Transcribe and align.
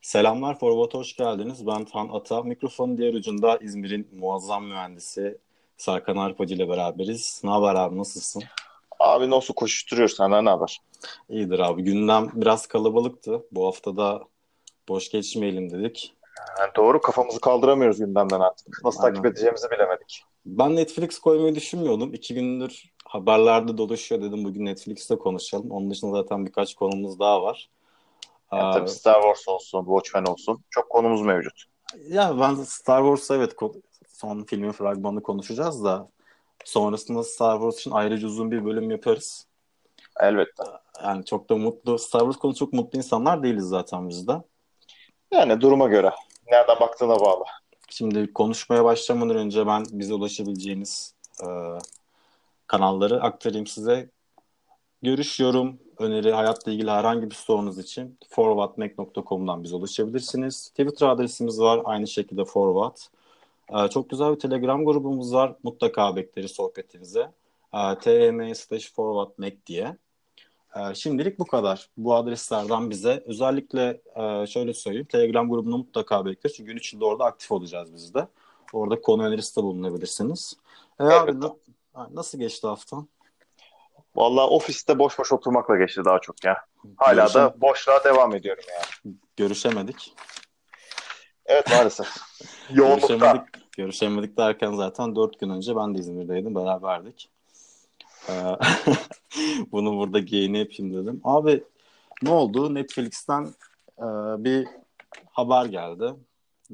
Selamlar 0.00 0.58
Forward 0.58 1.00
hoş 1.00 1.16
geldiniz. 1.16 1.66
Ben 1.66 1.84
Tan 1.84 2.08
Ata. 2.08 2.42
Mikrofonun 2.42 2.98
diğer 2.98 3.14
ucunda 3.14 3.56
İzmir'in 3.56 4.08
muazzam 4.18 4.64
mühendisi 4.64 5.38
Serkan 5.76 6.16
Arpacı 6.16 6.54
ile 6.54 6.68
beraberiz. 6.68 7.40
Ne 7.44 7.50
haber 7.50 7.74
abi 7.74 7.98
nasılsın? 7.98 8.42
Abi 8.98 9.30
nasıl 9.30 9.54
koşuşturuyor 9.54 10.08
senden 10.08 10.44
ne 10.44 10.50
haber? 10.50 10.80
İyidir 11.28 11.58
abi. 11.58 11.82
Gündem 11.82 12.30
biraz 12.34 12.66
kalabalıktı. 12.66 13.46
Bu 13.52 13.66
hafta 13.66 13.96
da 13.96 14.22
boş 14.88 15.10
geçmeyelim 15.10 15.70
dedik. 15.70 16.14
Yani 16.58 16.70
doğru 16.76 17.00
kafamızı 17.00 17.40
kaldıramıyoruz 17.40 17.98
gündemden 17.98 18.40
artık. 18.40 18.84
Nasıl 18.84 19.02
Aynen. 19.02 19.14
takip 19.14 19.26
edeceğimizi 19.26 19.70
bilemedik. 19.70 20.24
Ben 20.46 20.76
Netflix 20.76 21.18
koymayı 21.18 21.54
düşünmüyordum. 21.54 22.14
İki 22.14 22.34
gündür 22.34 22.92
haberlerde 23.04 23.78
dolaşıyor 23.78 24.22
dedim. 24.22 24.44
Bugün 24.44 24.64
Netflix'te 24.64 25.16
konuşalım. 25.16 25.70
Onun 25.70 25.90
dışında 25.90 26.10
zaten 26.22 26.46
birkaç 26.46 26.74
konumuz 26.74 27.18
daha 27.18 27.42
var. 27.42 27.70
Yani 28.52 28.62
Aa, 28.62 28.72
tabii 28.72 28.88
Star 28.88 29.22
Wars 29.22 29.48
olsun, 29.48 29.84
Watchmen 29.84 30.32
olsun. 30.32 30.64
Çok 30.70 30.90
konumuz 30.90 31.22
mevcut. 31.22 31.64
Ya 32.08 32.40
ben 32.40 32.54
Star 32.54 33.02
Wars 33.02 33.30
evet 33.30 33.56
son 34.08 34.44
filmin 34.44 34.72
fragmanını 34.72 35.22
konuşacağız 35.22 35.84
da 35.84 36.08
sonrasında 36.64 37.24
Star 37.24 37.56
Wars 37.56 37.78
için 37.78 37.90
ayrıca 37.90 38.26
uzun 38.26 38.50
bir 38.50 38.64
bölüm 38.64 38.90
yaparız. 38.90 39.46
Elbette. 40.20 40.62
Yani 41.04 41.24
çok 41.24 41.50
da 41.50 41.56
mutlu, 41.56 41.98
Star 41.98 42.20
Wars 42.20 42.36
konu 42.36 42.54
çok 42.54 42.72
mutlu 42.72 42.98
insanlar 42.98 43.42
değiliz 43.42 43.64
zaten 43.64 44.08
biz 44.08 44.28
de. 44.28 44.32
Yani 45.30 45.60
duruma 45.60 45.88
göre. 45.88 46.10
Nereden 46.50 46.80
baktığına 46.80 47.20
bağlı. 47.20 47.44
Şimdi 47.94 48.32
konuşmaya 48.32 48.84
başlamadan 48.84 49.36
önce 49.36 49.66
ben 49.66 49.84
bize 49.92 50.14
ulaşabileceğiniz 50.14 51.14
e, 51.42 51.46
kanalları 52.66 53.22
aktarayım 53.22 53.66
size. 53.66 54.10
Görüş, 55.02 55.40
yorum, 55.40 55.78
öneri, 55.98 56.32
hayatla 56.32 56.72
ilgili 56.72 56.90
herhangi 56.90 57.30
bir 57.30 57.34
sorunuz 57.34 57.78
için 57.78 58.18
forwardmac.com'dan 58.28 59.64
bize 59.64 59.76
ulaşabilirsiniz. 59.76 60.68
Twitter 60.68 61.08
adresimiz 61.08 61.60
var, 61.60 61.80
aynı 61.84 62.06
şekilde 62.06 62.44
forward. 62.44 62.96
E, 63.68 63.88
çok 63.88 64.10
güzel 64.10 64.34
bir 64.34 64.40
Telegram 64.40 64.84
grubumuz 64.84 65.34
var. 65.34 65.56
Mutlaka 65.62 66.16
bekleriz 66.16 66.50
sohbetinize. 66.50 67.32
E, 67.74 67.98
tm 68.00 68.52
forwardmac 68.94 69.56
diye. 69.66 69.96
E, 70.76 70.94
şimdilik 70.94 71.38
bu 71.38 71.44
kadar. 71.46 71.88
Bu 71.96 72.14
adreslerden 72.14 72.90
bize 72.90 73.22
özellikle 73.26 74.00
e, 74.16 74.46
şöyle 74.46 74.74
söyleyeyim. 74.74 75.06
Telegram 75.10 75.50
grubunu 75.50 75.78
mutlaka 75.78 76.26
bekleriz. 76.26 76.56
Çünkü 76.56 76.70
gün 76.72 76.78
içinde 76.78 77.04
orada 77.04 77.24
aktif 77.24 77.52
olacağız 77.52 77.94
biz 77.94 78.14
de. 78.14 78.28
Orada 78.72 79.00
konu 79.00 79.24
önerisi 79.26 79.56
de 79.56 79.62
bulunabilirsiniz. 79.62 80.56
E, 81.00 81.04
abi, 81.04 81.40
na- 81.40 81.56
nasıl 82.14 82.38
geçti 82.38 82.66
haftan? 82.66 83.08
Vallahi 84.16 84.46
ofiste 84.46 84.98
boş 84.98 85.18
boş 85.18 85.32
oturmakla 85.32 85.76
geçti 85.76 86.00
daha 86.04 86.18
çok 86.18 86.44
ya. 86.44 86.64
Hala 86.96 87.14
Görüşem- 87.24 87.34
da 87.34 87.60
boşluğa 87.60 88.04
devam 88.04 88.34
ediyorum 88.34 88.64
yani. 88.74 89.14
Görüşemedik. 89.36 90.14
Evet 91.46 91.70
maalesef. 91.70 92.06
Yoğunlukta. 92.70 93.06
Görüşemedik, 93.16 93.72
görüşemedik 93.76 94.36
derken 94.36 94.72
zaten 94.74 95.16
dört 95.16 95.40
gün 95.40 95.50
önce 95.50 95.76
ben 95.76 95.94
de 95.94 95.98
İzmir'deydim. 95.98 96.54
Beraberdik. 96.54 97.30
Ee, 98.28 98.32
bunu 99.72 99.96
burada 99.96 100.18
geyini 100.18 100.58
yapayım 100.58 100.94
dedim. 100.94 101.20
Abi 101.24 101.64
ne 102.22 102.30
oldu? 102.30 102.74
Netflix'ten 102.74 103.44
e, 103.98 104.04
bir 104.44 104.68
haber 105.30 105.64
geldi. 105.66 106.14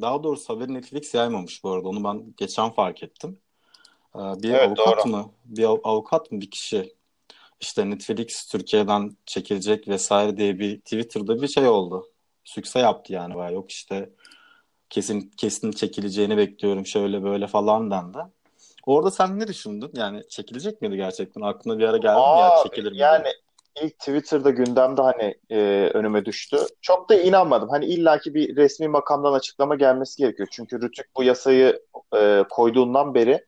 Daha 0.00 0.22
doğrusu 0.22 0.54
haberi 0.54 0.74
Netflix 0.74 1.14
yaymamış 1.14 1.64
bu 1.64 1.70
arada. 1.70 1.88
Onu 1.88 2.04
ben 2.04 2.34
geçen 2.36 2.70
fark 2.70 3.02
ettim. 3.02 3.38
Ee, 4.16 4.18
bir 4.18 4.50
Evet, 4.50 4.78
avukat 4.78 5.06
doğru. 5.06 5.10
mı? 5.12 5.30
Bir 5.44 5.64
av- 5.64 5.80
avukat 5.84 6.32
mı 6.32 6.40
bir 6.40 6.50
kişi? 6.50 6.94
İşte 7.60 7.90
Netflix 7.90 8.46
Türkiye'den 8.48 9.16
çekilecek 9.26 9.88
vesaire 9.88 10.36
diye 10.36 10.58
bir 10.58 10.80
Twitter'da 10.80 11.42
bir 11.42 11.48
şey 11.48 11.68
oldu. 11.68 12.06
Sükse 12.44 12.78
yaptı 12.78 13.12
yani. 13.12 13.54
Yok 13.54 13.70
işte 13.70 14.10
kesin 14.90 15.30
kesin 15.36 15.70
çekileceğini 15.72 16.36
bekliyorum 16.36 16.86
şöyle 16.86 17.22
böyle 17.22 17.46
falan 17.46 17.90
dendi. 17.90 18.18
Orada 18.88 19.10
sen 19.10 19.38
ne 19.38 19.46
düşündün? 19.46 19.90
Yani 19.94 20.28
çekilecek 20.28 20.82
miydi 20.82 20.96
gerçekten? 20.96 21.40
Aklına 21.40 21.78
bir 21.78 21.84
ara 21.84 21.96
geldi 21.96 22.16
mi 22.16 22.40
ya 22.40 22.50
Aa, 22.50 22.62
çekilir 22.62 22.92
mi 22.92 22.98
yani 22.98 23.28
ilk 23.82 23.98
Twitter'da 23.98 24.50
gündemde 24.50 25.02
hani 25.02 25.34
e, 25.50 25.90
önüme 25.94 26.24
düştü. 26.24 26.56
Çok 26.82 27.10
da 27.10 27.14
inanmadım. 27.14 27.68
Hani 27.68 27.84
illaki 27.84 28.34
bir 28.34 28.56
resmi 28.56 28.88
makamdan 28.88 29.32
açıklama 29.32 29.74
gelmesi 29.74 30.22
gerekiyor. 30.22 30.48
Çünkü 30.52 30.82
Rütük 30.82 31.06
bu 31.16 31.22
yasayı 31.22 31.82
e, 32.16 32.44
koyduğundan 32.50 33.14
beri 33.14 33.46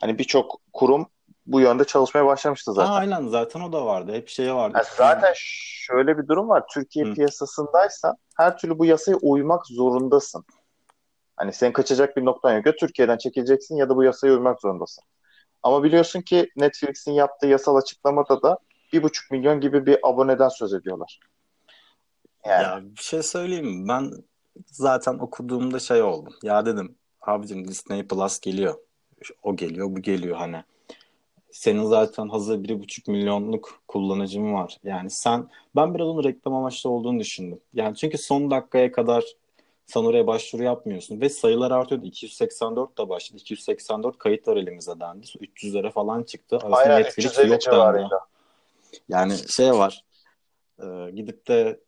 hani 0.00 0.18
birçok 0.18 0.60
kurum 0.72 1.06
bu 1.46 1.60
yönde 1.60 1.84
çalışmaya 1.84 2.26
başlamıştı 2.26 2.72
zaten. 2.72 2.92
aynen 2.92 3.28
zaten 3.28 3.60
o 3.60 3.72
da 3.72 3.86
vardı. 3.86 4.12
Hep 4.12 4.28
şey 4.28 4.54
vardı. 4.54 4.76
Yani 4.76 4.86
zaten 4.96 5.32
şöyle 5.36 6.18
bir 6.18 6.28
durum 6.28 6.48
var. 6.48 6.64
Türkiye 6.74 7.04
Hı. 7.04 7.14
piyasasındaysan 7.14 8.16
her 8.36 8.58
türlü 8.58 8.78
bu 8.78 8.84
yasaya 8.84 9.16
uymak 9.16 9.66
zorundasın. 9.66 10.44
Hani 11.40 11.52
senin 11.52 11.72
kaçacak 11.72 12.16
bir 12.16 12.24
noktan 12.24 12.56
yok. 12.56 12.66
Ya 12.66 12.76
Türkiye'den 12.76 13.18
çekileceksin 13.18 13.76
ya 13.76 13.88
da 13.88 13.96
bu 13.96 14.04
yasaya 14.04 14.32
uymak 14.32 14.60
zorundasın. 14.60 15.04
Ama 15.62 15.82
biliyorsun 15.82 16.20
ki 16.20 16.48
Netflix'in 16.56 17.12
yaptığı 17.12 17.46
yasal 17.46 17.76
açıklamada 17.76 18.42
da 18.42 18.58
bir 18.92 19.02
buçuk 19.02 19.30
milyon 19.30 19.60
gibi 19.60 19.86
bir 19.86 19.98
aboneden 20.02 20.48
söz 20.48 20.74
ediyorlar. 20.74 21.20
Yani 22.46 22.62
Ya 22.62 22.80
bir 22.96 23.02
şey 23.02 23.22
söyleyeyim 23.22 23.66
mi? 23.66 23.88
Ben 23.88 24.12
zaten 24.66 25.14
okuduğumda 25.18 25.78
şey 25.78 26.02
oldum. 26.02 26.34
Ya 26.42 26.66
dedim 26.66 26.94
abicim 27.20 27.68
Disney 27.68 28.06
Plus 28.06 28.40
geliyor. 28.40 28.74
O 29.42 29.56
geliyor, 29.56 29.86
bu 29.90 30.00
geliyor 30.00 30.36
hani. 30.36 30.64
Senin 31.52 31.84
zaten 31.84 32.28
hazır 32.28 32.64
bir 32.64 32.80
buçuk 32.80 33.08
milyonluk 33.08 33.82
kullanıcın 33.88 34.54
var. 34.54 34.76
Yani 34.84 35.10
sen, 35.10 35.48
ben 35.76 35.94
biraz 35.94 36.06
onun 36.06 36.24
reklam 36.24 36.54
amaçlı 36.54 36.90
olduğunu 36.90 37.20
düşündüm. 37.20 37.60
Yani 37.74 37.96
çünkü 37.96 38.18
son 38.18 38.50
dakikaya 38.50 38.92
kadar 38.92 39.24
sen 39.90 40.00
oraya 40.00 40.26
başvuru 40.26 40.62
yapmıyorsun 40.62 41.20
ve 41.20 41.28
sayılar 41.28 41.70
artıyordu. 41.70 42.06
284 42.06 42.98
da 42.98 43.08
başladı. 43.08 43.40
284 43.40 44.18
kayıt 44.18 44.48
var 44.48 44.56
elimizde 44.56 45.00
dendi. 45.00 45.26
300'lere 45.26 45.90
falan 45.90 46.22
çıktı. 46.22 46.56
Arasında 46.56 46.76
aynen 46.76 46.98
Netflix 46.98 47.26
350 47.26 47.50
yok 47.50 47.60
dendi. 47.72 48.08
Yani 49.08 49.34
şey 49.56 49.72
var. 49.72 50.04
e, 50.82 51.10
gidip 51.10 51.48
de 51.48 51.80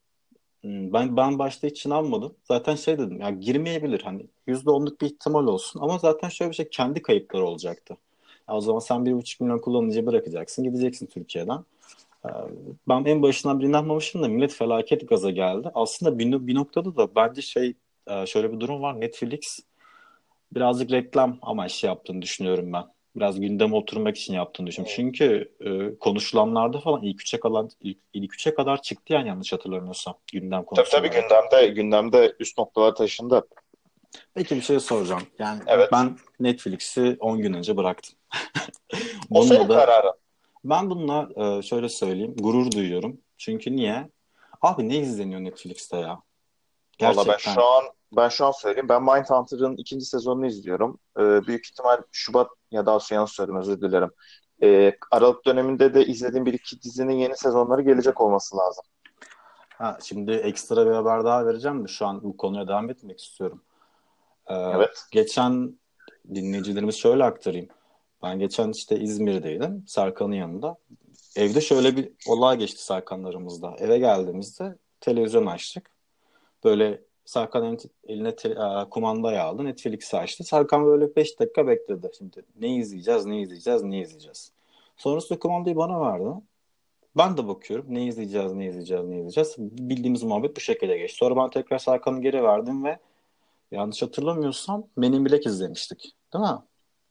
Hmm, 0.63 0.93
Ben 0.93 1.17
ben 1.17 1.39
başta 1.39 1.67
hiç 1.69 1.87
inanmadım. 1.87 2.35
Zaten 2.45 2.75
şey 2.75 2.99
dedim 2.99 3.21
ya 3.21 3.31
girmeyebilir 3.31 4.01
hani 4.01 4.27
%10'luk 4.47 5.01
bir 5.01 5.07
ihtimal 5.07 5.47
olsun 5.47 5.81
ama 5.81 5.99
zaten 5.99 6.29
şöyle 6.29 6.51
bir 6.51 6.57
şey 6.57 6.69
kendi 6.69 7.03
kayıpları 7.03 7.45
olacaktı. 7.45 7.97
Ya 8.49 8.55
o 8.55 8.61
zaman 8.61 8.79
sen 8.79 9.07
bir 9.07 9.13
buçuk 9.13 9.41
milyon 9.41 9.59
kullanıcı 9.59 10.07
bırakacaksın 10.07 10.65
gideceksin 10.65 11.07
Türkiye'den. 11.07 11.65
Ee, 12.27 12.29
Ben 12.89 13.05
en 13.05 13.23
başından 13.23 13.61
bir 13.61 13.67
inanmamıştım 13.67 14.23
da 14.23 14.29
millet 14.29 14.53
felaket 14.53 15.09
gaza 15.09 15.31
geldi. 15.31 15.71
Aslında 15.75 16.19
bir, 16.19 16.47
bir 16.47 16.55
noktada 16.55 16.97
da 16.97 17.15
bence 17.15 17.43
şey 17.43 17.75
e, 18.07 18.27
şöyle 18.27 18.53
bir 18.53 18.61
durum 18.61 18.83
var. 18.83 19.01
Netflix 19.01 19.61
birazcık 20.53 20.91
reklam 20.93 21.39
amaçlı 21.43 21.89
yaptığını 21.89 22.23
düşünüyorum 22.23 22.73
ben. 22.73 22.85
Biraz 23.17 23.41
gündeme 23.41 23.77
oturmak 23.77 24.17
için 24.17 24.35
yaptığını 24.35 24.67
düşünüyorum. 24.67 24.95
Çünkü 24.97 25.53
e, 25.61 25.99
konuşulanlarda 25.99 26.81
falan 26.81 27.03
ilk 27.03 27.21
üçe 27.21 27.41
kadar 27.41 27.67
ilk, 27.81 27.99
ilk 28.15 28.35
üçe 28.35 28.55
kadar 28.55 28.83
çıktı 28.83 29.13
yani 29.13 29.29
yanlış 29.29 29.53
hatırlamıyorsam 29.53 30.15
gündem 30.33 30.65
Tabii 30.77 30.89
tabii 30.91 31.09
konuşmaları. 31.09 31.09
gündemde 31.51 31.67
gündemde 31.67 32.37
üst 32.41 32.59
noktalar 32.59 32.95
taşındı. 32.95 33.49
Peki 34.35 34.57
bir 34.57 34.61
şey 34.61 34.81
soracağım. 34.81 35.23
Yani 35.39 35.61
Evet. 35.67 35.89
ben 35.93 36.17
Netflix'i 36.41 37.17
10 37.21 37.39
gün 37.39 37.53
önce 37.53 37.77
bıraktım. 37.77 38.15
O 39.31 39.43
senin 39.43 39.69
da 39.69 39.75
kararın. 39.75 40.13
ben 40.65 40.91
bununla 40.91 41.29
e, 41.59 41.63
şöyle 41.63 41.89
söyleyeyim 41.89 42.35
gurur 42.39 42.71
duyuyorum. 42.71 43.21
Çünkü 43.39 43.77
niye? 43.77 44.09
Abi 44.63 44.89
ne 44.89 44.97
izleniyor 44.97 45.41
Netflix'te 45.41 45.97
ya? 45.97 46.23
Valla 47.01 47.17
ben 47.17 47.25
Gerçekten. 47.25 47.55
şu 47.55 47.65
an 47.65 47.85
ben 48.17 48.29
şu 48.29 48.47
an 48.47 48.51
söyleyeyim. 48.51 48.89
Ben 48.89 49.03
Mindhunter'ın 49.03 49.77
ikinci 49.77 50.05
sezonunu 50.05 50.47
izliyorum. 50.47 50.99
Ee, 51.19 51.47
büyük 51.47 51.67
ihtimal 51.67 51.97
Şubat 52.13 52.49
ya 52.71 52.87
daha 52.87 53.01
sonra 53.01 53.17
yanlış 53.17 53.33
söyledim 53.33 53.57
özür 53.57 53.81
dilerim. 53.81 54.11
Ee, 54.63 54.97
Aralık 55.11 55.47
döneminde 55.47 55.95
de 55.95 56.07
izlediğim 56.07 56.47
bir 56.47 56.53
iki 56.53 56.83
dizinin 56.83 57.15
yeni 57.15 57.37
sezonları 57.37 57.83
gelecek 57.83 58.21
olması 58.21 58.57
lazım. 58.57 58.85
Ha, 59.79 59.99
şimdi 60.03 60.33
ekstra 60.33 60.87
bir 60.87 60.91
haber 60.91 61.25
daha 61.25 61.47
vereceğim 61.47 61.85
de 61.85 61.89
şu 61.89 62.07
an 62.07 62.23
bu 62.23 62.37
konuya 62.37 62.69
devam 62.69 62.91
etmek 62.91 63.21
istiyorum. 63.21 63.63
Ee, 64.47 64.55
Evet. 64.55 65.07
Geçen 65.11 65.79
dinleyicilerimiz 66.35 66.97
şöyle 66.97 67.25
aktarayım. 67.25 67.69
Ben 68.23 68.39
geçen 68.39 68.71
işte 68.71 69.01
İzmir'deydim 69.01 69.85
Serkan'ın 69.87 70.33
yanında. 70.35 70.77
Evde 71.37 71.61
şöyle 71.61 71.97
bir 71.97 72.13
olay 72.29 72.59
geçti 72.59 72.85
Serkanlarımızda. 72.85 73.75
Eve 73.79 73.99
geldiğimizde 73.99 74.77
televizyon 75.01 75.47
açtık. 75.47 75.92
Böyle 76.65 77.01
Serkan 77.25 77.79
eline- 78.09 78.37
te- 78.37 78.49
e, 78.49 78.91
kumandayı 78.91 79.43
aldı. 79.43 79.65
Netflix'i 79.65 80.17
açtı. 80.17 80.45
Serkan 80.45 80.87
böyle 80.87 81.17
5 81.17 81.41
dakika 81.41 81.67
bekledi. 81.67 82.11
Şimdi 82.19 82.43
ne 82.61 82.77
izleyeceğiz, 82.77 83.27
ne 83.27 83.41
izleyeceğiz, 83.41 83.83
ne 83.83 84.01
izleyeceğiz. 84.01 84.53
Sonrasında 84.97 85.39
kumandayı 85.39 85.77
bana 85.77 86.01
verdi. 86.01 86.41
Ben 87.17 87.37
de 87.37 87.49
bakıyorum 87.49 87.87
ne 87.89 88.05
izleyeceğiz, 88.05 88.53
ne 88.53 88.67
izleyeceğiz, 88.67 89.05
ne 89.05 89.17
izleyeceğiz. 89.17 89.55
Bildiğimiz 89.59 90.23
muhabbet 90.23 90.57
bu 90.57 90.61
şekilde 90.61 90.99
geçti. 90.99 91.17
Sonra 91.19 91.37
ben 91.37 91.51
tekrar 91.51 91.79
Serkan'ı 91.79 92.21
geri 92.23 92.43
verdim 92.43 92.85
ve 92.85 92.99
yanlış 93.71 94.03
hatırlamıyorsam 94.03 94.85
Men 94.97 95.13
in 95.13 95.27
Black 95.27 95.47
izlemiştik. 95.47 96.13
Değil 96.35 96.45
mi? 96.45 96.59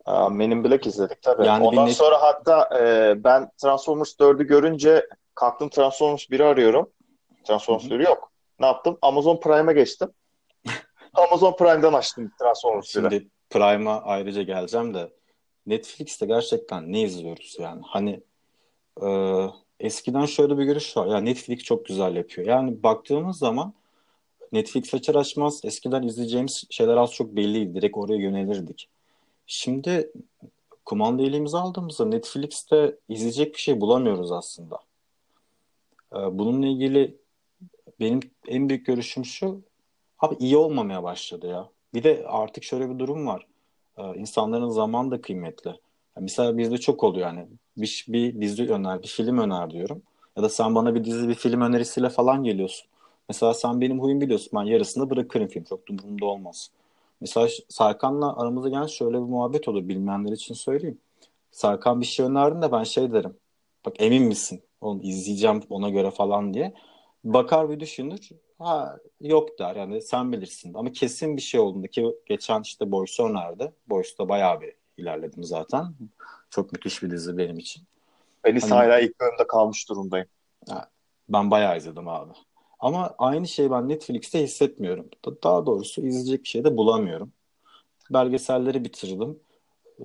Aa, 0.06 0.30
Men 0.30 0.52
in 0.52 0.64
Black 0.64 0.86
izledik 0.88 1.22
tabii. 1.22 1.46
Yani 1.46 1.68
Ondan 1.68 1.86
net... 1.86 1.96
sonra 1.96 2.22
hatta 2.22 2.80
e, 2.80 3.16
ben 3.24 3.50
Transformers 3.58 4.14
4'ü 4.20 4.48
görünce 4.48 5.08
kalktım 5.36 5.70
Transformers 5.70 6.24
1'i 6.30 6.44
arıyorum. 6.44 6.90
Transformers 7.44 7.84
hı. 7.84 7.90
1'i 7.90 8.04
yok. 8.04 8.31
Ne 8.62 8.68
yaptım? 8.68 8.98
Amazon 9.02 9.40
Prime'a 9.40 9.72
geçtim. 9.72 10.10
Amazon 11.14 11.56
Prime'dan 11.56 11.94
açtım 11.94 12.32
Transformers 12.40 12.86
1'i. 12.86 12.92
Şimdi 12.92 13.28
Prime'a 13.50 14.02
ayrıca 14.02 14.42
geleceğim 14.42 14.94
de 14.94 15.12
Netflix'te 15.66 16.26
gerçekten 16.26 16.92
ne 16.94 17.02
izliyoruz 17.02 17.58
yani? 17.60 17.82
Hani 17.86 18.22
e, 19.02 19.08
eskiden 19.80 20.26
şöyle 20.26 20.58
bir 20.58 20.64
görüş 20.64 20.98
var. 20.98 21.08
Ya 21.08 21.18
Netflix 21.18 21.64
çok 21.64 21.86
güzel 21.86 22.16
yapıyor. 22.16 22.48
Yani 22.48 22.84
baktığımız 22.84 23.38
zaman 23.38 23.74
Netflix 24.52 24.94
açar 24.94 25.16
açmaz 25.16 25.62
eskiden 25.64 26.04
izleyeceğimiz 26.04 26.64
şeyler 26.70 26.98
az 26.98 27.14
çok 27.14 27.36
belliydi. 27.36 27.76
Direkt 27.76 27.98
oraya 27.98 28.18
yönelirdik. 28.18 28.90
Şimdi 29.48 30.12
kumanda 30.86 31.24
elimize 31.24 31.58
aldığımızda 31.58 32.06
Netflix'te 32.06 32.96
izleyecek 33.10 33.54
bir 33.54 33.60
şey 33.60 33.82
bulamıyoruz 33.82 34.32
aslında. 34.32 34.80
E, 36.14 36.18
bununla 36.18 36.68
ilgili 36.68 37.21
benim 38.02 38.20
en 38.48 38.70
büyük 38.70 38.86
görüşüm 38.86 39.26
şu. 39.26 39.62
Abi 40.20 40.36
iyi 40.40 40.58
olmamaya 40.58 41.04
başladı 41.04 41.48
ya. 41.48 41.70
Bir 41.94 42.04
de 42.04 42.26
artık 42.28 42.64
şöyle 42.64 42.90
bir 42.90 43.00
durum 43.00 43.28
var. 43.28 43.48
Ee, 43.98 44.04
insanların 44.16 44.70
zamanı 44.70 45.12
da 45.12 45.22
kıymetli. 45.22 45.70
Ya 45.70 46.22
mesela 46.22 46.58
bizde 46.58 46.78
çok 46.78 47.04
oluyor 47.04 47.28
yani. 47.28 47.48
Bir, 47.78 48.06
bir 48.10 48.42
dizi 48.42 48.74
öner, 48.74 49.04
bir 49.04 49.08
film 49.08 49.38
öner 49.38 49.72
diyorum. 49.72 50.02
Ya 50.38 50.44
da 50.44 50.50
sen 50.50 50.76
bana 50.76 50.96
bir 50.96 51.04
dizi, 51.04 51.30
bir 51.30 51.36
film 51.36 51.62
önerisiyle 51.62 52.10
falan 52.10 52.44
geliyorsun. 52.44 52.88
Mesela 53.30 53.54
sen 53.54 53.82
benim 53.82 54.00
huyum 54.02 54.22
biliyorsun. 54.22 54.52
Ben 54.56 54.64
yarısında 54.64 55.10
bırakırım 55.10 55.48
film. 55.48 55.64
Çok 55.64 55.90
da 55.90 55.94
umurumda 55.94 56.26
olmaz. 56.26 56.72
Mesela 57.22 57.48
Serkan'la 57.70 58.38
aramızda 58.42 58.70
gelen 58.70 58.86
şöyle 58.88 59.14
bir 59.18 59.24
muhabbet 59.24 59.68
olur. 59.68 59.88
Bilmeyenler 59.88 60.32
için 60.32 60.54
söyleyeyim. 60.54 60.98
Serkan 61.52 62.02
bir 62.02 62.06
şey 62.06 62.26
önerdiğinde 62.26 62.72
ben 62.72 62.84
şey 62.84 63.14
derim. 63.14 63.36
Bak 63.86 63.96
emin 64.00 64.24
misin? 64.24 64.62
Onu 64.82 65.02
izleyeceğim 65.04 65.62
ona 65.70 65.90
göre 65.90 66.12
falan 66.12 66.54
diye. 66.54 66.74
Bakar 67.24 67.70
bir 67.70 67.80
düşünür. 67.80 68.30
Ha, 68.60 68.98
yok 69.22 69.60
der 69.60 69.76
yani 69.76 70.02
sen 70.02 70.32
bilirsin. 70.32 70.74
Ama 70.74 70.92
kesin 70.92 71.38
bir 71.38 71.42
şey 71.42 71.60
olduğunda 71.60 71.88
ki 71.88 72.16
geçen 72.26 72.62
işte 72.62 72.92
Boys'u 72.92 73.24
önerdi. 73.24 73.72
Boys'ta 73.90 74.30
bayağı 74.30 74.62
bir 74.62 74.74
ilerledim 74.98 75.44
zaten. 75.44 75.96
Çok 76.50 76.74
müthiş 76.74 77.04
bir 77.04 77.12
dizi 77.12 77.38
benim 77.38 77.58
için. 77.60 77.84
Ben 78.44 78.60
Hani 78.60 78.70
hala 78.74 79.00
ilk 79.00 79.20
bölümde 79.20 79.48
kalmış 79.48 79.90
durumdayım. 79.90 80.28
ben 81.30 81.52
bayağı 81.52 81.78
izledim 81.78 82.08
abi. 82.08 82.34
Ama 82.80 83.16
aynı 83.18 83.48
şeyi 83.48 83.72
ben 83.72 83.90
Netflix'te 83.90 84.44
hissetmiyorum. 84.44 85.10
Da- 85.26 85.44
Daha 85.44 85.66
doğrusu 85.66 86.02
izleyecek 86.02 86.44
bir 86.44 86.50
şey 86.50 86.64
de 86.64 86.78
bulamıyorum. 86.78 87.34
Belgeselleri 88.12 88.86
bitirdim. 88.86 89.40
Ee, 90.00 90.04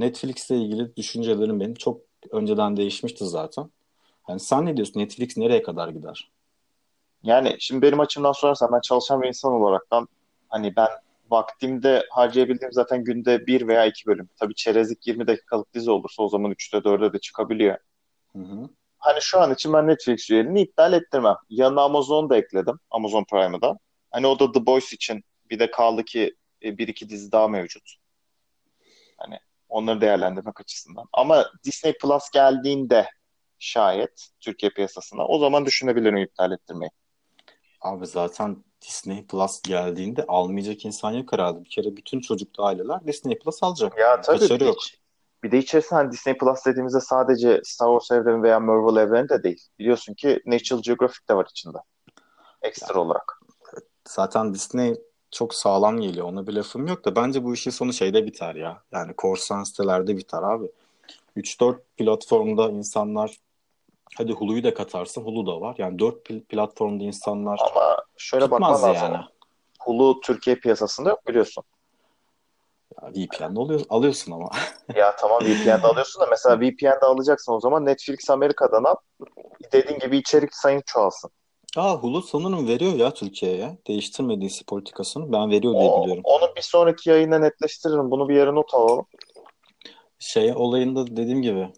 Netflix'le 0.00 0.50
ilgili 0.50 0.96
düşüncelerim 0.96 1.60
benim 1.60 1.74
çok 1.74 2.00
önceden 2.30 2.76
değişmişti 2.76 3.24
zaten. 3.26 3.70
Yani 4.28 4.40
sen 4.40 4.66
ne 4.66 4.76
diyorsun? 4.76 5.00
Netflix 5.00 5.36
nereye 5.36 5.62
kadar 5.62 5.88
gider? 5.88 6.30
Yani 7.24 7.56
şimdi 7.58 7.82
benim 7.82 8.00
açımdan 8.00 8.32
sorarsan 8.32 8.72
ben 8.72 8.80
çalışan 8.80 9.22
bir 9.22 9.28
insan 9.28 9.52
olaraktan 9.52 10.08
hani 10.48 10.76
ben 10.76 10.88
vaktimde 11.30 12.06
harcayabildiğim 12.10 12.72
zaten 12.72 13.04
günde 13.04 13.46
bir 13.46 13.68
veya 13.68 13.86
iki 13.86 14.06
bölüm. 14.06 14.28
Tabii 14.40 14.54
çerezlik 14.54 15.06
20 15.06 15.26
dakikalık 15.26 15.74
dizi 15.74 15.90
olursa 15.90 16.22
o 16.22 16.28
zaman 16.28 16.52
3'te 16.52 16.76
4'e 16.76 17.12
de 17.12 17.18
çıkabiliyor. 17.18 17.78
Hı 18.32 18.38
hı. 18.38 18.68
Hani 18.98 19.22
şu 19.22 19.40
an 19.40 19.54
için 19.54 19.72
ben 19.72 19.86
Netflix 19.86 20.30
üyeliğini 20.30 20.62
iptal 20.62 20.92
ettirmem. 20.92 21.36
Yanına 21.48 21.82
Amazon 21.82 22.30
da 22.30 22.36
ekledim. 22.36 22.80
Amazon 22.90 23.24
Prime'ı 23.24 23.62
da. 23.62 23.78
Hani 24.10 24.26
o 24.26 24.38
da 24.38 24.52
The 24.52 24.66
Boys 24.66 24.92
için 24.92 25.24
bir 25.50 25.58
de 25.58 25.70
kaldı 25.70 26.04
ki 26.04 26.34
e, 26.62 26.78
bir 26.78 26.88
iki 26.88 27.08
dizi 27.08 27.32
daha 27.32 27.48
mevcut. 27.48 27.94
Hani 29.16 29.38
onları 29.68 30.00
değerlendirmek 30.00 30.60
açısından. 30.60 31.04
Ama 31.12 31.46
Disney 31.64 31.92
Plus 31.98 32.30
geldiğinde 32.30 33.08
şayet 33.58 34.28
Türkiye 34.40 34.70
piyasasına 34.70 35.26
o 35.26 35.38
zaman 35.38 35.66
düşünebilirim 35.66 36.16
iptal 36.16 36.52
ettirmeyi. 36.52 36.90
Abi 37.84 38.06
zaten 38.06 38.56
Disney 38.82 39.26
Plus 39.26 39.62
geldiğinde 39.62 40.24
almayacak 40.28 40.84
insan 40.84 41.10
yok 41.12 41.32
herhalde. 41.32 41.64
Bir 41.64 41.70
kere 41.70 41.96
bütün 41.96 42.20
çocuklu 42.20 42.64
aileler 42.64 43.06
Disney 43.06 43.38
Plus 43.38 43.62
alacak. 43.62 43.98
Ya 43.98 44.20
tabii 44.20 44.36
bir 44.36 44.40
Kaçarı 44.40 44.64
yok. 44.64 44.76
bir 45.42 45.52
de 45.52 45.58
içerisinde 45.58 45.94
hani 45.94 46.12
Disney 46.12 46.38
Plus 46.38 46.66
dediğimizde 46.66 47.00
sadece 47.00 47.60
Star 47.64 48.00
Wars 48.00 48.20
evreni 48.20 48.42
veya 48.42 48.60
Marvel 48.60 49.00
evreni 49.02 49.28
de 49.28 49.42
değil. 49.42 49.62
Biliyorsun 49.78 50.14
ki 50.14 50.40
National 50.46 50.82
Geographic 50.82 51.28
de 51.28 51.34
var 51.36 51.46
içinde. 51.50 51.78
Ekstra 52.62 53.00
olarak. 53.00 53.40
Zaten 54.08 54.54
Disney 54.54 54.94
çok 55.30 55.54
sağlam 55.54 56.00
geliyor. 56.00 56.26
Ona 56.26 56.46
bir 56.46 56.52
lafım 56.52 56.86
yok 56.86 57.04
da 57.04 57.16
bence 57.16 57.44
bu 57.44 57.54
işin 57.54 57.70
sonu 57.70 57.92
şeyde 57.92 58.26
biter 58.26 58.54
ya. 58.54 58.82
Yani 58.92 59.14
korsan 59.14 59.64
sitelerde 59.64 60.16
biter 60.16 60.42
abi. 60.42 60.70
3-4 61.36 61.78
platformda 61.96 62.70
insanlar 62.70 63.38
hadi 64.16 64.32
Hulu'yu 64.32 64.64
da 64.64 64.74
katarsın 64.74 65.22
Hulu 65.22 65.46
da 65.46 65.60
var. 65.60 65.74
Yani 65.78 65.98
4 65.98 66.26
pl- 66.30 66.44
platformda 66.44 67.04
insanlar 67.04 67.60
Ama 67.72 67.96
şöyle 68.16 68.50
bakman 68.50 68.72
lazım. 68.72 68.94
yani. 68.94 69.24
Hulu 69.80 70.20
Türkiye 70.20 70.56
piyasasında 70.56 71.08
yok 71.10 71.26
biliyorsun. 71.28 71.64
Ya 73.02 73.08
VPN'de 73.10 73.58
oluyor, 73.60 73.80
alıyorsun 73.88 74.32
ama. 74.32 74.48
Ya 74.96 75.16
tamam 75.16 75.40
VPN'de 75.44 75.86
alıyorsun 75.86 76.22
da 76.22 76.26
mesela 76.30 76.60
VPN'de 76.60 77.06
alacaksın 77.06 77.52
o 77.52 77.60
zaman 77.60 77.86
Netflix 77.86 78.30
Amerika'dan 78.30 78.84
al. 78.84 78.94
Dediğin 79.72 79.98
gibi 79.98 80.16
içerik 80.16 80.54
sayın 80.54 80.82
çoğalsın. 80.86 81.30
Aa 81.76 81.94
Hulu 81.94 82.22
sanırım 82.22 82.68
veriyor 82.68 82.92
ya 82.92 83.14
Türkiye'ye. 83.14 83.78
Değiştirmediyse 83.86 84.64
politikasını 84.64 85.32
ben 85.32 85.50
veriyor 85.50 85.74
diye 85.74 85.90
O, 85.90 86.02
biliyorum. 86.02 86.22
onu 86.24 86.44
bir 86.56 86.62
sonraki 86.62 87.10
yayında 87.10 87.38
netleştiririm. 87.38 88.10
Bunu 88.10 88.28
bir 88.28 88.34
yere 88.34 88.54
not 88.54 88.74
alalım. 88.74 89.06
Şey 90.18 90.52
olayında 90.56 91.06
dediğim 91.06 91.42
gibi 91.42 91.68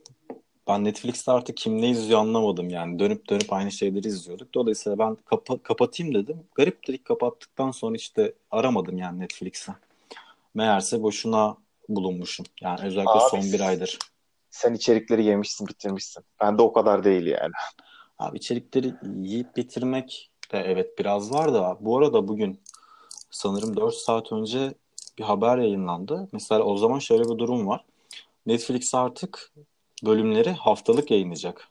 ben 0.69 0.85
Netflix'te 0.85 1.33
artık 1.33 1.57
kim 1.57 1.83
ne 1.83 1.91
izliyor 1.91 2.21
anlamadım 2.21 2.71
yani. 2.71 2.99
Dönüp 2.99 3.29
dönüp 3.29 3.53
aynı 3.53 3.73
şeyleri 3.73 4.09
izliyorduk. 4.09 4.55
Dolayısıyla 4.55 4.99
ben 4.99 5.17
kapa- 5.25 5.63
kapatayım 5.63 6.15
dedim. 6.15 6.41
Garip 6.55 6.89
dedik 6.89 7.05
kapattıktan 7.05 7.71
sonra 7.71 7.97
işte 7.97 8.35
aramadım 8.51 8.99
yani 8.99 9.21
Netflix'i. 9.21 9.73
Meğerse 10.55 11.03
boşuna 11.03 11.57
bulunmuşum. 11.89 12.47
Yani 12.61 12.81
özellikle 12.83 13.11
Abi 13.11 13.31
son 13.31 13.41
bir 13.53 13.61
aydır. 13.61 13.99
sen 14.51 14.75
içerikleri 14.75 15.25
yemişsin 15.25 15.67
bitirmişsin. 15.67 16.25
Ben 16.41 16.59
de 16.59 16.63
o 16.63 16.73
kadar 16.73 17.05
değil 17.05 17.27
yani. 17.27 17.53
Abi 18.19 18.37
içerikleri 18.37 18.95
yiyip 19.15 19.57
bitirmek 19.57 20.31
de 20.53 20.59
evet 20.59 20.99
biraz 20.99 21.33
var 21.33 21.55
da 21.55 21.77
bu 21.81 21.99
arada 21.99 22.29
bugün 22.29 22.61
sanırım 23.31 23.77
4 23.77 23.95
saat 23.95 24.33
önce 24.33 24.75
bir 25.19 25.25
haber 25.25 25.59
yayınlandı. 25.59 26.29
Mesela 26.33 26.63
o 26.63 26.77
zaman 26.77 26.99
şöyle 26.99 27.23
bir 27.23 27.39
durum 27.39 27.67
var. 27.67 27.85
Netflix 28.47 28.95
artık 28.95 29.53
bölümleri 30.05 30.51
haftalık 30.51 31.11
yayınlayacak. 31.11 31.69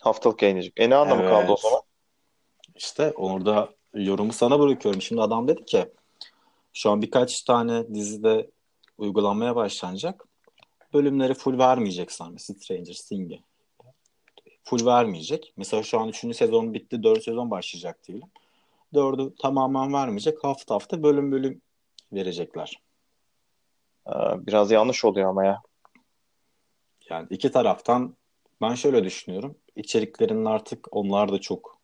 Haftalık 0.00 0.42
yayınlayacak. 0.42 0.72
E 0.80 0.90
ne 0.90 0.96
anlamı 0.96 1.22
kaldı 1.28 1.46
o 1.48 1.50
Evet. 1.50 1.60
zaman? 1.60 1.80
İşte 2.74 3.12
orada 3.16 3.70
yorumu 3.94 4.32
sana 4.32 4.60
bırakıyorum. 4.60 5.02
Şimdi 5.02 5.22
adam 5.22 5.48
dedi 5.48 5.64
ki 5.64 5.92
şu 6.72 6.90
an 6.90 7.02
birkaç 7.02 7.42
tane 7.42 7.94
dizide 7.94 8.50
uygulanmaya 8.98 9.56
başlanacak. 9.56 10.24
Bölümleri 10.94 11.34
full 11.34 11.58
vermeyecek 11.58 12.12
sana. 12.12 12.38
Stranger 12.38 12.94
Things'i. 12.94 13.42
Full 14.64 14.86
vermeyecek. 14.86 15.52
Mesela 15.56 15.82
şu 15.82 16.00
an 16.00 16.08
3. 16.08 16.36
sezon 16.36 16.74
bitti. 16.74 17.02
4 17.02 17.22
sezon 17.24 17.50
başlayacak 17.50 18.04
diyelim. 18.08 18.28
4'ü 18.94 19.34
tamamen 19.42 19.92
vermeyecek. 19.92 20.44
Hafta 20.44 20.74
hafta 20.74 21.02
bölüm 21.02 21.32
bölüm 21.32 21.62
verecekler. 22.12 22.82
Ee, 24.06 24.12
biraz 24.46 24.70
yanlış 24.70 25.04
oluyor 25.04 25.30
ama 25.30 25.44
ya. 25.44 25.62
Yani 27.10 27.26
iki 27.30 27.50
taraftan 27.50 28.16
ben 28.60 28.74
şöyle 28.74 29.04
düşünüyorum. 29.04 29.56
İçeriklerinin 29.76 30.44
artık 30.44 30.96
onlar 30.96 31.32
da 31.32 31.38
çok 31.40 31.78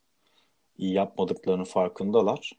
iyi 0.78 0.92
yapmadıklarının 0.92 1.64
farkındalar. 1.64 2.52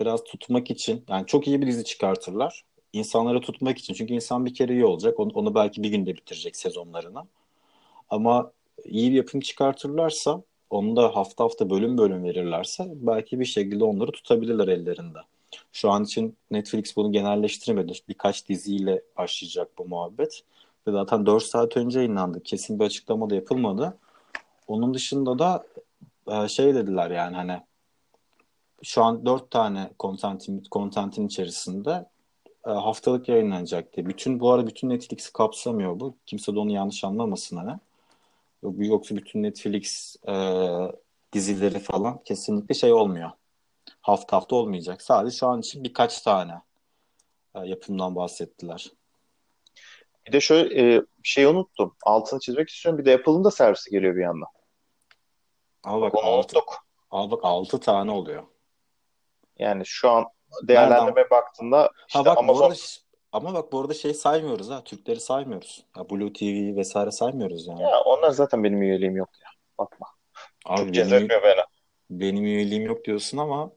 Biraz 0.00 0.24
tutmak 0.24 0.70
için 0.70 1.04
yani 1.08 1.26
çok 1.26 1.48
iyi 1.48 1.62
bir 1.62 1.66
dizi 1.66 1.84
çıkartırlar. 1.84 2.64
İnsanları 2.92 3.40
tutmak 3.40 3.78
için. 3.78 3.94
Çünkü 3.94 4.14
insan 4.14 4.46
bir 4.46 4.54
kere 4.54 4.72
iyi 4.72 4.84
olacak. 4.84 5.20
Onu, 5.20 5.30
onu 5.34 5.54
belki 5.54 5.82
bir 5.82 5.88
günde 5.88 6.16
bitirecek 6.16 6.56
sezonlarını. 6.56 7.22
Ama 8.10 8.52
iyi 8.84 9.10
bir 9.10 9.16
yapım 9.16 9.40
çıkartırlarsa 9.40 10.42
onu 10.70 10.96
da 10.96 11.16
hafta 11.16 11.44
hafta 11.44 11.70
bölüm 11.70 11.98
bölüm 11.98 12.24
verirlerse 12.24 12.84
belki 12.94 13.40
bir 13.40 13.44
şekilde 13.44 13.84
onları 13.84 14.12
tutabilirler 14.12 14.68
ellerinde. 14.68 15.18
Şu 15.72 15.90
an 15.90 16.04
için 16.04 16.36
Netflix 16.50 16.96
bunu 16.96 17.12
genelleştirmedi. 17.12 17.92
Birkaç 18.08 18.48
diziyle 18.48 19.02
başlayacak 19.16 19.68
bu 19.78 19.84
muhabbet. 19.84 20.42
Ve 20.86 20.92
zaten 20.92 21.26
4 21.26 21.42
saat 21.42 21.76
önce 21.76 21.98
yayınlandı. 21.98 22.42
Kesin 22.42 22.80
bir 22.80 22.84
açıklama 22.84 23.30
da 23.30 23.34
yapılmadı. 23.34 23.98
Onun 24.68 24.94
dışında 24.94 25.38
da 25.38 25.64
e, 26.28 26.48
şey 26.48 26.74
dediler 26.74 27.10
yani 27.10 27.36
hani 27.36 27.60
şu 28.82 29.04
an 29.04 29.26
4 29.26 29.50
tane 29.50 29.90
kontentin, 29.98 30.62
kontentin 30.70 31.26
içerisinde 31.26 32.06
e, 32.66 32.70
haftalık 32.70 33.28
yayınlanacak 33.28 33.96
diye. 33.96 34.06
Bütün 34.06 34.40
bu 34.40 34.52
arada 34.52 34.66
bütün 34.66 34.88
Netflix'i 34.88 35.32
kapsamıyor 35.32 36.00
bu. 36.00 36.14
Kimse 36.26 36.54
de 36.54 36.58
onu 36.58 36.70
yanlış 36.70 37.04
anlamasın 37.04 37.56
hani. 37.56 37.78
Yok- 38.62 38.74
Yoksa 38.78 39.16
bütün 39.16 39.42
Netflix 39.42 40.16
e, 40.28 40.34
dizileri 41.32 41.78
falan 41.78 42.20
kesinlikle 42.24 42.74
şey 42.74 42.92
olmuyor. 42.92 43.30
Hafta 44.00 44.36
hafta 44.36 44.56
olmayacak. 44.56 45.02
Sadece 45.02 45.36
şu 45.36 45.46
an 45.46 45.60
için 45.60 45.84
birkaç 45.84 46.22
tane 46.22 46.52
e, 47.54 47.60
yapımdan 47.60 48.16
bahsettiler. 48.16 48.90
Bir 50.26 50.32
de 50.32 50.40
şöyle 50.40 50.94
e, 50.96 51.02
şey 51.22 51.44
unuttum. 51.44 51.96
Altını 52.02 52.40
çizmek 52.40 52.68
istiyorum. 52.68 52.98
Bir 52.98 53.04
de 53.04 53.14
Apple'ın 53.14 53.44
da 53.44 53.50
servisi 53.50 53.90
geliyor 53.90 54.16
bir 54.16 54.22
yandan. 54.22 54.48
Al 55.84 56.00
bak 56.00 56.14
Onu 56.14 56.26
6, 56.26 56.36
unuttuk. 56.36 56.74
al 57.10 57.30
bak 57.30 57.40
6 57.42 57.80
tane 57.80 58.10
oluyor. 58.10 58.42
Yani 59.58 59.82
şu 59.86 60.10
an 60.10 60.24
değerlendirmeye 60.62 61.30
baktığında 61.30 61.90
işte 62.08 62.18
Ha 62.18 62.24
bak 62.24 62.36
bu 62.36 62.40
Amazon 62.40 62.62
arada 62.64 62.74
ş- 62.74 63.00
ama 63.32 63.54
bak 63.54 63.72
bu 63.72 63.80
arada 63.80 63.94
şey 63.94 64.14
saymıyoruz 64.14 64.70
ha. 64.70 64.84
Türkleri 64.84 65.20
saymıyoruz. 65.20 65.84
Ya 65.96 66.10
Blue 66.10 66.32
TV 66.32 66.76
vesaire 66.76 67.10
saymıyoruz 67.10 67.66
yani. 67.66 67.82
ya 67.82 68.00
onlar 68.00 68.30
zaten 68.30 68.64
benim 68.64 68.82
üyeliğim 68.82 69.16
yok 69.16 69.28
ya. 69.42 69.48
Bakma. 69.78 70.06
Abi 70.66 70.92
Çok 70.92 71.10
benim, 71.10 71.28
beni. 71.28 71.56
benim 72.10 72.44
üyeliğim 72.44 72.86
yok 72.86 73.04
diyorsun 73.04 73.38
ama 73.38 73.70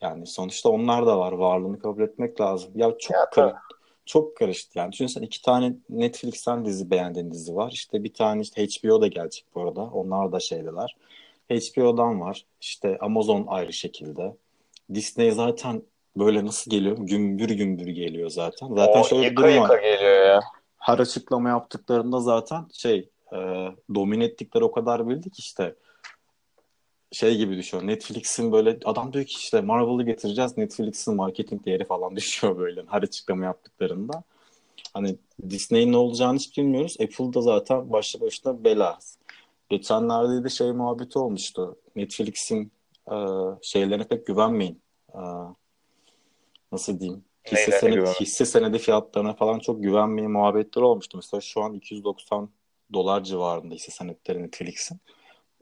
yani 0.00 0.26
sonuçta 0.26 0.68
onlar 0.68 1.06
da 1.06 1.18
var. 1.18 1.32
Varlığını 1.32 1.78
kabul 1.78 2.02
etmek 2.02 2.40
lazım. 2.40 2.72
Ya 2.74 2.98
çok 2.98 3.16
Ya 3.16 3.30
tabii. 3.30 3.54
Çok 4.10 4.36
karıştı. 4.36 4.78
Yani 4.78 4.92
düşünsene 4.92 5.26
iki 5.26 5.42
tane 5.42 5.74
Netflix'ten 5.90 6.64
dizi 6.64 6.90
beğendiğin 6.90 7.30
dizi 7.30 7.56
var. 7.56 7.70
İşte 7.72 8.04
bir 8.04 8.14
tane 8.14 8.42
işte 8.42 8.66
HBO 8.66 9.00
da 9.00 9.06
gelecek 9.06 9.44
bu 9.54 9.62
arada. 9.62 9.80
Onlar 9.80 10.32
da 10.32 10.40
şeydeler. 10.40 10.96
HBO'dan 11.50 12.20
var. 12.20 12.44
İşte 12.60 12.98
Amazon 13.00 13.44
ayrı 13.48 13.72
şekilde. 13.72 14.36
Disney 14.94 15.30
zaten 15.30 15.82
böyle 16.16 16.44
nasıl 16.44 16.70
geliyor? 16.70 16.96
Gümbür 17.00 17.48
gümbür 17.50 17.86
geliyor 17.86 18.30
zaten. 18.30 18.74
Zaten 18.74 19.00
O 19.00 19.04
şöyle 19.04 19.22
bir 19.22 19.28
yıka 19.28 19.42
durum 19.42 19.58
var. 19.60 19.82
geliyor 19.82 20.26
ya. 20.26 20.40
Her 20.78 20.98
açıklama 20.98 21.48
yaptıklarında 21.48 22.20
zaten 22.20 22.66
şey 22.72 23.08
e, 23.32 23.38
domine 23.94 24.24
ettikleri 24.24 24.64
o 24.64 24.72
kadar 24.72 25.08
bildik 25.08 25.38
işte 25.38 25.74
şey 27.12 27.36
gibi 27.36 27.56
düşüyor. 27.56 27.86
Netflix'in 27.86 28.52
böyle 28.52 28.78
adam 28.84 29.12
diyor 29.12 29.24
ki 29.24 29.36
işte 29.38 29.60
Marvel'ı 29.60 30.02
getireceğiz. 30.02 30.56
Netflix'in 30.56 31.16
marketing 31.16 31.64
değeri 31.64 31.84
falan 31.84 32.16
düşüyor 32.16 32.58
böyle 32.58 32.84
her 32.90 33.02
açıklama 33.02 33.44
yaptıklarında. 33.44 34.22
Hani 34.94 35.16
Disney'in 35.50 35.92
ne 35.92 35.96
olacağını 35.96 36.38
hiç 36.38 36.58
bilmiyoruz. 36.58 36.96
Apple'da 37.00 37.40
zaten 37.40 37.92
başlı 37.92 38.20
başına 38.20 38.64
bela. 38.64 38.98
Geçenlerde 39.68 40.44
de 40.44 40.48
şey 40.48 40.72
muhabbeti 40.72 41.18
olmuştu. 41.18 41.76
Netflix'in 41.96 42.72
e, 43.12 43.16
şeylerine 43.62 44.04
pek 44.04 44.26
güvenmeyin. 44.26 44.82
E, 45.14 45.20
nasıl 46.72 47.00
diyeyim? 47.00 47.24
Hisse, 47.52 47.72
senedi, 47.72 47.94
güvenme? 47.94 48.14
hisse 48.20 48.44
senedi 48.44 48.78
fiyatlarına 48.78 49.34
falan 49.34 49.58
çok 49.58 49.82
güvenmeyin 49.82 50.30
muhabbetleri 50.30 50.84
olmuştu. 50.84 51.18
Mesela 51.18 51.40
şu 51.40 51.62
an 51.62 51.74
290 51.74 52.50
dolar 52.92 53.24
civarında 53.24 53.74
hisse 53.74 53.92
senetleri 53.92 54.42
Netflix'in. 54.42 55.00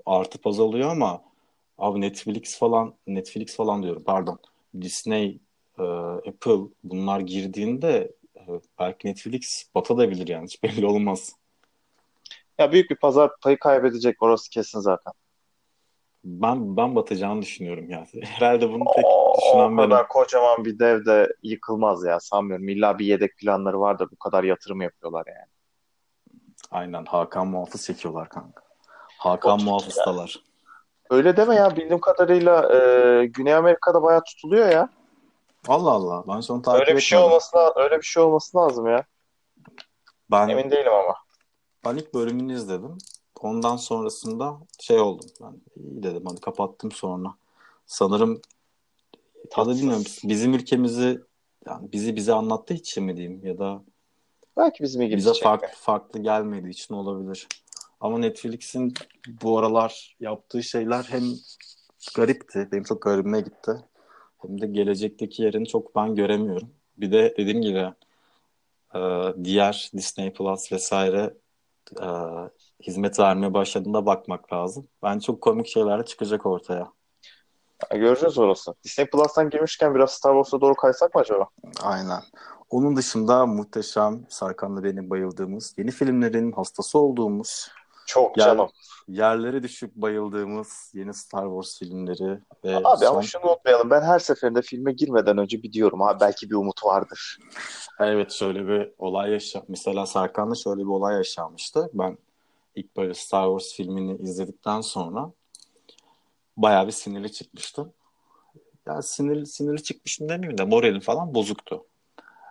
Artıp 0.07 0.47
azalıyor 0.47 0.91
ama 0.91 1.23
abi 1.79 2.01
Netflix 2.01 2.59
falan 2.59 2.95
Netflix 3.07 3.57
falan 3.57 3.83
diyorum 3.83 4.03
pardon. 4.07 4.39
Disney, 4.81 5.39
e, 5.79 5.83
Apple 6.29 6.61
bunlar 6.85 7.21
girdiğinde 7.21 8.13
e, 8.37 8.41
belki 8.79 9.09
Netflix 9.09 9.65
batabilir 9.75 10.29
yani 10.29 10.45
hiç 10.45 10.63
belli 10.63 10.87
olmaz. 10.87 11.33
Ya 12.59 12.73
büyük 12.73 12.91
bir 12.91 12.97
pazar 12.97 13.31
payı 13.43 13.59
kaybedecek 13.59 14.23
orası 14.23 14.51
kesin 14.51 14.81
zaten. 14.81 15.13
Ben 16.25 16.77
ben 16.77 16.95
batacağını 16.97 17.43
düşünüyorum 17.43 17.91
yani. 17.91 18.07
Herhalde 18.25 18.69
bunu 18.73 18.85
tek 18.97 19.05
O, 19.05 19.33
o 19.33 19.37
düşünen 19.39 19.79
benim. 19.79 19.91
kadar 19.91 20.09
kocaman 20.09 20.65
bir 20.65 20.79
dev 20.79 21.05
de 21.07 21.37
yıkılmaz 21.43 22.05
ya 22.05 22.21
sanmıyorum. 22.21 22.69
İlla 22.69 22.99
bir 22.99 23.07
yedek 23.07 23.37
planları 23.37 23.81
vardır. 23.81 24.09
Bu 24.13 24.17
kadar 24.17 24.45
yatırım 24.45 24.81
yapıyorlar 24.81 25.25
yani. 25.27 25.49
Aynen 26.71 27.05
Hakan 27.05 27.47
Muhafız 27.49 27.85
çekiyorlar 27.87 28.29
kanka. 28.29 28.63
Hakan 29.19 29.61
O- 29.61 29.63
Muhafız'dalar. 29.65 30.48
Öyle 31.11 31.37
deme 31.37 31.55
ya. 31.55 31.77
Bildiğim 31.77 32.01
kadarıyla 32.01 32.75
e, 32.75 33.27
Güney 33.27 33.55
Amerika'da 33.55 34.03
bayağı 34.03 34.25
tutuluyor 34.25 34.69
ya. 34.69 34.89
Allah 35.69 35.91
Allah 35.91 36.25
ben 36.29 36.33
an 36.55 36.63
takip 36.63 36.81
Öyle 36.81 36.97
bir 36.97 37.01
şey 37.01 37.19
etmedim. 37.19 37.33
olması 37.33 37.57
öyle 37.77 37.97
bir 37.97 38.03
şey 38.07 38.23
olması 38.23 38.57
lazım 38.59 38.87
ya. 38.87 39.05
Ben 40.31 40.49
Emin 40.49 40.71
değilim 40.71 40.93
ama. 40.93 41.15
Ben 41.85 41.97
ilk 41.97 42.15
bölümünü 42.15 42.55
izledim. 42.55 42.99
Ondan 43.41 43.77
sonrasında 43.77 44.57
şey 44.81 45.01
oldum. 45.01 45.27
Ben 45.41 45.61
iyi 45.83 46.03
dedim 46.03 46.23
hadi 46.27 46.41
kapattım 46.41 46.93
sonra. 46.93 47.29
Sanırım 47.87 48.41
Tatsız. 49.51 49.79
bilmiyorum 49.79 50.05
bizim 50.25 50.55
ülkemizi 50.55 51.21
yani 51.67 51.93
bizi 51.93 52.17
bize 52.17 52.33
anlattığı 52.33 52.75
için 52.75 53.05
mi 53.05 53.17
diyeyim 53.17 53.47
ya 53.47 53.59
da 53.59 53.83
Belki 54.57 54.83
bizim 54.83 55.03
ilgimizi 55.03 55.31
bize 55.31 55.43
farklı 55.43 55.69
farklı 55.75 56.21
gelmediği 56.21 56.73
için 56.73 56.95
olabilir. 56.95 57.49
Ama 58.01 58.19
Netflix'in 58.19 58.95
bu 59.43 59.59
aralar 59.59 60.17
yaptığı 60.21 60.63
şeyler 60.63 61.03
hem 61.03 61.23
garipti. 62.15 62.69
Benim 62.73 62.85
çok 62.85 63.03
garibime 63.03 63.41
gitti. 63.41 63.73
Hem 64.43 64.61
de 64.61 64.67
gelecekteki 64.67 65.43
yerini 65.43 65.69
çok 65.69 65.97
ben 65.97 66.15
göremiyorum. 66.15 66.71
Bir 66.97 67.13
de 67.13 67.35
dediğim 67.37 67.63
gibi 67.63 67.93
e, 68.95 69.01
diğer 69.45 69.91
Disney 69.97 70.33
Plus 70.33 70.73
vesaire 70.73 71.35
e, 72.01 72.07
hizmet 72.83 73.19
vermeye 73.19 73.55
başladığında 73.55 74.07
bakmak 74.07 74.53
lazım. 74.53 74.89
Ben 75.03 75.19
çok 75.19 75.41
komik 75.41 75.67
şeyler 75.67 76.07
çıkacak 76.07 76.47
ortaya. 76.47 76.93
Ya 77.93 77.99
göreceğiz 77.99 78.39
orası. 78.39 78.75
Disney 78.85 79.07
Plus'tan 79.07 79.51
girmişken 79.51 79.95
biraz 79.95 80.11
Star 80.11 80.33
Wars'a 80.33 80.61
doğru 80.61 80.75
kaysak 80.75 81.15
mı 81.15 81.21
acaba? 81.21 81.47
Aynen. 81.83 82.23
Onun 82.71 82.97
dışında 82.97 83.47
muhteşem 83.47 84.27
Sarkan'la 84.29 84.85
benim 84.85 85.11
bayıldığımız 85.11 85.75
yeni 85.79 85.91
filmlerin 85.91 86.53
hastası 86.53 86.99
olduğumuz 86.99 87.69
Çok 88.09 88.39
yer- 88.39 88.47
canım. 88.47 88.69
yerlere 89.09 89.63
düşüp 89.63 89.95
bayıldığımız 89.95 90.91
yeni 90.95 91.15
Star 91.15 91.45
Wars 91.45 91.79
filmleri 91.79 92.41
ve 92.65 92.77
Abi 92.77 93.05
son... 93.05 93.07
ama 93.07 93.23
şunu 93.23 93.47
unutmayalım. 93.47 93.91
Ben 93.91 94.03
her 94.03 94.19
seferinde 94.19 94.63
filme 94.63 94.93
girmeden 94.93 95.39
önce 95.39 95.63
bir 95.63 95.73
diyorum. 95.73 96.03
Abi 96.03 96.21
belki 96.21 96.51
bir 96.51 96.55
umut 96.55 96.85
vardır. 96.85 97.39
Evet 98.01 98.33
şöyle 98.33 98.69
bir 98.69 98.93
olay 98.99 99.31
yaşa. 99.31 99.63
Mesela 99.69 100.07
Serkan'la 100.07 100.55
şöyle 100.55 100.81
bir 100.81 100.87
olay 100.87 101.17
yaşanmıştı. 101.17 101.91
Ben 101.95 102.19
ilk 102.75 102.97
böyle 102.97 103.15
Star 103.15 103.47
Wars 103.47 103.77
filmini 103.77 104.17
izledikten 104.23 104.81
sonra 104.81 105.31
bayağı 106.57 106.87
bir 106.87 106.93
sinirli 106.93 107.33
çıkmıştım. 107.33 107.93
Ya 108.87 109.03
sinirli 109.03 109.47
sinirli 109.47 109.83
çıkmıştım 109.83 110.29
demeyeyim 110.29 110.59
de 110.59 110.65
moralim 110.65 111.01
falan 111.01 111.35
bozuktu. 111.35 111.87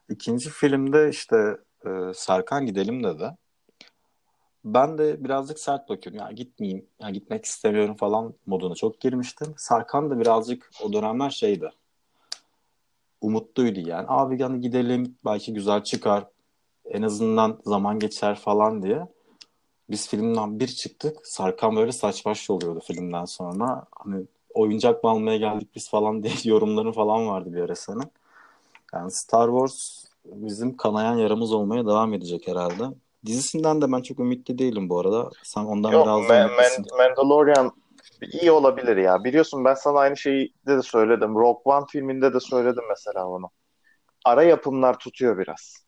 İkinci 0.10 0.50
filmde 0.50 1.10
işte 1.10 1.58
e, 1.86 1.90
Serkan 2.14 2.66
gidelim 2.66 3.04
dedi. 3.04 3.32
Ben 4.74 4.98
de 4.98 5.24
birazcık 5.24 5.60
sert 5.60 5.90
bakıyorum. 5.90 6.22
Ya 6.22 6.32
gitmeyeyim, 6.32 6.86
ya 7.00 7.10
gitmek 7.10 7.46
istemiyorum 7.46 7.96
falan 7.96 8.34
moduna 8.46 8.76
çok 8.76 9.00
girmiştim. 9.02 9.54
Serkan 9.58 10.10
da 10.10 10.20
birazcık 10.20 10.72
o 10.84 10.94
dönemler 10.94 11.30
şeydi. 11.30 11.70
Umutluydu 13.22 13.80
yani. 13.80 14.06
Abi 14.08 14.42
yani 14.42 14.62
gidelim 14.62 15.16
belki 15.26 15.54
güzel 15.54 15.84
çıkar. 15.84 16.28
En 16.86 17.02
azından 17.02 17.60
zaman 17.66 18.00
geçer 18.00 18.36
falan 18.36 18.84
diye. 18.84 19.08
Biz 19.90 20.08
filmden 20.08 20.60
bir 20.60 20.68
çıktık. 20.68 21.28
Sarkan 21.28 21.76
böyle 21.76 21.92
saç 21.92 22.26
baş 22.26 22.50
oluyordu 22.50 22.80
filmden 22.88 23.26
sonra. 23.26 23.86
Hani 23.92 24.26
oyuncak 24.54 25.04
mı 25.04 25.10
almaya 25.10 25.38
geldik 25.38 25.70
biz 25.76 25.90
falan 25.90 26.24
diye 26.24 26.34
yorumları 26.44 26.92
falan 26.92 27.28
vardı 27.28 27.54
bir 27.54 27.62
ara 27.62 27.76
senin. 27.76 28.12
Yani 28.94 29.12
Star 29.12 29.48
Wars 29.48 30.06
bizim 30.26 30.78
kanayan 30.78 31.18
yaramız 31.18 31.54
olmaya 31.54 31.86
devam 31.86 32.14
edecek 32.14 32.48
herhalde. 32.48 32.84
Dizisinden 33.26 33.82
de 33.82 33.92
ben 33.92 34.02
çok 34.02 34.20
ümitli 34.20 34.58
değilim 34.58 34.90
bu 34.90 35.00
arada. 35.00 35.30
Sen 35.44 35.62
ondan 35.62 35.92
Yok 35.92 36.06
biraz 36.06 36.30
da 36.30 36.34
Ma- 36.34 36.48
ümitlisin. 36.48 36.86
Man- 36.98 37.08
Mandalorian 37.08 37.72
iyi 38.22 38.52
olabilir 38.52 38.98
ya. 38.98 39.24
Biliyorsun 39.24 39.66
ben 39.66 39.74
sana 39.74 40.00
aynı 40.00 40.18
şeyi 40.18 40.54
de, 40.68 40.78
de 40.78 40.82
söyledim. 40.82 41.36
Rogue 41.36 41.62
One 41.66 41.86
filminde 41.90 42.34
de 42.34 42.40
söyledim 42.40 42.84
mesela 42.90 43.28
onu. 43.28 43.50
Ara 44.26 44.44
yapımlar 44.44 45.00
tutuyor 45.00 45.38
biraz. 45.38 45.86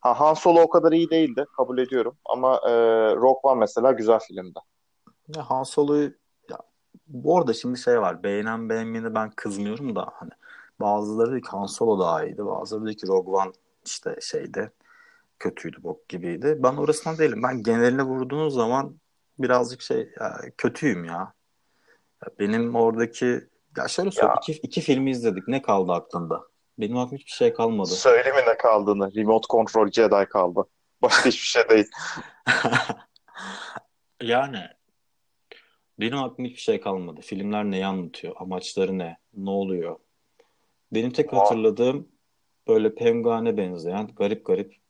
Ha, 0.00 0.20
Han 0.20 0.34
Solo 0.34 0.60
o 0.60 0.68
kadar 0.68 0.92
iyi 0.92 1.10
değildi. 1.10 1.44
Kabul 1.56 1.78
ediyorum. 1.78 2.16
Ama 2.24 2.56
e, 2.56 2.72
Rogue 3.16 3.40
One 3.42 3.58
mesela 3.58 3.92
güzel 3.92 4.18
filmdi. 4.18 4.58
Ya 5.36 5.50
Han 5.50 5.62
Solo'yu 5.62 6.12
ya, 6.50 6.58
bu 7.06 7.38
arada 7.38 7.52
şimdi 7.52 7.78
şey 7.78 8.00
var. 8.00 8.22
Beğenen 8.22 8.68
beğenmeyene 8.68 9.14
ben 9.14 9.30
kızmıyorum 9.30 9.96
da 9.96 10.08
hani 10.14 10.30
bazıları 10.80 11.30
diyor 11.30 11.42
ki 11.42 11.48
Han 11.48 11.66
Solo 11.66 12.00
daha 12.00 12.24
iyiydi. 12.24 12.46
Bazıları 12.46 12.84
diyor 12.84 12.96
ki 12.96 13.06
Rogue 13.06 13.34
One 13.34 13.52
işte 13.86 14.16
şeyde 14.20 14.70
kötüydü 15.42 15.82
bok 15.82 16.08
gibiydi. 16.08 16.56
Ben 16.58 16.76
orasından 16.76 17.18
değilim. 17.18 17.42
Ben 17.42 17.62
geneline 17.62 18.02
vurduğunuz 18.02 18.54
zaman 18.54 19.00
birazcık 19.38 19.82
şey 19.82 20.08
ya, 20.20 20.40
kötüyüm 20.58 21.04
ya. 21.04 21.32
Ya 22.22 22.28
Benim 22.38 22.74
oradaki 22.74 23.40
ya 23.76 23.88
şöyle 23.88 24.10
söyleyeyim. 24.10 24.34
Ya. 24.36 24.40
iki, 24.42 24.52
iki 24.52 24.80
filmi 24.80 25.10
izledik. 25.10 25.48
Ne 25.48 25.62
kaldı 25.62 25.92
aklında? 25.92 26.40
Benim 26.78 26.96
aklımda 26.96 27.16
hiçbir 27.16 27.32
şey 27.32 27.52
kalmadı. 27.52 27.90
Söyleme 27.90 28.46
ne 28.46 28.56
kaldığını. 28.56 29.14
Remote 29.14 29.46
Control 29.50 29.90
Jedi 29.90 30.26
kaldı. 30.28 30.64
Başka 31.02 31.28
hiçbir 31.28 31.46
şey 31.46 31.68
değil. 31.68 31.86
Yani 34.22 34.58
benim 36.00 36.18
aklımda 36.18 36.48
hiçbir 36.48 36.62
şey 36.62 36.80
kalmadı. 36.80 37.20
Filmler 37.20 37.64
neyi 37.64 37.86
anlatıyor? 37.86 38.34
Amaçları 38.38 38.98
ne? 38.98 39.16
Ne 39.34 39.50
oluyor? 39.50 39.96
Benim 40.92 41.10
tek 41.10 41.32
hatırladığım 41.32 42.08
böyle 42.68 42.94
penguene 42.94 43.56
benzeyen 43.56 44.06
garip 44.06 44.46
garip 44.46 44.81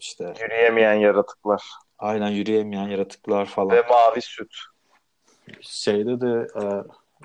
işte 0.00 0.34
Yürüyemeyen 0.40 0.94
yaratıklar. 0.94 1.62
aynen 1.98 2.28
yürüyemeyen 2.30 2.88
yaratıklar 2.88 3.46
falan. 3.46 3.76
Ve 3.76 3.82
mavi 3.90 4.22
süt. 4.22 4.54
Şeyde 5.60 6.20
de 6.20 6.46
e, 6.54 6.62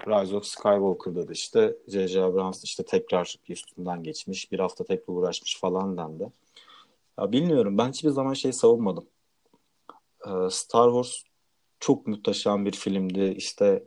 Rise 0.08 0.36
of 0.36 0.46
Skywalker'da 0.46 1.28
da 1.28 1.32
işte 1.32 1.76
J.J. 1.88 2.24
Abrams 2.24 2.64
işte 2.64 2.86
tekrar 2.86 3.36
üstünden 3.50 4.04
geçmiş. 4.04 4.52
Bir 4.52 4.60
hafta 4.60 4.84
tekrar 4.84 5.14
uğraşmış 5.14 5.60
falan 5.60 5.98
dendi. 5.98 6.28
Ya 7.20 7.32
bilmiyorum. 7.32 7.78
Ben 7.78 7.90
hiçbir 7.90 8.10
zaman 8.10 8.34
şey 8.34 8.54
savunmadım. 8.54 9.06
Ee, 10.28 10.30
Star 10.50 10.88
Wars 10.90 11.14
çok 11.80 12.08
muhteşem 12.08 12.66
bir 12.66 12.72
filmdi. 12.72 13.34
İşte 13.38 13.84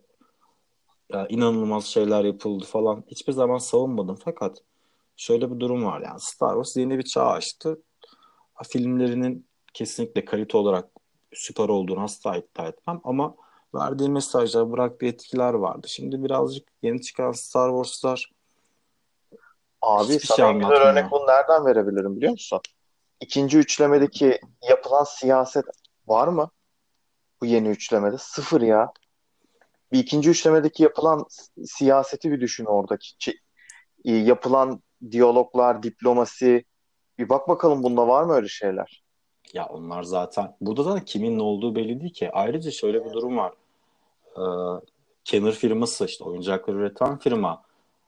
ya 1.12 1.26
inanılmaz 1.28 1.85
şeyler 1.85 2.25
yapıldı 2.25 2.64
falan. 2.64 3.04
Hiçbir 3.09 3.33
zaman 3.33 3.59
savunmadım. 3.59 4.18
Fakat 4.25 4.59
şöyle 5.16 5.54
bir 5.54 5.61
durum 5.61 5.85
var 5.85 6.00
yani 6.00 6.21
Star 6.21 6.50
Wars 6.50 6.76
yeni 6.76 6.99
bir 6.99 7.02
çağ 7.02 7.26
açtı. 7.26 7.83
Filmlerinin 8.69 9.49
kesinlikle 9.75 10.25
kalite 10.25 10.57
olarak 10.57 10.88
süper 11.33 11.69
olduğunu 11.69 12.00
asla 12.00 12.37
iddia 12.37 12.69
etmem 12.69 13.00
ama 13.05 13.37
verdiği 13.75 14.11
mesajlar, 14.11 14.73
bıraktığı 14.73 15.07
etkiler 15.07 15.55
vardı. 15.55 15.88
Şimdi 15.88 16.25
birazcık 16.25 16.69
yeni 16.83 17.03
çıkan 17.03 17.33
Star 17.33 17.69
Wars'lar 17.69 18.33
Abi 19.83 20.15
hiçbir 20.15 20.27
sana 20.27 20.37
şey 20.37 20.47
en 20.50 20.59
güzel 20.59 20.83
örnek 20.83 21.11
bunu 21.11 21.27
nereden 21.27 21.67
verebilirim 21.67 22.17
biliyor 22.17 22.33
musun? 22.33 22.61
İkinci 23.21 23.59
üçlemedeki 23.59 24.41
yapılan 24.69 25.05
siyaset 25.05 25.65
var 26.07 26.29
mı? 26.29 26.50
Bu 27.41 27.47
yeni 27.47 27.69
üçlemede. 27.69 28.17
Sıfır 28.19 28.61
ya. 28.61 28.93
Bir 29.93 29.99
ikinci 29.99 30.31
üçlemedeki 30.31 30.83
yapılan 30.83 31.25
siyaseti 31.65 32.31
bir 32.31 32.41
düşün 32.41 32.65
oradaki. 32.65 33.35
Yapılan 34.05 34.83
diyaloglar, 35.11 35.83
diplomasi. 35.83 36.65
Bir 37.19 37.29
bak 37.29 37.49
bakalım 37.49 37.83
bunda 37.83 38.09
var 38.09 38.23
mı 38.23 38.33
öyle 38.33 38.49
şeyler? 38.49 39.03
Ya 39.53 39.67
onlar 39.67 40.03
zaten 40.03 40.57
burada 40.61 40.85
da 40.85 41.05
kimin 41.05 41.39
ne 41.39 41.43
olduğu 41.43 41.75
belli 41.75 42.01
değil 42.01 42.13
ki. 42.13 42.31
Ayrıca 42.33 42.71
şöyle 42.71 43.05
bir 43.05 43.13
durum 43.13 43.37
var. 43.37 43.53
Ee, 44.37 44.43
Kenner 45.25 45.53
firması 45.53 46.05
işte 46.05 46.25
oyuncakları 46.25 46.77
üreten 46.77 47.19
firma 47.19 47.63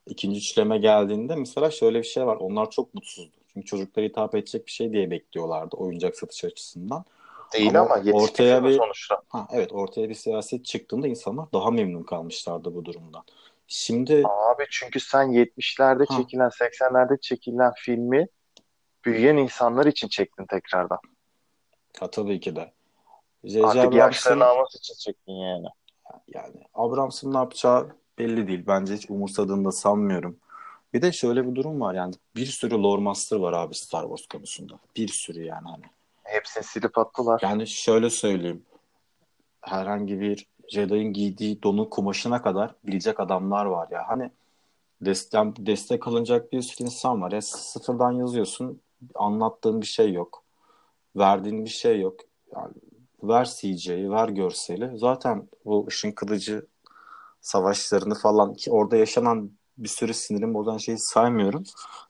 ikinci 0.07 0.39
üçleme 0.39 0.79
geldiğinde 0.79 1.37
mesela 1.37 1.71
şöyle 1.71 1.99
bir 1.99 2.07
şey 2.07 2.27
var. 2.27 2.37
Onlar 2.37 2.71
çok 2.71 2.95
mutsuzdu. 2.95 3.37
Çünkü 3.53 3.67
çocuklara 3.67 4.07
hitap 4.07 4.35
edecek 4.35 4.67
bir 4.67 4.71
şey 4.71 4.93
diye 4.93 5.11
bekliyorlardı 5.11 5.77
oyuncak 5.77 6.17
satış 6.17 6.45
açısından. 6.45 7.05
Değil 7.53 7.81
Ama 7.81 7.95
ama 7.95 8.13
ortaya 8.13 8.65
bir 8.65 8.79
sonuçta. 8.79 9.23
ha, 9.29 9.49
evet 9.53 9.73
ortaya 9.73 10.09
bir 10.09 10.15
siyaset 10.15 10.65
çıktığında 10.65 11.07
insanlar 11.09 11.53
daha 11.53 11.71
memnun 11.71 12.03
kalmışlardı 12.03 12.75
bu 12.75 12.85
durumdan. 12.85 13.23
Şimdi 13.67 14.23
Abi 14.25 14.67
çünkü 14.71 15.01
sen 15.01 15.27
70'lerde 15.27 16.05
ha, 16.09 16.17
çekilen, 16.17 16.49
80'lerde 16.49 17.21
çekilen 17.21 17.73
filmi 17.77 18.27
büyüyen 19.05 19.37
insanlar 19.37 19.87
için 19.87 20.09
çektin 20.09 20.47
tekrardan. 20.47 20.99
ha, 22.01 22.11
tabii 22.11 22.41
ki 22.41 22.57
de 22.57 22.73
J.J. 23.45 23.67
Artık 23.67 23.95
yaşlarını 23.95 24.45
alması 24.45 24.79
için 24.79 24.95
çektin 24.95 25.33
yani. 25.33 25.67
yani 26.29 26.65
Abrams'ın 26.75 27.33
ne 27.33 27.39
yapacağı 27.39 27.97
belli 28.19 28.49
değil. 28.49 28.65
Bence 28.67 28.95
hiç 28.95 29.11
umursadığını 29.11 29.65
da 29.65 29.73
sanmıyorum. 29.73 30.37
Bir 30.95 31.03
de 31.03 31.13
şöyle 31.13 31.51
bir 31.51 31.55
durum 31.55 31.81
var 31.81 31.95
yani 31.95 32.15
bir 32.37 32.47
sürü 32.47 32.83
lore 32.83 33.03
master 33.03 33.37
var 33.37 33.53
abi 33.53 33.75
Star 33.75 34.03
Wars 34.03 34.27
konusunda. 34.27 34.75
Bir 34.97 35.09
sürü 35.09 35.45
yani 35.45 35.69
hani. 35.69 35.85
Hepsini 36.23 36.65
silip 36.65 36.99
attılar. 36.99 37.41
Yani 37.43 37.67
şöyle 37.67 38.11
söyleyeyim. 38.11 38.63
Herhangi 39.61 40.21
bir 40.21 40.47
Jedi'ın 40.69 41.13
giydiği 41.13 41.63
donun 41.63 41.85
kumaşına 41.85 42.43
kadar 42.43 42.75
bilecek 42.85 43.21
adamlar 43.21 43.65
var 43.65 43.89
ya. 43.91 44.09
Hani 44.09 44.31
destek, 45.01 45.67
destek 45.67 46.09
alınacak 46.09 46.53
bir 46.53 46.63
sürü 46.63 46.85
insan 46.85 47.23
var. 47.23 47.33
Ya 47.33 47.43
sıfırdan 47.43 48.13
yazıyorsun. 48.13 48.81
Anlattığın 49.15 49.81
bir 49.81 49.87
şey 49.87 50.13
yok. 50.13 50.45
Verdiğin 51.17 51.65
bir 51.65 51.71
şey 51.71 52.01
yok. 52.01 52.21
Yani 52.57 52.75
ver 53.23 53.51
CG'yi, 53.61 54.11
ver 54.11 54.29
görseli. 54.29 54.99
Zaten 54.99 55.49
bu 55.65 55.87
ışın 55.89 56.13
kılıcı 56.13 56.67
savaşlarını 57.41 58.15
falan 58.15 58.55
ki 58.55 58.71
orada 58.73 58.97
yaşanan 58.97 59.51
bir 59.79 59.89
sürü 59.89 60.15
sinirim 60.15 60.55
bozan 60.55 60.79
şeyi 60.79 60.99
saymıyorum. 60.99 61.65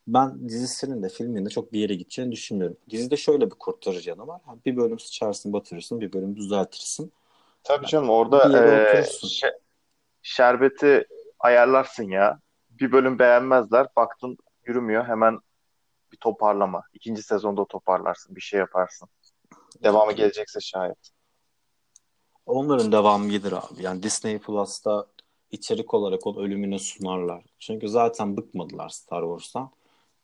Ben 0.06 0.48
dizisinin 0.48 1.02
de 1.02 1.08
filminin 1.08 1.46
de 1.46 1.50
çok 1.50 1.72
bir 1.72 1.80
yere 1.80 1.94
gideceğini 1.94 2.32
düşünmüyorum. 2.32 2.76
Dizide 2.90 3.16
şöyle 3.16 3.46
bir 3.46 3.56
kurtarıcı 3.58 4.10
yanı 4.10 4.26
var. 4.26 4.40
Bir 4.66 4.76
bölüm 4.76 4.98
sıçarsın 4.98 5.52
batırırsın, 5.52 6.00
bir 6.00 6.12
bölüm 6.12 6.36
düzeltirsin. 6.36 7.12
Tabii 7.64 7.82
Yani 7.84 7.90
canım 7.90 8.10
orada 8.10 8.50
e, 8.58 9.00
şe- 9.02 9.58
şerbeti 10.22 11.06
ayarlarsın 11.40 12.04
ya. 12.04 12.40
Bir 12.70 12.92
bölüm 12.92 13.18
beğenmezler. 13.18 13.86
Baktın 13.96 14.38
yürümüyor. 14.66 15.04
Hemen 15.08 15.38
toparlama. 16.20 16.82
İkinci 16.94 17.22
sezonda 17.22 17.64
toparlarsın. 17.64 18.36
Bir 18.36 18.40
şey 18.40 18.60
yaparsın. 18.60 19.08
Devamı 19.82 20.12
gelecekse 20.12 20.60
şayet. 20.60 21.10
Onların 22.46 22.92
devamı 22.92 23.28
gelir 23.28 23.52
abi. 23.52 23.82
Yani 23.82 24.02
Disney 24.02 24.38
Plus'ta 24.38 25.06
içerik 25.50 25.94
olarak 25.94 26.26
onun 26.26 26.44
ölümüne 26.44 26.78
sunarlar. 26.78 27.44
Çünkü 27.58 27.88
zaten 27.88 28.36
bıkmadılar 28.36 28.88
Star 28.88 29.22
Wars'tan. 29.22 29.70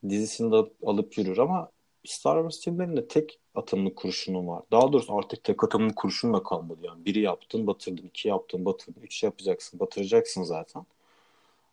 Dizisini 0.08 0.52
de 0.52 0.70
alıp 0.86 1.18
yürür 1.18 1.38
ama 1.38 1.70
Star 2.04 2.36
Wars 2.36 2.64
filmlerinde 2.64 3.08
tek 3.08 3.38
atımlı 3.54 3.94
kurşunu 3.94 4.46
var. 4.48 4.62
Daha 4.72 4.92
doğrusu 4.92 5.16
artık 5.16 5.44
tek 5.44 5.64
atımlı 5.64 5.94
kurşun 5.94 6.34
da 6.34 6.42
kalmadı 6.42 6.80
yani. 6.82 7.04
Biri 7.04 7.20
yaptın 7.20 7.66
batırdın, 7.66 8.06
iki 8.06 8.28
yaptın 8.28 8.64
batırdın, 8.64 9.00
üç 9.00 9.22
yapacaksın 9.22 9.80
batıracaksın 9.80 10.42
zaten. 10.42 10.86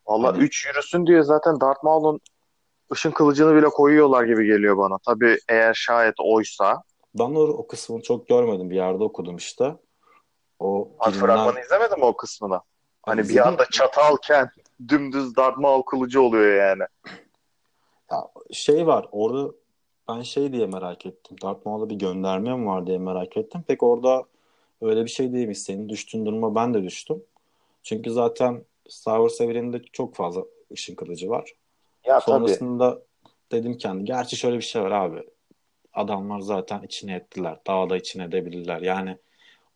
Valla 0.08 0.28
Hani 0.28 0.44
3 0.44 0.66
yürüsün 0.66 1.08
diye 1.08 1.24
zaten 1.24 1.62
Darth 1.62 1.84
Maul'un 1.84 2.20
ışın 2.94 3.12
kılıcını 3.12 3.56
bile 3.56 3.66
koyuyorlar 3.66 4.24
gibi 4.24 4.46
geliyor 4.46 4.78
bana. 4.78 4.98
Tabii 5.06 5.38
eğer 5.50 5.74
şayet 5.74 6.16
oysa. 6.20 6.84
ben 7.16 7.36
o, 7.36 7.42
o 7.42 7.68
kısmını 7.68 8.02
çok 8.02 8.28
görmedim. 8.28 8.70
Bir 8.70 8.76
yerde 8.76 9.04
okudum 9.04 9.36
işte. 9.38 9.76
O 10.60 10.92
Abi 11.00 11.12
birinden 11.12 11.28
fragmanı 11.28 11.60
izlemedin 11.62 12.00
mi 12.00 12.06
o 12.06 12.16
kısmını? 12.16 12.60
Hani 13.04 13.30
bir 13.30 13.48
anda 13.48 13.66
çatalken 13.66 14.50
dümdüz 14.88 15.36
Darth 15.36 15.58
Maul 15.58 15.82
kılıcı 15.82 16.22
oluyor 16.22 16.56
yani. 16.56 16.84
Ya 18.12 18.28
şey 18.52 18.88
var 18.88 19.08
orada 19.12 19.54
ben 20.10 20.22
şey 20.22 20.54
diye 20.54 20.68
merak 20.68 21.06
ettim. 21.06 21.38
Darth 21.42 21.66
Maul'a 21.66 21.90
bir 21.90 21.96
gönderme 21.96 22.56
mi 22.56 22.66
var 22.66 22.88
diye 22.88 22.98
merak 22.98 23.38
ettim. 23.38 23.64
Pek 23.68 23.84
orada 23.84 24.24
öyle 24.82 25.06
bir 25.06 25.10
şey 25.10 25.34
değilmiş. 25.34 25.60
Senin 25.60 25.90
düştüğün 25.90 26.26
duruma 26.26 26.56
ben 26.56 26.74
de 26.74 26.84
düştüm. 26.84 27.24
Çünkü 27.84 28.12
zaten 28.12 28.66
Star 28.90 29.18
Wars 29.18 29.42
evreninde 29.42 29.82
çok 29.94 30.16
fazla 30.16 30.44
ışın 30.72 30.96
kılıcı 30.96 31.30
var. 31.30 31.54
Ya 32.14 32.20
tabii. 32.20 32.32
Sonrasında 32.32 33.02
dedim 33.52 33.78
kendi. 33.78 34.06
Gerçi 34.06 34.36
şöyle 34.38 34.58
bir 34.58 34.62
şey 34.62 34.82
var 34.82 34.92
abi. 34.92 35.24
Adamlar 35.94 36.40
zaten 36.40 36.82
içine 36.82 37.16
ettiler. 37.16 37.60
Daha 37.68 37.90
da 37.90 37.98
içine 37.98 38.24
edebilirler. 38.24 38.82
Yani 38.82 39.18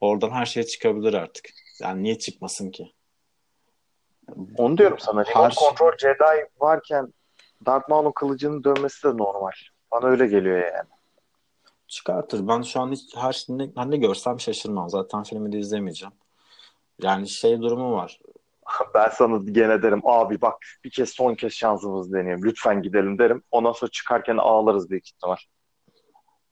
oradan 0.01 0.29
her 0.29 0.45
şey 0.45 0.63
çıkabilir 0.63 1.13
artık. 1.13 1.49
Yani 1.81 2.03
niye 2.03 2.17
çıkmasın 2.17 2.71
ki? 2.71 2.93
Onu 4.57 4.77
diyorum 4.77 4.99
sana. 4.99 5.23
Her 5.23 5.35
Remote 5.35 5.55
Control 5.55 5.97
Jedi 5.97 6.49
varken 6.59 7.13
Darth 7.65 7.89
Maul'un 7.89 8.11
kılıcının 8.11 8.63
dönmesi 8.63 9.07
de 9.07 9.17
normal. 9.17 9.51
Bana 9.91 10.05
öyle 10.05 10.27
geliyor 10.27 10.57
yani. 10.57 10.89
çıkartır. 11.87 12.47
Ben 12.47 12.61
şu 12.61 12.81
an 12.81 12.91
hiç 12.91 13.15
her 13.15 13.33
şeyini 13.33 13.75
ben 13.75 13.91
de 13.91 13.97
görsem 13.97 14.39
şaşırmam. 14.39 14.89
Zaten 14.89 15.23
filmi 15.23 15.51
de 15.51 15.59
izlemeyeceğim. 15.59 16.13
Yani 17.01 17.29
şey 17.29 17.61
durumu 17.61 17.91
var. 17.91 18.19
Ben 18.93 19.09
sana 19.09 19.51
gene 19.51 19.81
derim 19.81 20.01
abi 20.03 20.41
bak 20.41 20.55
bir 20.83 20.89
kez 20.89 21.09
son 21.09 21.35
kez 21.35 21.53
şansımızı 21.53 22.13
deneyelim. 22.13 22.45
Lütfen 22.45 22.81
gidelim 22.81 23.19
derim. 23.19 23.43
Ondan 23.51 23.71
sonra 23.71 23.91
çıkarken 23.91 24.37
ağlarız 24.37 24.89
büyük 24.89 25.07
ihtimal. 25.07 25.35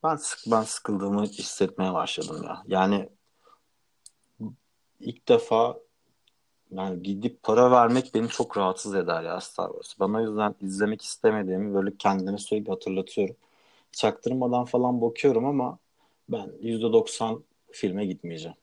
Ben 0.04 0.16
sık 0.16 0.38
ben 0.52 0.62
sıkıldığımı 0.62 1.24
hissetmeye 1.24 1.94
başladım 1.94 2.42
ya. 2.44 2.62
Yani 2.66 3.08
ilk 5.00 5.28
defa 5.28 5.78
yani 6.70 7.02
gidip 7.02 7.42
para 7.42 7.70
vermek 7.70 8.14
beni 8.14 8.28
çok 8.28 8.56
rahatsız 8.56 8.94
eder 8.94 9.22
ya 9.22 9.40
Star 9.40 9.68
Wars. 9.68 10.00
Ben 10.00 10.14
o 10.14 10.20
yüzden 10.20 10.54
izlemek 10.60 11.02
istemediğimi 11.02 11.74
böyle 11.74 11.96
kendime 11.96 12.38
sürekli 12.38 12.70
hatırlatıyorum. 12.70 13.36
Çaktırmadan 13.92 14.64
falan 14.64 15.00
bakıyorum 15.00 15.44
ama 15.46 15.78
ben 16.28 16.52
%90 16.62 17.42
filme 17.72 18.06
gitmeyeceğim. 18.06 18.56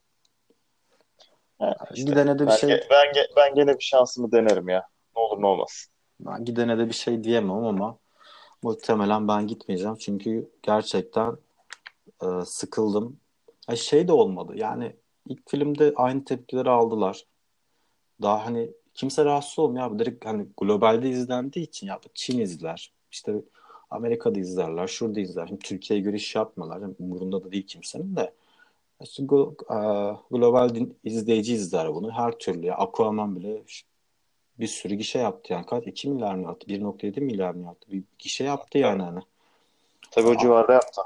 Ha, 1.60 1.76
işte. 1.94 2.12
gidene 2.12 2.40
de 2.40 2.44
bir 2.44 2.48
Ben, 2.48 2.56
şey 2.56 2.70
ge- 2.70 2.88
ben, 2.90 3.06
ge- 3.08 3.30
ben 3.36 3.56
gene 3.56 3.78
bir 3.80 3.84
şansımı 3.84 4.32
denerim 4.32 4.70
ya. 4.70 4.88
Ne 5.16 5.22
olur 5.22 5.42
ne 5.42 5.46
olmaz. 5.48 5.88
ben 6.20 6.46
gidene 6.46 6.78
de 6.78 6.88
bir 6.88 6.94
şey 6.94 7.24
diyemem 7.24 7.52
ama 7.66 7.98
muhtemelen 8.64 9.28
ben 9.28 9.48
gitmeyeceğim. 9.48 9.96
Çünkü 9.96 10.50
gerçekten 10.64 11.38
e, 12.24 12.26
sıkıldım. 12.46 13.20
Ha, 13.68 13.76
şey 13.76 14.08
de 14.08 14.12
olmadı. 14.14 14.54
Yani 14.56 14.96
ilk 15.28 15.50
filmde 15.50 15.94
aynı 15.96 16.26
tepkileri 16.26 16.70
aldılar. 16.70 17.26
Daha 18.22 18.46
hani 18.46 18.72
kimse 18.94 19.26
rahatsız 19.26 19.60
olmuyor 19.60 19.86
abi. 19.86 20.00
Direkt 20.00 20.26
hani 20.26 20.48
globalde 20.58 21.10
izlendiği 21.10 21.66
için 21.68 21.88
ya 21.88 22.00
Çin 22.14 22.40
izler. 22.40 22.94
İşte 23.12 23.34
Amerika'da 23.90 24.40
izlerler. 24.40 24.88
Şurada 24.88 25.20
izler. 25.20 25.48
Şimdi 25.48 25.60
Türkiye'ye 25.60 26.04
göre 26.04 26.16
iş 26.16 26.36
yapmıyorlar. 26.36 26.82
Yani 26.82 26.96
umurunda 27.00 27.44
da 27.44 27.52
değil 27.52 27.68
kimsenin 27.68 28.16
de. 28.16 28.34
İşte 29.04 29.24
global 30.32 30.76
din- 30.76 30.98
izleyici 31.04 31.54
izler 31.54 31.96
bunu. 31.96 32.12
Her 32.12 32.32
türlü. 32.32 32.66
Ya 32.66 32.76
Aquaman 32.76 33.36
bile 33.36 33.64
bir 34.60 34.68
sürü 34.68 34.96
gişe 34.96 35.20
yaptı 35.20 35.54
yani. 35.54 35.66
Kaç? 35.66 35.88
2 35.88 36.10
milyar 36.10 36.36
mı 36.36 36.44
yaptı? 36.44 36.68
1.7 36.68 37.22
milyar 37.22 37.52
mı 37.52 37.66
yaptı? 37.66 37.92
Bir 37.92 38.04
gişe 38.20 38.44
yaptı 38.44 38.78
yani 38.78 39.02
hani. 39.04 39.20
Tabii 40.12 40.28
o 40.28 40.38
civarda 40.38 40.74
yaptı. 40.74 41.02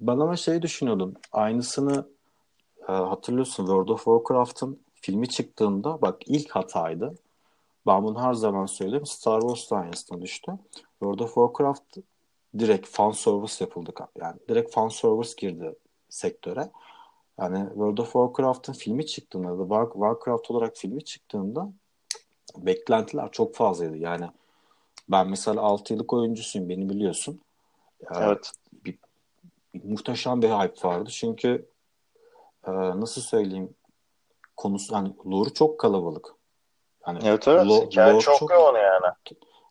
Ben 0.00 0.12
ama 0.12 0.36
şey 0.36 0.62
düşünüyordum. 0.62 1.14
Aynısını 1.32 2.08
e, 2.88 2.92
hatırlıyorsun 2.92 3.66
World 3.66 3.88
of 3.88 4.04
Warcraft'ın 4.04 4.80
filmi 4.94 5.28
çıktığında 5.28 6.02
bak 6.02 6.22
ilk 6.26 6.50
hataydı. 6.50 7.14
Ben 7.86 8.04
bunu 8.04 8.22
her 8.22 8.34
zaman 8.34 8.66
söylerim. 8.66 9.06
Star 9.06 9.40
Wars 9.40 9.72
aynısına 9.72 10.22
düştü. 10.22 10.52
World 10.98 11.18
of 11.18 11.34
Warcraft 11.34 11.96
direkt 12.58 12.88
fan 12.88 13.10
service 13.10 13.54
yapıldı. 13.60 13.92
Yani 14.20 14.36
direkt 14.48 14.74
fan 14.74 14.88
service 14.88 15.30
girdi 15.36 15.74
sektöre. 16.08 16.70
Yani 17.40 17.68
World 17.68 17.98
of 17.98 18.12
Warcraft'ın 18.12 18.72
filmi 18.72 19.06
çıktığında 19.06 19.58
da 19.58 19.84
Warcraft 19.92 20.50
olarak 20.50 20.76
filmi 20.76 21.04
çıktığında 21.04 21.72
beklentiler 22.56 23.28
çok 23.32 23.54
fazlaydı. 23.54 23.96
Yani 23.96 24.30
ben 25.08 25.28
mesela 25.28 25.60
6 25.60 25.92
yıllık 25.92 26.12
oyuncusuyum 26.12 26.68
beni 26.68 26.88
biliyorsun. 26.88 27.40
Evet. 28.14 28.52
Bir, 28.72 28.98
bir, 29.74 29.84
muhteşem 29.84 30.42
bir 30.42 30.48
hype 30.48 30.88
vardı. 30.88 31.10
Çünkü 31.12 31.66
e, 32.66 32.72
nasıl 32.72 33.20
söyleyeyim 33.20 33.74
konusu 34.56 34.94
hani 34.94 35.12
lore 35.26 35.50
çok 35.50 35.80
kalabalık. 35.80 36.34
Yani 37.06 37.18
evet 37.22 37.48
evet. 37.48 37.66
Lo, 37.66 37.74
lore 37.74 38.20
çok, 38.20 38.38
çok 38.38 38.50
yoğun 38.50 38.74
yani. 38.74 39.14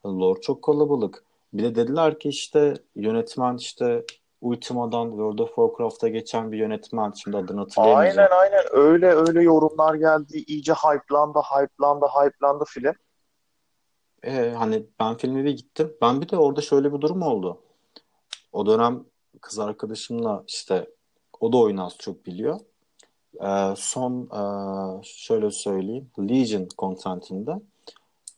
Lore 0.06 0.42
çok 0.42 0.62
kalabalık. 0.62 1.24
Bir 1.54 1.64
de 1.64 1.76
dediler 1.76 2.20
ki 2.20 2.30
işte 2.30 2.74
yönetmen 2.96 3.58
işte 3.58 4.06
Ultima'dan 4.44 5.10
World 5.10 5.40
of 5.40 5.48
Warcraft'a 5.48 6.08
geçen 6.08 6.52
bir 6.52 6.58
yönetmen. 6.58 7.12
Şimdi 7.12 7.38
adını 7.38 7.60
hatırlayamayacağım. 7.60 8.30
Aynen 8.32 8.42
aynen. 8.42 8.64
Öyle 8.72 9.08
öyle 9.08 9.44
yorumlar 9.44 9.96
geldi. 9.96 10.44
İyice 10.48 10.74
hype'landı, 10.74 11.40
hype'landı, 11.40 12.06
hype'landı 12.06 12.64
film. 12.68 12.94
Ee, 14.24 14.54
hani 14.58 14.86
ben 15.00 15.18
filme 15.18 15.44
bir 15.44 15.58
gittim. 15.58 15.94
Ben 16.02 16.22
bir 16.22 16.30
de 16.30 16.38
orada 16.38 16.62
şöyle 16.62 16.94
bir 16.94 17.02
durum 17.02 17.22
oldu. 17.22 17.62
O 18.54 18.66
dönem 18.66 19.04
kız 19.42 19.60
arkadaşımla 19.60 20.44
işte 20.48 20.90
o 21.40 21.54
da 21.54 21.58
oyunu 21.58 21.86
az 21.86 21.98
çok 21.98 22.26
biliyor. 22.26 22.60
Ee, 23.42 23.74
son 23.78 24.24
e, 24.24 24.44
şöyle 25.04 25.52
söyleyeyim. 25.52 26.12
Legion 26.20 26.68
kontentinde 26.78 27.52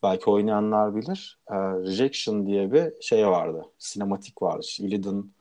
belki 0.04 0.30
oynayanlar 0.30 0.96
bilir. 0.96 1.40
E, 1.52 1.56
Rejection 1.56 2.46
diye 2.46 2.72
bir 2.72 3.02
şey 3.02 3.28
vardı. 3.28 3.66
Sinematik 3.80 4.42
vardı. 4.42 4.62
İşte 4.64 4.84
Illidan 4.84 5.35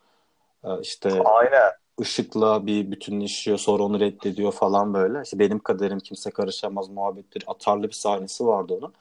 işte 0.83 1.22
Aynen. 1.24 1.72
ışıkla 2.00 2.66
bir 2.66 2.90
bütünleşiyor 2.90 3.59
sonra 3.59 3.83
onu 3.83 4.00
reddediyor 4.00 4.53
falan 4.53 4.94
böyle. 4.94 5.22
İşte 5.22 5.38
benim 5.38 5.59
kaderim 5.59 5.98
kimse 5.98 6.31
karışamaz 6.31 6.88
muhabbetleri 6.88 7.44
atarlı 7.46 7.88
bir 7.88 7.92
sahnesi 7.92 8.46
vardı 8.46 8.74
onun. 8.74 8.92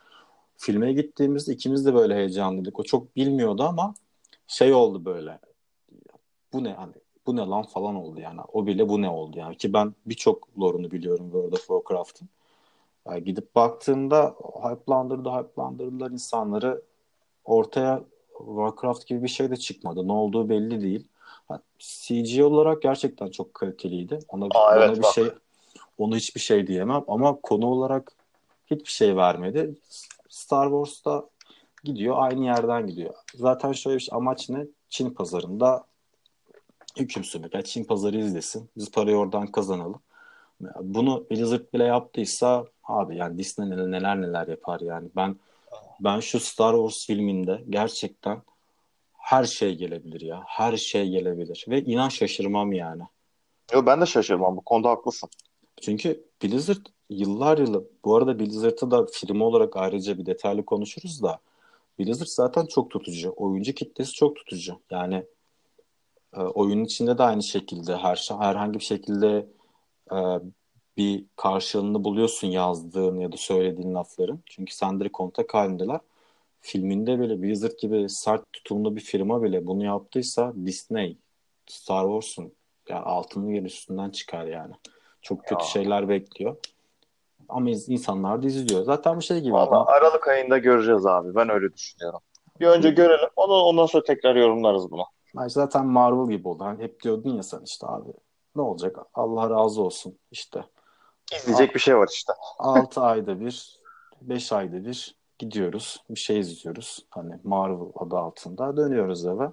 Filme 0.58 0.93
gittiğimizde 0.93 1.54
ikimiz 1.54 1.86
de 1.86 1.93
böyle 1.93 2.15
heyecanlıydık. 2.15 2.80
O 2.80 2.84
çok 2.84 3.15
bilmiyordu 3.15 3.63
ama 3.63 3.93
şey 4.47 4.73
oldu 4.73 5.06
böyle. 5.06 5.39
Bu 6.54 6.63
ne 6.63 6.73
hani 6.73 6.93
bu 7.26 7.36
ne 7.36 7.41
lan 7.41 7.63
falan 7.63 7.95
oldu 7.95 8.19
yani. 8.19 8.41
O 8.54 8.65
bile 8.67 8.89
bu 8.89 9.02
ne 9.02 9.10
oldu 9.10 9.39
yani. 9.39 9.58
Ki 9.58 9.73
ben 9.73 9.93
birçok 10.06 10.60
lore'unu 10.60 10.91
biliyorum 10.91 11.26
World 11.32 11.54
of 11.54 11.67
Warcraft'ın. 11.67 12.30
Yani 13.08 13.23
gidip 13.23 13.56
baktığımda 13.56 14.36
hype'landırdı, 14.63 15.30
hype'landırdılar 15.30 16.12
insanları. 16.12 16.82
Ortaya 17.45 18.04
Warcraft 18.38 19.08
gibi 19.08 19.23
bir 19.23 19.28
şey 19.28 19.52
de 19.52 19.56
çıkmadı. 19.56 20.08
Ne 20.08 20.12
olduğu 20.12 20.49
belli 20.49 20.82
değil. 20.82 21.08
CG 21.79 22.43
olarak 22.43 22.82
gerçekten 22.82 23.27
çok 23.27 23.53
kaliteliydi. 23.53 24.19
Ona, 24.29 24.45
Aa, 24.45 24.75
ona 24.75 24.86
evet, 24.86 24.97
bir 24.97 25.03
bak. 25.03 25.13
şey 25.13 25.32
onu 25.97 26.15
hiçbir 26.15 26.41
şey 26.41 26.67
diyemem 26.67 27.03
ama 27.08 27.36
konu 27.43 27.65
olarak 27.65 28.12
hiçbir 28.71 28.91
şey 28.91 29.15
vermedi. 29.15 29.75
Star 30.29 30.65
Wars'ta 30.69 31.25
gidiyor 31.84 32.15
aynı 32.19 32.45
yerden 32.45 32.88
gidiyor. 32.88 33.13
Zaten 33.36 33.71
şöyle 33.71 33.95
bir 33.95 34.01
şey, 34.01 34.17
amaç 34.17 34.49
ne? 34.49 34.65
Çin 34.89 35.10
pazarında 35.10 35.86
hüküm 36.97 37.23
sürmek. 37.23 37.53
Yani 37.53 37.63
Çin 37.63 37.84
pazarı 37.84 38.17
izlesin. 38.17 38.69
Biz 38.77 38.91
parayı 38.91 39.17
oradan 39.17 39.47
kazanalım. 39.47 40.01
Bunu 40.82 41.25
Blizzard 41.32 41.73
bile 41.73 41.84
yaptıysa 41.84 42.65
abi 42.84 43.17
yani 43.17 43.38
Disney 43.38 43.69
neler, 43.69 44.21
neler 44.21 44.47
yapar 44.47 44.79
yani. 44.79 45.10
Ben 45.15 45.36
ben 45.99 46.19
şu 46.19 46.39
Star 46.39 46.73
Wars 46.73 47.06
filminde 47.08 47.63
gerçekten 47.69 48.41
her 49.34 49.43
şey 49.43 49.76
gelebilir 49.76 50.22
ya. 50.22 50.43
Her 50.48 50.78
şey 50.78 51.10
gelebilir. 51.10 51.65
Ve 51.69 51.84
inan 51.84 52.10
şaşırmam 52.10 52.74
yani. 52.74 53.04
Yo, 53.74 53.86
ben 53.86 54.02
de 54.02 54.06
şaşırmam. 54.06 54.58
Bu 54.58 54.62
konuda 54.62 54.89
haklısın. 54.89 55.30
Çünkü 55.82 56.26
Blizzard 56.43 56.86
yıllar 57.10 57.58
yılı 57.58 57.88
bu 58.06 58.15
arada 58.15 58.39
Blizzard'ı 58.39 58.91
da 58.91 59.06
firma 59.06 59.46
olarak 59.46 59.78
ayrıca 59.78 60.17
bir 60.17 60.26
detaylı 60.26 60.65
konuşuruz 60.65 61.24
da 61.24 61.39
Blizzard 62.00 62.28
zaten 62.28 62.65
çok 62.65 62.91
tutucu. 62.91 63.34
Oyuncu 63.38 63.74
kitlesi 63.74 64.13
çok 64.13 64.36
tutucu. 64.36 64.80
Yani 64.91 65.26
e, 66.34 66.39
oyunun 66.41 66.84
içinde 66.84 67.17
de 67.17 67.24
aynı 67.24 67.43
şekilde 67.43 67.98
her 67.98 68.15
şey, 68.15 68.38
herhangi 68.38 68.80
bir 68.80 68.84
şekilde 68.84 69.48
e, 70.12 70.17
bir 70.98 71.26
karşılığını 71.36 72.04
buluyorsun 72.04 72.48
yazdığın 72.48 73.19
ya 73.19 73.32
da 73.32 73.38
söylediğin 73.38 73.93
lafların. 73.93 74.39
Çünkü 74.46 74.76
sen 74.76 75.00
direkt 75.00 75.13
kontak 75.13 75.54
halindeler. 75.54 76.00
Filminde 76.65 77.19
bile 77.19 77.41
Blizzard 77.41 77.80
gibi 77.80 78.10
sert 78.10 78.54
tutumlu 78.54 78.95
bir 78.95 79.02
firma 79.02 79.43
bile 79.43 79.67
bunu 79.67 79.84
yaptıysa 79.86 80.54
Disney, 80.65 81.17
Star 81.67 82.04
Wars'un 82.04 82.54
yani 82.89 83.02
altını 83.02 83.54
yer 83.56 83.63
üstünden 83.63 84.10
çıkar 84.10 84.45
yani. 84.45 84.73
Çok 85.21 85.43
kötü 85.43 85.63
ya. 85.63 85.69
şeyler 85.69 86.10
bekliyor. 86.10 86.58
Ama 87.49 87.69
insanlar 87.69 88.43
da 88.43 88.47
izliyor. 88.47 88.84
Zaten 88.84 89.19
bir 89.19 89.23
şey 89.23 89.41
gibi. 89.41 89.58
Ama... 89.58 89.86
Aralık 89.86 90.28
ayında 90.28 90.58
göreceğiz 90.58 91.06
abi. 91.06 91.36
Ben 91.36 91.49
öyle 91.49 91.73
düşünüyorum. 91.73 92.19
Bir 92.60 92.67
önce 92.67 92.89
görelim. 92.89 93.30
Ondan, 93.36 93.62
ondan 93.62 93.86
sonra 93.86 94.04
tekrar 94.04 94.36
yorumlarız 94.36 94.91
bunu. 94.91 95.06
Yani 95.38 95.49
zaten 95.49 95.86
Marvel 95.86 96.32
gibi 96.32 96.47
oldu. 96.47 96.63
Hani 96.63 96.84
hep 96.84 97.04
diyordun 97.04 97.36
ya 97.36 97.43
sen 97.43 97.62
işte 97.65 97.88
abi 97.88 98.10
ne 98.56 98.62
olacak? 98.62 98.97
Allah 99.13 99.49
razı 99.49 99.82
olsun 99.82 100.17
işte. 100.32 100.63
İzleyecek 101.36 101.76
bir 101.76 101.80
şey 101.80 101.97
var 101.97 102.10
işte. 102.13 102.34
6 102.60 103.02
ayda 103.02 103.39
bir, 103.39 103.80
5 104.21 104.52
ayda 104.52 104.86
bir 104.86 105.15
gidiyoruz. 105.39 106.04
Bir 106.10 106.19
şey 106.19 106.39
izliyoruz. 106.39 107.06
Hani 107.10 107.34
Marvel 107.43 107.88
adı 107.96 108.17
altında 108.17 108.78
dönüyoruz 108.78 109.26
eve. 109.26 109.52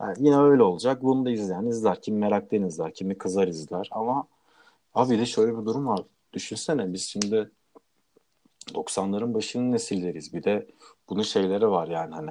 Yani 0.00 0.16
yine 0.18 0.38
öyle 0.38 0.62
olacak. 0.62 1.02
Bunu 1.02 1.24
da 1.24 1.30
izleyen 1.30 1.66
izler. 1.66 2.02
Kim 2.02 2.18
meraktan 2.18 2.62
izler, 2.62 2.94
kimi 2.94 3.18
kızar 3.18 3.48
izler. 3.48 3.88
Ama 3.90 4.26
abi 4.94 5.18
de 5.18 5.26
şöyle 5.26 5.58
bir 5.58 5.66
durum 5.66 5.86
var. 5.86 6.00
Düşünsene 6.32 6.92
biz 6.92 7.02
şimdi 7.02 7.50
90'ların 8.68 9.34
başının 9.34 9.72
nesilleriz. 9.72 10.32
Bir 10.34 10.44
de 10.44 10.66
bunun 11.08 11.22
şeyleri 11.22 11.70
var 11.70 11.88
yani 11.88 12.14
hani. 12.14 12.30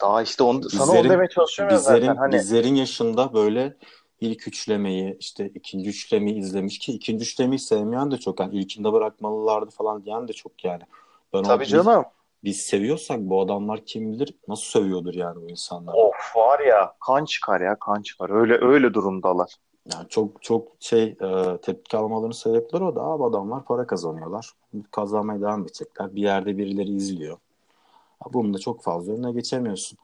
Daha 0.00 0.22
işte 0.22 0.42
onu, 0.42 0.62
bizlerin, 0.62 0.84
sana 0.84 1.00
onu 1.00 1.08
demeye 1.08 1.28
çalışıyorum 1.28 1.76
bizlerin, 1.76 2.00
zaten. 2.00 2.16
Hani... 2.16 2.34
Bizlerin 2.34 2.74
yaşında 2.74 3.34
böyle 3.34 3.76
ilk 4.20 4.48
üçlemeyi 4.48 5.16
işte 5.20 5.48
ikinci 5.54 5.90
üçlemeyi 5.90 6.36
izlemiş 6.36 6.78
ki 6.78 6.92
ikinci 6.92 7.22
üçlemeyi 7.22 7.58
sevmeyen 7.58 8.10
de 8.10 8.16
çok 8.16 8.40
yani 8.40 8.56
ilkinde 8.56 8.92
bırakmalılardı 8.92 9.70
falan 9.70 10.04
diyen 10.04 10.28
de 10.28 10.32
çok 10.32 10.64
yani. 10.64 10.82
Ben 11.34 11.42
Tabii 11.42 11.66
canım. 11.66 12.04
Biz, 12.44 12.56
biz 12.56 12.60
seviyorsak 12.60 13.20
bu 13.20 13.40
adamlar 13.40 13.84
kim 13.84 14.12
bilir 14.12 14.34
nasıl 14.48 14.64
sövüyordur 14.64 15.14
yani 15.14 15.42
bu 15.42 15.50
insanlar. 15.50 15.94
Of 15.94 16.36
var 16.36 16.60
ya 16.60 16.94
kan 17.06 17.24
çıkar 17.24 17.60
ya 17.60 17.78
kan 17.78 18.02
çıkar 18.02 18.30
öyle 18.30 18.58
öyle 18.60 18.94
durumdalar. 18.94 19.54
Yani 19.92 20.08
çok 20.08 20.42
çok 20.42 20.68
şey 20.80 21.02
e, 21.02 21.58
tepki 21.62 21.96
almalarının 21.96 22.32
sebepleri 22.32 22.84
o 22.84 22.94
da 22.94 23.02
abi 23.02 23.24
adamlar 23.24 23.64
para 23.64 23.86
kazanıyorlar. 23.86 24.50
Kazanmaya 24.90 25.40
devam 25.40 25.62
edecekler. 25.62 26.14
Bir 26.16 26.22
yerde 26.22 26.58
birileri 26.58 26.90
izliyor. 26.90 27.38
Bunu 28.32 28.54
da 28.54 28.58
çok 28.58 28.82
fazla 28.82 29.12
önüne 29.12 29.32
geçemiyorsun. 29.32 29.98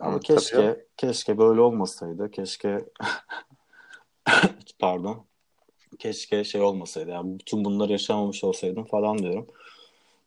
Ama 0.00 0.14
Hı, 0.14 0.20
keşke 0.20 0.56
tabii. 0.56 0.84
keşke 0.96 1.38
böyle 1.38 1.60
olmasaydı. 1.60 2.30
Keşke 2.30 2.84
pardon. 4.78 5.24
Keşke 5.98 6.44
şey 6.44 6.62
olmasaydı. 6.62 7.10
Yani 7.10 7.38
bütün 7.38 7.64
bunları 7.64 7.92
yaşamamış 7.92 8.44
olsaydım 8.44 8.84
falan 8.84 9.18
diyorum. 9.18 9.46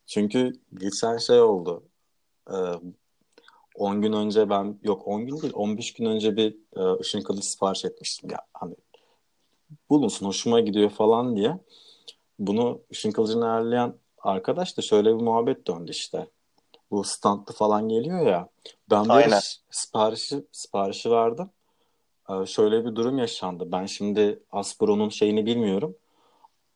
Çünkü 0.09 0.53
geçen 0.73 1.17
şey 1.17 1.41
oldu. 1.41 1.83
Ee, 2.51 2.53
10 3.75 4.01
gün 4.01 4.13
önce 4.13 4.49
ben 4.49 4.79
yok 4.83 5.07
10 5.07 5.25
gün 5.25 5.41
değil 5.41 5.53
15 5.55 5.93
gün 5.93 6.05
önce 6.05 6.35
bir 6.35 6.57
e, 6.75 6.99
ışın 6.99 7.21
kılıcı 7.21 7.49
sipariş 7.51 7.85
etmiştim. 7.85 8.29
Ya 8.31 8.39
hani 8.53 8.75
bulunsun 9.89 10.25
hoşuma 10.25 10.59
gidiyor 10.59 10.89
falan 10.89 11.35
diye. 11.35 11.57
Bunu 12.39 12.81
ışın 12.91 13.11
kılıcını 13.11 13.45
ayarlayan 13.45 13.95
arkadaş 14.17 14.77
da 14.77 14.81
şöyle 14.81 15.09
bir 15.09 15.21
muhabbet 15.21 15.67
döndü 15.67 15.91
işte 15.91 16.27
bu 16.91 17.03
standlı 17.03 17.53
falan 17.53 17.89
geliyor 17.89 18.27
ya. 18.27 18.49
Ben 18.89 19.09
bir 19.09 19.61
siparişi, 19.71 20.45
siparişi 20.51 21.11
verdim. 21.11 21.49
Ee, 22.29 22.45
şöyle 22.45 22.85
bir 22.85 22.95
durum 22.95 23.17
yaşandı. 23.17 23.71
Ben 23.71 23.85
şimdi 23.85 24.43
Aspro'nun 24.51 25.09
şeyini 25.09 25.45
bilmiyorum. 25.45 25.95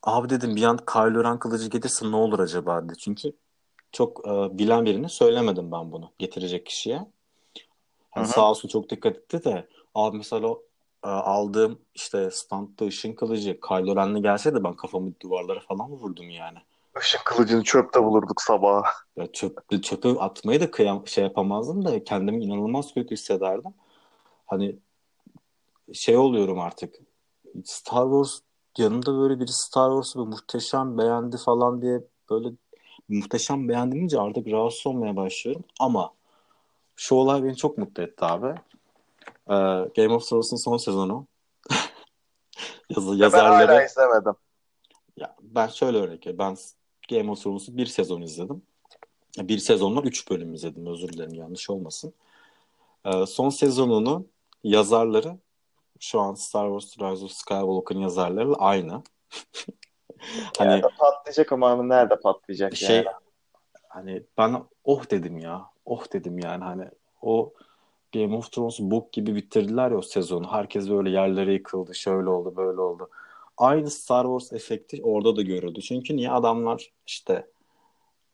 Abi 0.03 0.29
dedim 0.29 0.55
bir 0.55 0.63
an 0.63 0.77
Kylo 0.77 1.23
Ren 1.23 1.39
kılıcı 1.39 1.69
gelirse 1.69 2.11
ne 2.11 2.15
olur 2.15 2.39
acaba 2.39 2.83
dedi. 2.83 2.97
Çünkü 2.97 3.33
çok 3.91 4.27
e, 4.27 4.57
bilen 4.57 4.85
birini 4.85 5.09
söylemedim 5.09 5.71
ben 5.71 5.91
bunu 5.91 6.11
getirecek 6.19 6.65
kişiye. 6.65 7.05
Yani 8.15 8.27
sağ 8.27 8.49
olsun 8.49 8.69
çok 8.69 8.89
dikkat 8.89 9.17
etti 9.17 9.43
de 9.43 9.67
abi 9.95 10.17
mesela 10.17 10.47
o 10.47 10.63
e, 11.03 11.07
aldığım 11.07 11.79
işte 11.95 12.31
standlı 12.31 12.87
ışın 12.87 13.13
kılıcı 13.13 13.59
Kylo 13.59 13.95
Ren'le 13.95 14.21
gelseydi 14.21 14.63
ben 14.63 14.73
kafamı 14.73 15.13
duvarlara 15.19 15.59
falan 15.59 15.91
vurdum 15.91 16.29
yani. 16.29 16.57
Işık 17.01 17.25
kılıcını 17.25 17.63
çöpte 17.63 18.03
bulurduk 18.03 18.41
sabah. 18.41 18.83
Ya 19.15 19.31
çöp, 19.31 19.83
çöpe 19.83 20.09
atmayı 20.09 20.61
da 20.61 20.71
kıyam, 20.71 21.07
şey 21.07 21.23
yapamazdım 21.23 21.85
da 21.85 22.03
kendimi 22.03 22.43
inanılmaz 22.43 22.93
kötü 22.93 23.15
hissederdim. 23.15 23.73
Hani 24.45 24.75
şey 25.93 26.17
oluyorum 26.17 26.59
artık. 26.59 26.95
Star 27.65 28.03
Wars 28.03 28.39
yanımda 28.77 29.17
böyle 29.17 29.39
biri 29.39 29.51
Star 29.51 29.89
Wars'u 29.89 30.25
muhteşem 30.25 30.97
beğendi 30.97 31.37
falan 31.37 31.81
diye 31.81 32.01
böyle 32.29 32.49
muhteşem 33.09 33.69
beğendince 33.69 34.19
artık 34.19 34.47
rahatsız 34.47 34.87
olmaya 34.87 35.15
başlıyorum. 35.15 35.63
Ama 35.79 36.13
şu 36.95 37.15
olay 37.15 37.43
beni 37.43 37.55
çok 37.55 37.77
mutlu 37.77 38.03
etti 38.03 38.25
abi. 38.25 38.47
Ee, 39.49 39.53
Game 39.95 40.13
of 40.13 40.29
Thrones'un 40.29 40.57
son 40.57 40.77
sezonu. 40.77 41.27
Yaz, 42.89 43.11
Ben 43.11 43.17
yazarları... 43.17 43.71
hala 43.71 43.85
izlemedim. 43.85 44.35
Ya 45.17 45.35
ben 45.41 45.67
şöyle 45.67 45.97
örnek. 45.97 46.27
Ben 46.39 46.57
Game 47.09 47.31
of 47.31 47.43
Thrones'u 47.43 47.77
bir 47.77 47.85
sezon 47.85 48.21
izledim. 48.21 48.61
Bir 49.37 49.57
sezondan 49.57 50.03
üç 50.03 50.29
bölüm 50.29 50.53
izledim. 50.53 50.85
Özür 50.85 51.13
dilerim 51.13 51.33
yanlış 51.33 51.69
olmasın. 51.69 52.13
Ee, 53.05 53.25
son 53.25 53.49
sezonunu 53.49 54.25
yazarları 54.63 55.37
şu 56.03 56.19
an 56.19 56.33
Star 56.33 56.79
Wars 56.79 57.11
Rise 57.11 57.25
of 57.25 57.31
Skywalker'ın 57.31 57.99
yazarları 57.99 58.55
aynı. 58.55 58.91
hani 60.57 60.71
Yani 60.71 60.81
patlayacak 60.99 61.51
ama 61.51 61.83
nerede 61.83 62.19
patlayacak 62.19 62.75
şey 62.75 62.95
yani? 62.95 63.07
hani 63.89 64.23
ben 64.37 64.63
oh 64.83 65.09
dedim 65.11 65.37
ya. 65.37 65.65
Oh 65.85 66.13
dedim 66.13 66.39
yani 66.39 66.63
hani 66.63 66.89
o 67.21 67.53
Game 68.13 68.35
of 68.35 68.51
Thrones 68.51 68.79
book 68.79 69.13
gibi 69.13 69.35
bitirdiler 69.35 69.91
ya 69.91 69.97
o 69.97 70.01
sezonu. 70.01 70.51
Herkes 70.51 70.89
böyle 70.89 71.09
yerlere 71.09 71.53
yıkıldı. 71.53 71.95
Şöyle 71.95 72.29
oldu, 72.29 72.53
böyle 72.55 72.81
oldu. 72.81 73.09
Aynı 73.57 73.89
Star 73.89 74.23
Wars 74.23 74.53
efekti 74.53 75.01
orada 75.03 75.35
da 75.35 75.41
görüldü. 75.41 75.81
Çünkü 75.81 76.15
niye 76.15 76.31
adamlar 76.31 76.91
işte 77.07 77.47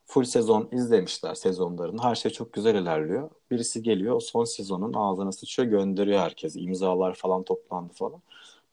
full 0.10 0.24
sezon 0.24 0.70
izlemişler 0.72 1.36
sezonlarını. 1.36 2.04
Her 2.04 2.16
şey 2.16 2.32
çok 2.32 2.54
güzel 2.54 2.76
ilerliyor. 2.76 3.30
Birisi 3.52 3.84
geliyor 3.84 4.16
o 4.16 4.20
son 4.20 4.44
sezonun 4.44 4.94
ağzına 4.94 5.32
sıçıyor 5.32 5.68
gönderiyor 5.68 6.20
herkes. 6.20 6.56
İmzalar 6.56 7.14
falan 7.14 7.44
toplandı 7.44 7.94
falan. 7.94 8.22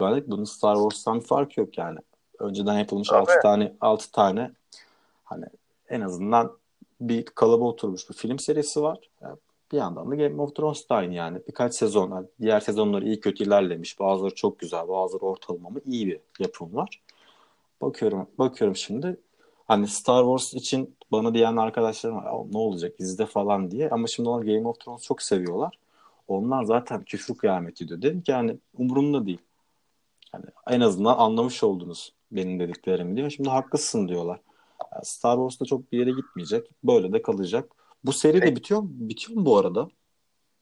Böyle 0.01 0.31
bunun 0.31 0.45
Star 0.45 0.75
Wars'tan 0.75 1.21
bir 1.21 1.25
fark 1.25 1.57
yok 1.57 1.79
yani. 1.79 1.99
Önceden 2.39 2.79
yapılmış 2.79 3.09
Tabii. 3.09 3.19
6 3.21 3.41
tane 3.43 3.73
6 3.81 4.13
tane 4.13 4.53
hani 5.25 5.45
en 5.89 6.01
azından 6.01 6.53
bir 7.01 7.25
kalıba 7.25 7.65
oturmuş 7.65 8.11
bir 8.11 8.15
film 8.15 8.39
serisi 8.39 8.83
var. 8.83 8.99
Yani 9.23 9.37
bir 9.73 9.77
yandan 9.77 10.11
da 10.11 10.15
Game 10.15 10.43
of 10.43 10.57
Thrones 10.57 10.89
da 10.89 10.95
aynı 10.95 11.15
yani. 11.15 11.39
Birkaç 11.49 11.75
sezon, 11.75 12.11
yani 12.11 12.27
diğer 12.41 12.61
sezonları 12.61 13.05
iyi 13.05 13.21
kötü 13.21 13.45
ilerlemiş. 13.45 14.01
Bazıları 14.01 14.35
çok 14.35 14.59
güzel, 14.59 14.89
bazıları 14.89 15.25
ortalama 15.25 15.69
ama 15.69 15.79
iyi 15.85 16.07
bir 16.07 16.21
yapım 16.39 16.75
var. 16.75 17.03
Bakıyorum, 17.81 18.27
bakıyorum 18.39 18.77
şimdi. 18.77 19.17
Hani 19.69 19.89
Star 19.89 20.23
Wars 20.25 20.55
için 20.55 20.97
bana 21.13 21.35
diyen 21.35 21.57
arkadaşlarım 21.57 22.17
var. 22.17 22.25
"Ya 22.25 22.33
Ne 22.53 22.59
olacak 22.59 22.95
izle 22.99 23.27
falan 23.27 23.71
diye. 23.71 23.91
Ama 23.91 24.07
şimdi 24.07 24.29
onlar 24.29 24.45
Game 24.45 24.69
of 24.69 24.81
Thrones 24.81 25.03
çok 25.03 25.23
seviyorlar. 25.23 25.79
Onlar 26.29 26.65
zaten 26.65 27.05
küfür 27.05 27.35
kıyameti 27.35 27.89
diyor. 27.89 28.03
Dedim 28.03 28.21
ki 28.23 28.31
yani 28.31 28.59
umurumda 28.79 29.27
değil. 29.27 29.39
Yani 30.35 30.45
en 30.71 30.81
azından 30.81 31.19
anlamış 31.19 31.63
oldunuz 31.63 32.13
benim 32.33 32.61
dediklerimi 32.61 33.17
diyor. 33.17 33.31
Şimdi 33.31 33.49
haklısın 33.49 34.09
diyorlar. 34.09 34.41
Yani 34.93 35.05
Star 35.05 35.37
Wars'ta 35.37 35.65
çok 35.65 35.93
bir 35.93 35.99
yere 35.99 36.11
gitmeyecek. 36.11 36.71
Böyle 36.85 37.13
de 37.13 37.23
kalacak. 37.23 37.73
Bu 38.05 38.13
seri 38.13 38.43
de 38.43 38.57
bitiyor, 38.57 38.83
bitiyor 38.85 39.39
mu 39.39 39.47
bu 39.47 39.59
arada? 39.59 39.89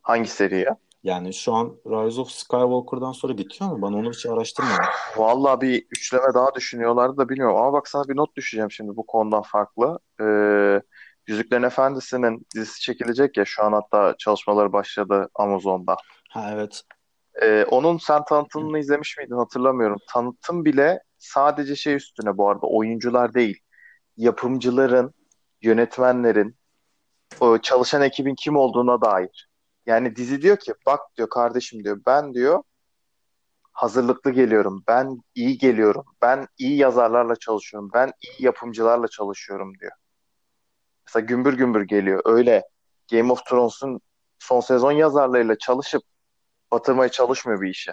Hangi 0.03 0.29
seri 0.29 0.61
ya? 0.61 0.77
Yani 1.05 1.35
şu 1.35 1.53
an 1.53 1.77
Rise 1.87 2.21
of 2.21 2.31
Skywalker'dan 2.31 3.13
sonra 3.13 3.39
bitiyor 3.39 3.71
mu? 3.71 3.83
Ben 3.83 3.93
onu 3.93 4.11
hiç 4.11 4.27
araştırmadım. 4.27 4.85
Vallahi 5.17 5.61
bir 5.61 5.87
üçleme 5.91 6.35
daha 6.35 6.55
düşünüyorlardı 6.55 7.17
da 7.17 7.29
bilmiyorum. 7.29 7.57
Ama 7.57 7.73
bak 7.73 7.89
sana 7.89 8.09
bir 8.09 8.17
not 8.17 8.37
düşeceğim 8.37 8.71
şimdi 8.71 8.97
bu 8.97 9.07
konudan 9.07 9.43
farklı. 9.43 9.99
Ee, 10.21 10.81
Yüzüklerin 11.27 11.63
Efendisi'nin 11.63 12.47
dizisi 12.55 12.81
çekilecek 12.81 13.37
ya 13.37 13.45
şu 13.45 13.65
an 13.65 13.73
hatta 13.73 14.15
çalışmaları 14.19 14.73
başladı 14.73 15.29
Amazon'da. 15.35 15.97
Ha 16.31 16.51
evet. 16.55 16.83
Ee, 17.43 17.65
onun 17.71 17.99
sen 17.99 18.25
tanıtımını 18.25 18.79
izlemiş 18.79 19.19
miydin 19.19 19.37
hatırlamıyorum. 19.37 19.99
Tanıtım 20.09 20.65
bile 20.65 21.03
sadece 21.19 21.77
şey 21.77 21.95
üstüne 21.95 22.37
bu 22.37 22.49
arada 22.49 22.67
oyuncular 22.67 23.35
değil. 23.35 23.59
Yapımcıların, 24.17 25.15
yönetmenlerin, 25.63 26.57
çalışan 27.63 28.03
ekibin 28.03 28.35
kim 28.35 28.57
olduğuna 28.57 29.01
dair. 29.01 29.49
Yani 29.87 30.17
dizi 30.17 30.43
diyor 30.43 30.57
ki 30.57 30.75
bak 30.87 31.01
diyor 31.17 31.29
kardeşim 31.29 31.85
diyor 31.85 32.01
ben 32.07 32.35
diyor 32.35 32.63
hazırlıklı 33.73 34.31
geliyorum. 34.31 34.85
Ben 34.89 35.23
iyi 35.35 35.59
geliyorum. 35.59 36.05
Ben 36.23 36.49
iyi 36.59 36.77
yazarlarla 36.77 37.37
çalışıyorum. 37.37 37.91
Ben 37.95 38.13
iyi 38.23 38.45
yapımcılarla 38.45 39.09
çalışıyorum 39.09 39.79
diyor. 39.81 39.93
Mesela 41.07 41.27
gümbür 41.27 41.53
gümbür 41.53 41.83
geliyor. 41.83 42.23
Öyle 42.25 42.63
Game 43.11 43.33
of 43.33 43.47
Thrones'un 43.47 44.01
son 44.39 44.61
sezon 44.61 44.93
yazarlarıyla 44.93 45.59
çalışıp 45.59 46.03
batırmaya 46.73 47.09
çalışmıyor 47.09 47.61
bir 47.61 47.69
işe. 47.71 47.93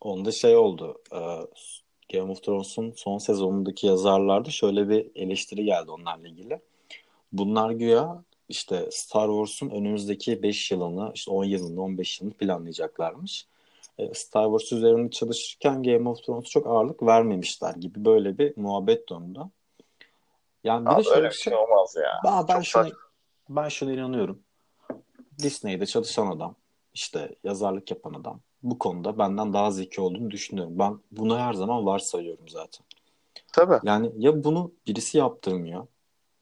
Onda 0.00 0.32
şey 0.32 0.56
oldu. 0.56 1.02
e, 1.12 1.18
Game 2.12 2.32
of 2.32 2.42
Thrones'un 2.42 2.92
son 2.96 3.18
sezonundaki 3.18 3.86
yazarlarda 3.86 4.50
şöyle 4.50 4.88
bir 4.88 5.10
eleştiri 5.14 5.64
geldi 5.64 5.90
onlarla 5.90 6.28
ilgili. 6.28 6.60
Bunlar 7.32 7.70
güya 7.70 8.24
işte 8.48 8.88
Star 8.90 9.28
Wars'un 9.28 9.70
önümüzdeki 9.70 10.42
5 10.42 10.70
yılını, 10.70 11.10
işte 11.14 11.30
10 11.30 11.44
yılını, 11.44 11.82
15 11.82 12.20
yılını 12.20 12.34
planlayacaklarmış. 12.34 13.46
E, 13.98 14.14
Star 14.14 14.44
Wars 14.44 14.72
üzerinde 14.72 15.10
çalışırken 15.10 15.82
Game 15.82 16.08
of 16.08 16.22
Thrones'a 16.22 16.48
çok 16.48 16.66
ağırlık 16.66 17.02
vermemişler 17.02 17.74
gibi 17.74 18.04
böyle 18.04 18.38
bir 18.38 18.56
muhabbet 18.56 19.08
döndü. 19.08 19.40
Yani 20.64 20.86
bir 20.86 20.90
de 20.90 20.94
Abi 20.94 21.04
şöyle 21.04 21.16
öyle 21.16 21.28
bir 21.28 21.34
şey, 21.34 21.52
şey 21.52 21.62
olmaz 21.62 21.96
ya. 21.96 22.20
ben, 22.24 22.48
ben 22.48 22.54
Çok 22.54 22.64
şuna, 22.64 22.82
saçma. 22.82 22.98
ben 23.48 23.68
şuna 23.68 23.92
inanıyorum. 23.92 24.42
Disney'de 25.38 25.86
çalışan 25.86 26.26
adam, 26.26 26.54
işte 26.94 27.34
yazarlık 27.44 27.90
yapan 27.90 28.14
adam 28.14 28.40
bu 28.62 28.78
konuda 28.78 29.18
benden 29.18 29.52
daha 29.52 29.70
zeki 29.70 30.00
olduğunu 30.00 30.30
düşünüyorum. 30.30 30.78
Ben 30.78 30.98
bunu 31.10 31.38
her 31.38 31.52
zaman 31.52 31.86
varsayıyorum 31.86 32.48
zaten. 32.48 32.86
Tabii. 33.52 33.80
Yani 33.88 34.12
ya 34.16 34.44
bunu 34.44 34.72
birisi 34.86 35.18
yaptırmıyor. 35.18 35.86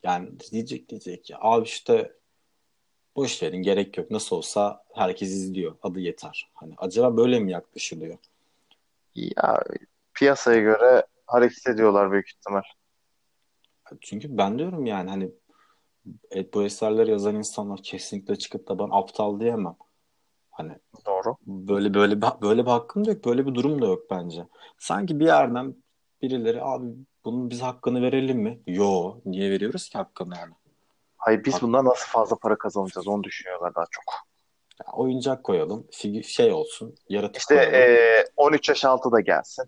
Yani 0.03 0.41
diyecek 0.41 0.89
diyecek 0.89 1.31
ya 1.31 1.39
abi 1.41 1.65
işte 1.65 2.13
boş 3.17 3.43
verin 3.43 3.63
gerek 3.63 3.99
yok. 3.99 4.11
Nasıl 4.11 4.37
olsa 4.37 4.85
herkes 4.95 5.29
izliyor. 5.29 5.77
Adı 5.83 6.01
yeter. 6.01 6.51
Hani 6.55 6.75
acaba 6.79 7.17
böyle 7.17 7.41
mi 7.41 7.53
yaklaşılıyor? 7.53 8.19
Ya 9.15 9.65
piyasaya 10.15 10.61
göre 10.61 11.07
hareket 11.27 11.67
ediyorlar 11.67 12.13
büyük 12.13 12.29
ihtimal. 12.29 12.63
Çünkü 14.01 14.39
ben 14.39 14.59
diyorum 14.59 14.87
yani 14.87 15.11
hani 15.11 15.31
bu 16.55 16.63
eserleri 16.63 17.11
yazan 17.11 17.35
insanlar 17.35 17.83
kesinlikle 17.83 18.37
çıkıp 18.37 18.69
da 18.69 18.79
ben 18.79 18.89
aptal 18.91 19.41
diyemem. 19.41 19.77
Hani 20.51 20.73
Doğru. 21.07 21.37
böyle 21.47 21.95
böyle 21.95 22.23
böyle 22.23 22.63
bir 22.63 22.71
hakkım 22.71 23.05
da 23.05 23.11
yok. 23.11 23.25
Böyle 23.25 23.47
bir 23.47 23.55
durum 23.55 23.83
da 23.83 23.87
yok 23.87 24.11
bence. 24.11 24.47
Sanki 24.79 25.21
bir 25.21 25.27
yerden 25.27 25.75
birileri 26.23 26.63
abi 26.63 26.87
bunun 27.25 27.51
biz 27.51 27.63
hakkını 27.63 28.03
verelim 28.03 28.39
mi? 28.39 28.61
Yo, 28.67 29.17
niye 29.25 29.51
veriyoruz 29.51 29.89
ki 29.89 29.99
hakkını 29.99 30.35
yani? 30.39 30.53
Hayır 31.17 31.45
biz 31.45 31.55
Hak- 31.55 31.63
bundan 31.63 31.85
nasıl 31.85 32.07
fazla 32.07 32.37
para 32.37 32.59
kazanacağız 32.59 33.09
onu 33.09 33.25
düşünüyorlar 33.25 33.75
daha 33.75 33.85
çok. 33.91 34.05
Ya 34.81 34.93
oyuncak 34.93 35.45
koyalım, 35.45 35.87
figür 35.93 36.23
şey 36.23 36.53
olsun, 36.53 36.95
yaratık 37.09 37.37
İşte 37.41 37.55
koyalım. 37.55 37.75
eee 37.75 38.25
13 38.37 38.69
yaş 38.69 38.85
altı 38.85 39.13
da 39.13 39.21
gelsin. 39.21 39.65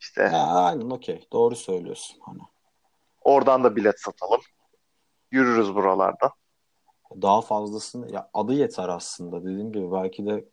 İşte 0.00 0.22
Ha, 0.22 0.64
aynen 0.64 0.90
okey. 0.90 1.26
Doğru 1.32 1.56
söylüyorsun. 1.56 2.18
Hani 2.22 2.38
oradan 3.22 3.64
da 3.64 3.76
bilet 3.76 4.00
satalım. 4.00 4.40
Yürürüz 5.30 5.74
buralarda. 5.74 6.32
daha 7.22 7.40
fazlasını 7.40 8.12
ya 8.12 8.30
adı 8.34 8.52
yeter 8.52 8.88
aslında 8.88 9.42
dediğim 9.42 9.72
gibi 9.72 9.92
belki 9.92 10.26
de 10.26 10.44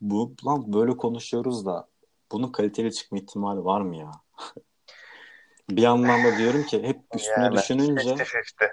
bu 0.00 0.34
lan 0.46 0.72
böyle 0.72 0.96
konuşuyoruz 0.96 1.66
da 1.66 1.88
bunun 2.32 2.52
kaliteli 2.52 2.92
çıkma 2.92 3.18
ihtimali 3.18 3.64
var 3.64 3.80
mı 3.80 3.96
ya? 3.96 4.10
Bir 5.70 5.82
yandan 5.82 6.24
da 6.24 6.38
diyorum 6.38 6.62
ki 6.62 6.82
hep 6.82 7.00
üstüne 7.14 7.44
Yani 7.44 7.56
düşününce 7.56 8.10
50-50. 8.10 8.70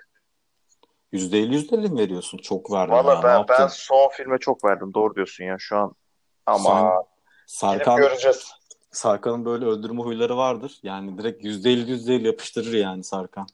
%50 1.13 1.55
%50 1.55 1.89
mi 1.89 1.99
veriyorsun? 1.99 2.37
Çok 2.37 2.71
verdin 2.71 2.91
Valla 2.93 3.13
ya. 3.13 3.23
Ben, 3.23 3.45
ben 3.49 3.67
son 3.67 4.09
filme 4.09 4.37
çok 4.37 4.65
verdim. 4.65 4.93
Doğru 4.93 5.15
diyorsun 5.15 5.43
ya 5.43 5.55
şu 5.59 5.77
an. 5.77 5.93
Ama 6.45 7.03
Sarkan 7.47 7.97
göreceğiz. 7.97 8.51
Sarkan'ın 8.91 9.45
böyle 9.45 9.65
öldürme 9.65 10.01
huyları 10.03 10.37
vardır. 10.37 10.79
Yani 10.83 11.17
direkt 11.17 11.45
%50 11.45 11.91
%50 11.91 12.27
yapıştırır 12.27 12.73
yani 12.73 13.03
Sarkan. 13.03 13.47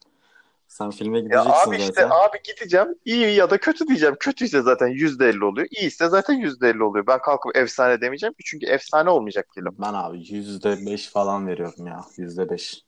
Sen 0.67 0.91
filme 0.91 1.17
Ya 1.17 1.23
gideceksin 1.23 1.69
abi 1.69 1.75
işte 1.75 1.93
zaten. 1.93 2.10
abi 2.10 2.38
gideceğim. 2.43 2.95
İyi 3.06 3.36
ya 3.36 3.49
da 3.49 3.58
kötü 3.58 3.88
diyeceğim. 3.88 4.15
Kötüyse 4.19 4.62
zaten 4.62 4.88
%50 4.88 5.45
oluyor. 5.45 5.67
İyiyse 5.80 6.08
zaten 6.08 6.34
%50 6.34 6.84
oluyor. 6.84 7.08
Ben 7.08 7.19
kalkıp 7.21 7.58
efsane 7.58 8.01
demeyeceğim 8.01 8.34
ki 8.34 8.43
çünkü 8.45 8.65
efsane 8.65 9.10
olmayacak 9.10 9.47
film. 9.56 9.75
Ben 9.80 9.93
abi 9.93 10.17
%5 10.17 11.10
falan 11.10 11.47
veriyorum 11.47 11.88
ya. 11.88 12.06
%5. 12.17 12.84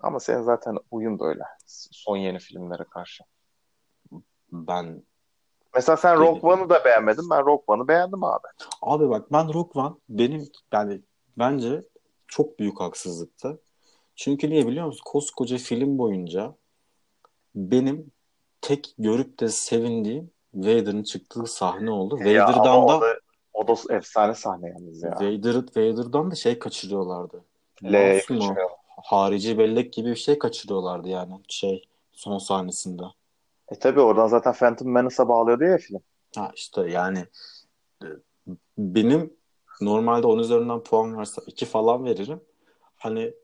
Ama 0.00 0.20
senin 0.20 0.42
zaten 0.42 0.78
uyun 0.90 1.18
böyle 1.18 1.42
son 1.90 2.16
yeni 2.16 2.38
filmlere 2.38 2.84
karşı. 2.84 3.24
Ben 4.52 5.02
Mesela 5.74 5.96
sen 5.96 6.18
Peki. 6.18 6.28
Rogue 6.28 6.52
One'ı 6.52 6.68
da 6.68 6.84
beğenmedin. 6.84 7.30
Ben 7.30 7.40
Rogue 7.40 7.64
One'ı 7.66 7.88
beğendim 7.88 8.24
abi. 8.24 8.46
Abi 8.82 9.10
bak 9.10 9.32
ben 9.32 9.54
Rogue 9.54 9.82
One 9.82 9.94
benim 10.08 10.48
yani 10.72 11.00
bence 11.38 11.84
çok 12.28 12.58
büyük 12.58 12.80
haksızlıktı. 12.80 13.60
Çünkü 14.16 14.50
niye 14.50 14.66
biliyor 14.66 14.86
musun? 14.86 15.02
Koskoca 15.04 15.56
film 15.58 15.98
boyunca 15.98 16.54
benim 17.54 18.12
tek 18.60 18.94
görüp 18.98 19.40
de 19.40 19.48
sevindiğim 19.48 20.30
Vader'ın 20.54 21.02
çıktığı 21.02 21.46
sahne 21.46 21.90
oldu. 21.90 22.18
Ya 22.18 22.46
Vader'dan 22.46 22.82
o 22.82 22.88
da 22.88 23.00
da, 23.00 23.20
o 23.52 23.68
da 23.68 23.94
efsane 23.94 24.34
sahne 24.34 24.68
yalnız 24.68 25.02
ya. 25.02 25.10
Vader, 25.10 25.54
Vader'dan 25.54 26.30
da 26.30 26.34
şey 26.34 26.58
kaçırıyorlardı. 26.58 27.44
Leia 27.84 28.18
kaçırıyor. 28.18 28.70
Harici 29.04 29.58
bellek 29.58 29.92
gibi 29.92 30.10
bir 30.10 30.16
şey 30.16 30.38
kaçırıyorlardı 30.38 31.08
yani 31.08 31.32
şey 31.48 31.88
son 32.12 32.38
sahnesinde. 32.38 33.02
E 33.68 33.78
tabii 33.78 34.00
oradan 34.00 34.26
zaten 34.26 34.52
Phantom 34.52 34.90
Menace'a 34.90 35.28
bağlıyordu 35.28 35.64
ya 35.64 35.78
film. 35.78 36.00
Ha 36.36 36.52
işte 36.54 36.90
yani 36.90 37.26
e, 38.02 38.06
benim 38.78 39.36
normalde 39.80 40.26
10 40.26 40.38
üzerinden 40.38 40.80
puan 40.82 41.18
verse 41.18 41.42
2 41.46 41.66
falan 41.66 42.04
veririm. 42.04 42.40
Hani 42.96 43.34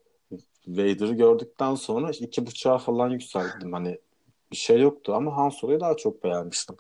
Vader'ı 0.67 1.13
gördükten 1.13 1.75
sonra 1.75 2.11
iki 2.11 2.47
buçuğa 2.47 2.79
falan 2.79 3.11
yükseldim. 3.11 3.73
Hani 3.73 3.99
bir 4.53 4.57
şey 4.57 4.81
yoktu 4.81 5.15
ama 5.15 5.37
Han 5.37 5.49
Solo'yu 5.49 5.81
daha 5.81 5.97
çok 5.97 6.25
beğenmiştim. 6.25 6.77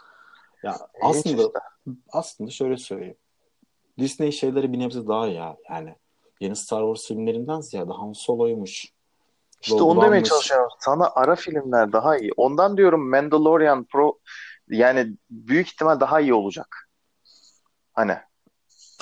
Ya 0.63 0.77
aslında 1.03 1.43
işte. 1.43 1.95
aslında 2.13 2.51
şöyle 2.51 2.77
söyleyeyim. 2.77 3.17
Disney 3.99 4.33
şeyleri 4.33 4.73
bir 4.73 4.79
nebze 4.79 5.09
daha 5.09 5.27
ya. 5.27 5.57
Yani 5.71 5.95
yeni 6.41 6.57
Star 6.57 6.81
Wars 6.81 7.09
filmlerinden 7.09 7.61
ziyade 7.61 7.93
Han 7.93 8.13
Solo'ymuş. 8.13 8.93
İşte 9.63 9.83
onu 9.83 10.03
demeye 10.03 10.25
çalışıyorum. 10.25 10.69
Sana 10.79 11.11
ara 11.15 11.37
filmler 11.37 11.93
daha 11.93 12.19
iyi. 12.19 12.31
Ondan 12.37 12.77
diyorum 12.77 13.11
Mandalorian 13.11 13.85
Pro 13.85 14.19
yani 14.69 15.17
büyük 15.31 15.67
ihtimal 15.67 16.01
daha 16.01 16.21
iyi 16.21 16.35
olacak. 16.35 16.89
Hani 17.93 18.17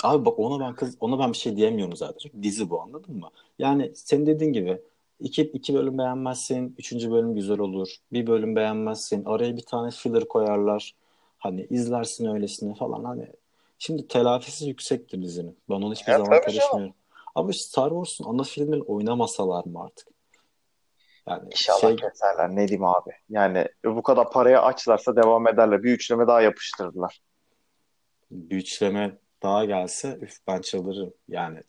Abi 0.03 0.25
bak 0.25 0.39
ona 0.39 0.65
ben 0.65 0.75
kız 0.75 0.97
ona 0.99 1.19
ben 1.19 1.31
bir 1.31 1.37
şey 1.37 1.55
diyemiyorum 1.57 1.95
zaten. 1.95 2.17
Çünkü 2.21 2.43
dizi 2.43 2.69
bu 2.69 2.81
anladın 2.81 3.15
mı? 3.15 3.29
Yani 3.59 3.91
senin 3.95 4.25
dediğin 4.25 4.53
gibi 4.53 4.81
iki, 5.19 5.41
iki 5.41 5.73
bölüm 5.73 5.97
beğenmezsin, 5.97 6.75
üçüncü 6.77 7.11
bölüm 7.11 7.35
güzel 7.35 7.59
olur. 7.59 7.95
Bir 8.13 8.27
bölüm 8.27 8.55
beğenmezsin, 8.55 9.25
araya 9.25 9.57
bir 9.57 9.65
tane 9.65 9.91
filler 9.91 10.27
koyarlar. 10.27 10.95
Hani 11.37 11.67
izlersin 11.69 12.25
öylesine 12.25 12.75
falan 12.75 13.03
hani. 13.03 13.27
Şimdi 13.79 14.07
telafisi 14.07 14.67
yüksektir 14.67 15.21
dizinin. 15.21 15.57
Ben 15.69 15.75
ona 15.75 15.93
hiçbir 15.93 16.11
ya, 16.11 16.17
zaman 16.17 16.41
karışmıyorum. 16.41 16.79
Canım. 16.79 16.93
Ama 17.35 17.53
Star 17.53 17.89
Wars'un 17.89 18.33
ana 18.33 18.43
filmleri 18.43 18.81
oynamasalar 18.81 19.65
mı 19.65 19.83
artık? 19.83 20.07
Yani 21.27 21.45
İnşallah 21.51 21.79
şey... 21.79 21.95
keserler 21.95 22.49
ne 22.49 22.67
diyeyim 22.67 22.85
abi. 22.85 23.11
Yani 23.29 23.67
bu 23.85 24.03
kadar 24.03 24.31
paraya 24.31 24.61
açlarsa 24.61 25.15
devam 25.15 25.47
ederler. 25.47 25.83
Bir 25.83 25.91
üçleme 25.91 26.27
daha 26.27 26.41
yapıştırırlar. 26.41 27.21
Bir 28.31 28.55
üçleme 28.55 29.17
daha 29.43 29.65
gelse 29.65 30.17
üf 30.21 30.37
ben 30.47 30.61
çıldırırım. 30.61 31.13
Yani 31.27 31.59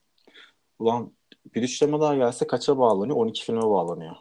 ulan 0.79 1.13
bir 1.55 1.63
üçleme 1.63 2.01
daha 2.01 2.15
gelse 2.15 2.47
kaça 2.47 2.79
bağlanıyor? 2.79 3.17
12 3.17 3.45
filme 3.45 3.63
bağlanıyor. 3.63 4.17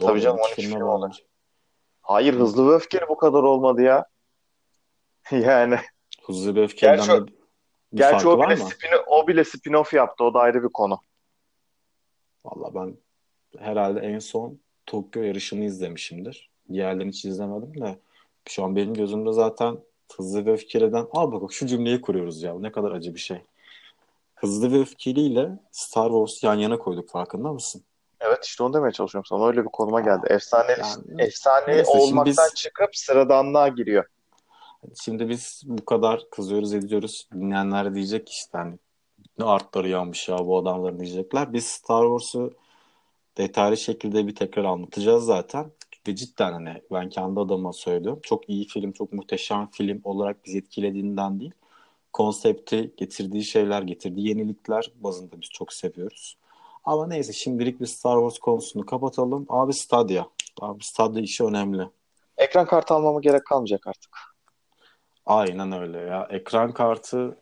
Doğru, 0.00 0.08
Tabii 0.08 0.20
canım 0.20 0.38
12 0.38 0.54
filme 0.54 0.80
bağlanıyor. 0.80 1.18
Hayır 2.02 2.34
hızlı 2.34 2.70
ve 2.70 2.74
öfkeli 2.74 3.08
bu 3.08 3.16
kadar 3.16 3.42
olmadı 3.42 3.82
ya. 3.82 4.06
yani. 5.30 5.76
Hızlı 6.26 6.54
ve 6.54 6.62
öfkeliden 6.62 7.06
gerçi, 7.06 7.26
bir 7.92 7.98
gerçi 7.98 8.28
o 8.28 8.46
bile, 8.46 8.56
spin, 8.56 8.88
o 9.22 9.28
bile 9.28 9.40
spin-off 9.40 9.96
yaptı. 9.96 10.24
O 10.24 10.34
da 10.34 10.40
ayrı 10.40 10.62
bir 10.62 10.68
konu. 10.68 11.00
Valla 12.44 12.74
ben 12.74 12.96
herhalde 13.58 14.00
en 14.00 14.18
son 14.18 14.58
Tokyo 14.86 15.22
yarışını 15.22 15.64
izlemişimdir. 15.64 16.50
Diğerlerini 16.72 17.12
hiç 17.12 17.24
izlemedim 17.24 17.80
de 17.80 17.98
şu 18.48 18.64
an 18.64 18.76
benim 18.76 18.94
gözümde 18.94 19.32
zaten 19.32 19.78
Hızlı 20.16 20.46
ve 20.46 20.52
Öfkeli'den 20.52 21.06
al 21.12 21.32
bak 21.32 21.52
şu 21.52 21.66
cümleyi 21.66 22.00
kuruyoruz 22.00 22.42
ya. 22.42 22.54
Ne 22.58 22.72
kadar 22.72 22.92
acı 22.92 23.14
bir 23.14 23.20
şey. 23.20 23.42
Hızlı 24.34 24.72
ve 24.72 24.80
Öfkeli 24.80 25.20
ile 25.20 25.58
Star 25.70 26.08
Wars 26.08 26.42
yan 26.42 26.54
yana 26.54 26.78
koyduk 26.78 27.10
farkında 27.10 27.52
mısın? 27.52 27.82
Evet 28.20 28.44
işte 28.44 28.62
onu 28.62 28.74
demeye 28.74 28.92
çalışıyorum 28.92 29.26
sana. 29.26 29.46
Öyle 29.46 29.64
bir 29.64 29.68
konuma 29.68 30.00
geldi. 30.00 30.26
Efsane 30.30 30.70
yani, 30.70 31.22
efsane 31.22 31.76
neyse, 31.76 31.90
olmaktan 31.90 32.26
biz, 32.26 32.54
çıkıp 32.54 32.96
sıradanlığa 32.96 33.68
giriyor. 33.68 34.04
Şimdi 35.02 35.28
biz 35.28 35.62
bu 35.64 35.84
kadar 35.84 36.30
kızıyoruz 36.30 36.74
ediyoruz. 36.74 37.28
Dinleyenler 37.34 37.94
diyecek 37.94 38.30
işte 38.30 38.58
hani 38.58 38.78
ne 39.38 39.44
artları 39.44 39.88
yanmış 39.88 40.28
ya 40.28 40.38
bu 40.38 40.58
adamların 40.58 41.00
diyecekler. 41.00 41.52
Biz 41.52 41.66
Star 41.66 42.02
Wars'u 42.02 42.54
detaylı 43.38 43.76
şekilde 43.76 44.26
bir 44.26 44.34
tekrar 44.34 44.64
anlatacağız 44.64 45.24
zaten. 45.24 45.70
Ve 46.08 46.16
cidden 46.16 46.52
hani 46.52 46.82
ben 46.92 47.08
kendi 47.08 47.40
adıma 47.40 47.72
söylüyorum. 47.72 48.20
Çok 48.22 48.48
iyi 48.48 48.66
film, 48.66 48.92
çok 48.92 49.12
muhteşem 49.12 49.68
film 49.70 50.00
olarak 50.04 50.44
bizi 50.44 50.58
etkilediğinden 50.58 51.40
değil. 51.40 51.52
Konsepti, 52.12 52.94
getirdiği 52.96 53.44
şeyler, 53.44 53.82
getirdiği 53.82 54.28
yenilikler 54.28 54.92
bazında 54.94 55.40
biz 55.40 55.48
çok 55.50 55.72
seviyoruz. 55.72 56.36
Ama 56.84 57.06
neyse 57.06 57.32
şimdilik 57.32 57.80
bir 57.80 57.86
Star 57.86 58.16
Wars 58.16 58.38
konusunu 58.38 58.86
kapatalım. 58.86 59.46
Abi 59.48 59.72
Stadia. 59.72 60.24
Abi 60.60 60.84
Stadia 60.84 61.22
işi 61.22 61.44
önemli. 61.44 61.88
Ekran 62.38 62.66
kartı 62.66 62.94
almama 62.94 63.20
gerek 63.20 63.46
kalmayacak 63.46 63.86
artık. 63.86 64.18
Aynen 65.26 65.72
öyle 65.72 65.98
ya. 65.98 66.28
Ekran 66.30 66.72
kartı 66.72 67.38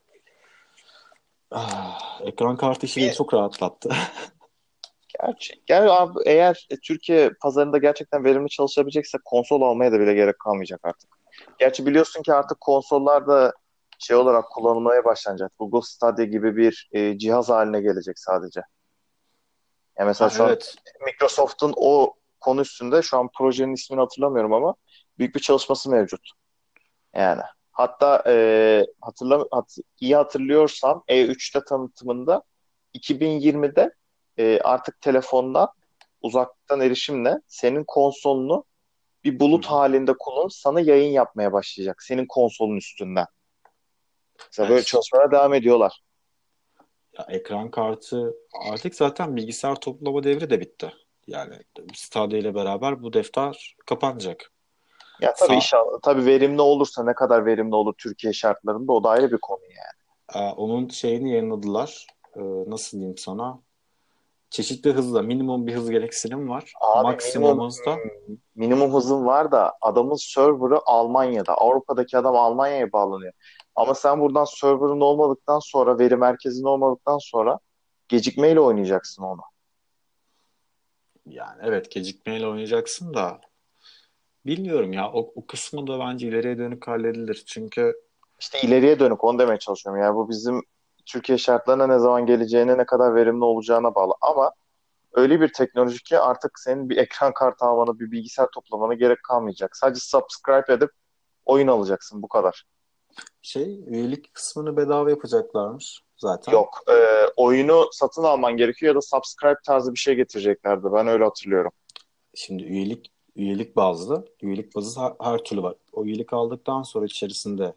ah, 1.50 2.20
ekran 2.24 2.56
kartı 2.56 2.86
işini 2.86 3.12
çok 3.12 3.34
rahatlattı. 3.34 3.88
Gerçi, 5.22 5.54
yani 5.68 5.90
abi, 5.90 6.18
eğer 6.26 6.66
e, 6.70 6.76
Türkiye 6.76 7.30
pazarında 7.42 7.78
gerçekten 7.78 8.24
verimli 8.24 8.48
çalışabilecekse 8.48 9.18
konsol 9.24 9.62
almaya 9.62 9.92
da 9.92 10.00
bile 10.00 10.14
gerek 10.14 10.38
kalmayacak 10.38 10.80
artık. 10.82 11.10
Gerçi 11.58 11.86
biliyorsun 11.86 12.22
ki 12.22 12.34
artık 12.34 12.60
konsollar 12.60 13.26
da 13.26 13.52
şey 13.98 14.16
olarak 14.16 14.50
kullanılmaya 14.50 15.04
başlanacak. 15.04 15.52
Google 15.58 15.80
Stadia 15.82 16.24
gibi 16.24 16.56
bir 16.56 16.88
e, 16.92 17.18
cihaz 17.18 17.48
haline 17.48 17.80
gelecek 17.80 18.18
sadece. 18.18 18.62
Yani 19.98 20.06
mesela 20.06 20.30
ha, 20.30 20.34
şu 20.34 20.42
evet. 20.42 20.74
an 21.00 21.04
Microsoft'un 21.06 21.74
o 21.76 22.14
konu 22.40 22.60
üstünde 22.60 23.02
şu 23.02 23.18
an 23.18 23.28
projenin 23.38 23.74
ismini 23.74 24.00
hatırlamıyorum 24.00 24.52
ama 24.52 24.74
büyük 25.18 25.34
bir 25.34 25.40
çalışması 25.40 25.90
mevcut. 25.90 26.30
Yani 27.14 27.42
hatta 27.80 28.22
e, 28.26 28.86
hatırla, 29.00 29.46
hat, 29.50 29.76
iyi 30.00 30.16
hatırlıyorsam 30.16 31.04
E3'te 31.08 31.64
tanıtımında 31.64 32.42
2020'de 32.94 33.94
e, 34.38 34.60
artık 34.60 35.00
telefondan 35.00 35.68
uzaktan 36.22 36.80
erişimle 36.80 37.40
senin 37.46 37.84
konsolunu 37.84 38.64
bir 39.24 39.40
bulut 39.40 39.66
Hı. 39.66 39.70
halinde 39.70 40.12
kullanıp 40.18 40.52
sana 40.52 40.80
yayın 40.80 41.12
yapmaya 41.12 41.52
başlayacak. 41.52 42.02
Senin 42.02 42.26
konsolun 42.26 42.76
üstünden. 42.76 43.26
Mesela 44.46 44.68
böyle 44.68 44.82
çalışmalara 44.82 45.30
devam 45.30 45.54
ediyorlar. 45.54 46.00
Ya 47.18 47.26
ekran 47.28 47.70
kartı 47.70 48.34
artık 48.70 48.94
zaten 48.94 49.36
bilgisayar 49.36 49.76
toplama 49.76 50.22
devri 50.22 50.50
de 50.50 50.60
bitti. 50.60 50.92
Yani 51.26 51.54
Stadia 51.94 52.38
ile 52.38 52.54
beraber 52.54 53.02
bu 53.02 53.12
defter 53.12 53.76
kapanacak. 53.86 54.52
Ya 55.20 55.34
tabii 55.34 55.48
Sağ... 55.48 55.54
inşallah. 55.54 55.98
Tabii 56.02 56.26
verimli 56.26 56.62
olursa 56.62 57.04
ne 57.04 57.14
kadar 57.14 57.46
verimli 57.46 57.74
olur 57.74 57.94
Türkiye 57.98 58.32
şartlarında 58.32 58.92
o 58.92 59.04
da 59.04 59.08
ayrı 59.08 59.32
bir 59.32 59.38
konu 59.38 59.60
yani. 59.62 60.44
Ee, 60.44 60.52
onun 60.52 60.88
şeyini 60.88 61.30
yayınladılar. 61.30 62.06
Ee, 62.36 62.40
nasıl 62.66 62.98
diyeyim 62.98 63.18
sana? 63.18 63.60
çeşitli 64.50 64.92
hızla 64.92 65.22
minimum 65.22 65.66
bir 65.66 65.74
hız 65.74 65.90
gereksinim 65.90 66.48
var. 66.48 66.72
Abi 66.80 67.02
Maksimum 67.02 67.48
minimum, 67.48 67.66
hızda. 67.66 67.96
Minimum 68.54 68.94
hızın 68.94 69.26
var 69.26 69.52
da 69.52 69.72
adamın 69.80 70.14
server'ı 70.14 70.78
Almanya'da. 70.86 71.54
Avrupa'daki 71.54 72.18
adam 72.18 72.36
Almanya'ya 72.36 72.92
bağlanıyor. 72.92 73.32
Ama 73.76 73.94
sen 73.94 74.20
buradan 74.20 74.44
server'ın 74.44 75.00
olmadıktan 75.00 75.58
sonra, 75.58 75.98
veri 75.98 76.16
merkezin 76.16 76.64
olmadıktan 76.64 77.18
sonra 77.18 77.58
gecikmeyle 78.08 78.60
oynayacaksın 78.60 79.22
onu. 79.22 79.40
Yani 81.26 81.60
evet 81.62 81.90
gecikmeyle 81.90 82.46
oynayacaksın 82.46 83.14
da 83.14 83.40
bilmiyorum 84.46 84.92
ya 84.92 85.12
o, 85.12 85.32
o 85.34 85.46
kısmı 85.46 85.86
da 85.86 85.98
bence 85.98 86.28
ileriye 86.28 86.58
dönük 86.58 86.88
halledilir. 86.88 87.44
Çünkü 87.46 87.94
işte 88.40 88.60
ileriye 88.60 89.00
dönük 89.00 89.24
onu 89.24 89.38
demeye 89.38 89.58
çalışıyorum. 89.58 90.02
Yani 90.02 90.14
bu 90.14 90.28
bizim 90.28 90.62
Türkiye 91.06 91.38
şartlarına 91.38 91.86
ne 91.86 91.98
zaman 91.98 92.26
geleceğine, 92.26 92.78
ne 92.78 92.86
kadar 92.86 93.14
verimli 93.14 93.44
olacağına 93.44 93.94
bağlı. 93.94 94.12
Ama 94.20 94.52
öyle 95.12 95.40
bir 95.40 95.52
teknoloji 95.52 96.02
ki 96.02 96.18
artık 96.18 96.58
senin 96.58 96.90
bir 96.90 96.96
ekran 96.96 97.34
kartı 97.34 97.64
almanı, 97.64 98.00
bir 98.00 98.10
bilgisayar 98.10 98.48
toplamana 98.54 98.94
gerek 98.94 99.22
kalmayacak. 99.22 99.76
Sadece 99.76 100.00
subscribe 100.00 100.72
edip 100.72 100.90
oyun 101.46 101.68
alacaksın 101.68 102.22
bu 102.22 102.28
kadar. 102.28 102.64
Şey, 103.42 103.80
üyelik 103.86 104.34
kısmını 104.34 104.76
bedava 104.76 105.10
yapacaklarmış 105.10 106.00
zaten. 106.16 106.52
Yok, 106.52 106.82
e, 106.90 107.26
oyunu 107.36 107.88
satın 107.92 108.22
alman 108.22 108.56
gerekiyor 108.56 108.94
ya 108.94 108.96
da 108.96 109.00
subscribe 109.00 109.60
tarzı 109.66 109.94
bir 109.94 109.98
şey 109.98 110.14
getireceklerdi. 110.14 110.86
Ben 110.92 111.06
öyle 111.06 111.24
hatırlıyorum. 111.24 111.72
Şimdi 112.34 112.62
üyelik 112.62 113.10
üyelik 113.40 113.76
bazlı, 113.76 114.24
üyelik 114.42 114.76
bazı 114.76 115.00
her, 115.00 115.12
her 115.20 115.38
türlü 115.38 115.62
var. 115.62 115.74
O 115.92 116.04
üyelik 116.04 116.32
aldıktan 116.32 116.82
sonra 116.82 117.06
içerisinde 117.06 117.72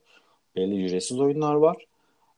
belli 0.55 0.85
ücretsiz 0.85 1.19
oyunlar 1.19 1.53
var. 1.53 1.87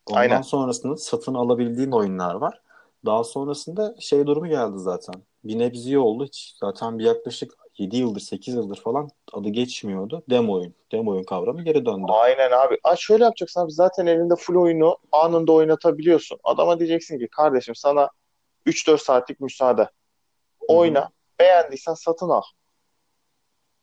Ondan 0.06 0.20
Aynen. 0.20 0.42
sonrasında 0.42 0.96
satın 0.96 1.34
alabildiğin 1.34 1.90
oyunlar 1.90 2.34
var. 2.34 2.60
Daha 3.06 3.24
sonrasında 3.24 3.94
şey 4.00 4.26
durumu 4.26 4.48
geldi 4.48 4.78
zaten. 4.78 5.14
Bir 5.44 5.58
nebzi 5.58 5.98
oldu. 5.98 6.24
Hiç 6.24 6.54
zaten 6.60 6.98
bir 6.98 7.04
yaklaşık 7.04 7.52
7 7.78 7.96
yıldır 7.96 8.20
8 8.20 8.54
yıldır 8.54 8.76
falan 8.76 9.10
adı 9.32 9.48
geçmiyordu. 9.48 10.22
Demo 10.30 10.52
oyun. 10.52 10.74
Demo 10.92 11.10
oyun 11.10 11.24
kavramı 11.24 11.62
geri 11.62 11.86
döndü. 11.86 12.06
Aynen 12.08 12.50
abi. 12.50 12.78
Aa, 12.84 12.96
şöyle 12.96 13.24
yapacaksın 13.24 13.60
abi. 13.60 13.72
Zaten 13.72 14.06
elinde 14.06 14.36
full 14.36 14.54
oyunu 14.56 14.96
anında 15.12 15.52
oynatabiliyorsun. 15.52 16.38
Adama 16.44 16.78
diyeceksin 16.78 17.18
ki 17.18 17.28
kardeşim 17.28 17.74
sana 17.74 18.10
3-4 18.66 18.98
saatlik 18.98 19.40
müsaade. 19.40 19.90
Oyna. 20.68 21.00
Hı-hı. 21.00 21.08
Beğendiysen 21.38 21.94
satın 21.94 22.28
al. 22.28 22.42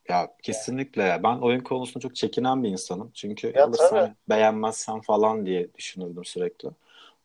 Ya 0.09 0.27
kesinlikle. 0.43 1.19
Ben 1.23 1.37
oyun 1.37 1.59
konusunda 1.59 1.99
çok 1.99 2.15
çekinen 2.15 2.63
bir 2.63 2.69
insanım. 2.69 3.11
Çünkü 3.13 3.53
ya 3.55 3.65
alırsan 3.65 3.89
tabii. 3.89 4.15
beğenmezsen 4.29 5.01
falan 5.01 5.45
diye 5.45 5.73
düşünürdüm 5.73 6.25
sürekli. 6.25 6.69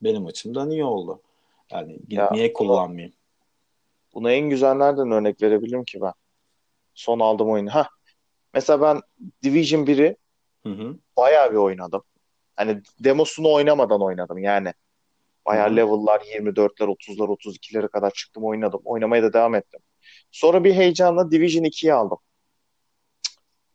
Benim 0.03 0.26
açımdan 0.26 0.70
iyi 0.70 0.85
oldu. 0.85 1.22
Yani 1.70 1.99
ya, 2.09 2.31
niye 2.33 2.53
kullanmayayım? 2.53 3.14
Buna 4.14 4.33
en 4.33 4.51
güzel 4.51 4.74
nereden 4.74 5.11
örnek 5.11 5.43
verebilirim 5.43 5.85
ki 5.85 6.01
ben? 6.01 6.12
Son 6.95 7.20
aldığım 7.20 7.51
oyunu. 7.51 7.70
Ha. 7.74 7.89
Mesela 8.55 8.81
ben 8.81 9.01
Division 9.43 9.87
1'i 9.87 10.16
Hı 10.62 10.72
hı. 10.72 10.99
bayağı 11.16 11.51
bir 11.51 11.57
oynadım. 11.57 12.03
Hani 12.57 12.83
demosunu 13.01 13.53
oynamadan 13.53 14.03
oynadım 14.03 14.39
yani. 14.39 14.72
Bayağı 15.47 15.70
hı. 15.70 15.76
level'lar 15.76 16.20
24'ler, 16.35 16.87
30'lar, 16.87 17.29
32'lere 17.29 17.89
kadar 17.89 18.11
çıktım 18.11 18.45
oynadım. 18.45 18.81
Oynamaya 18.85 19.22
da 19.22 19.33
devam 19.33 19.55
ettim. 19.55 19.81
Sonra 20.31 20.64
bir 20.64 20.74
heyecanla 20.74 21.31
Division 21.31 21.64
2'yi 21.64 21.93
aldım. 21.95 22.18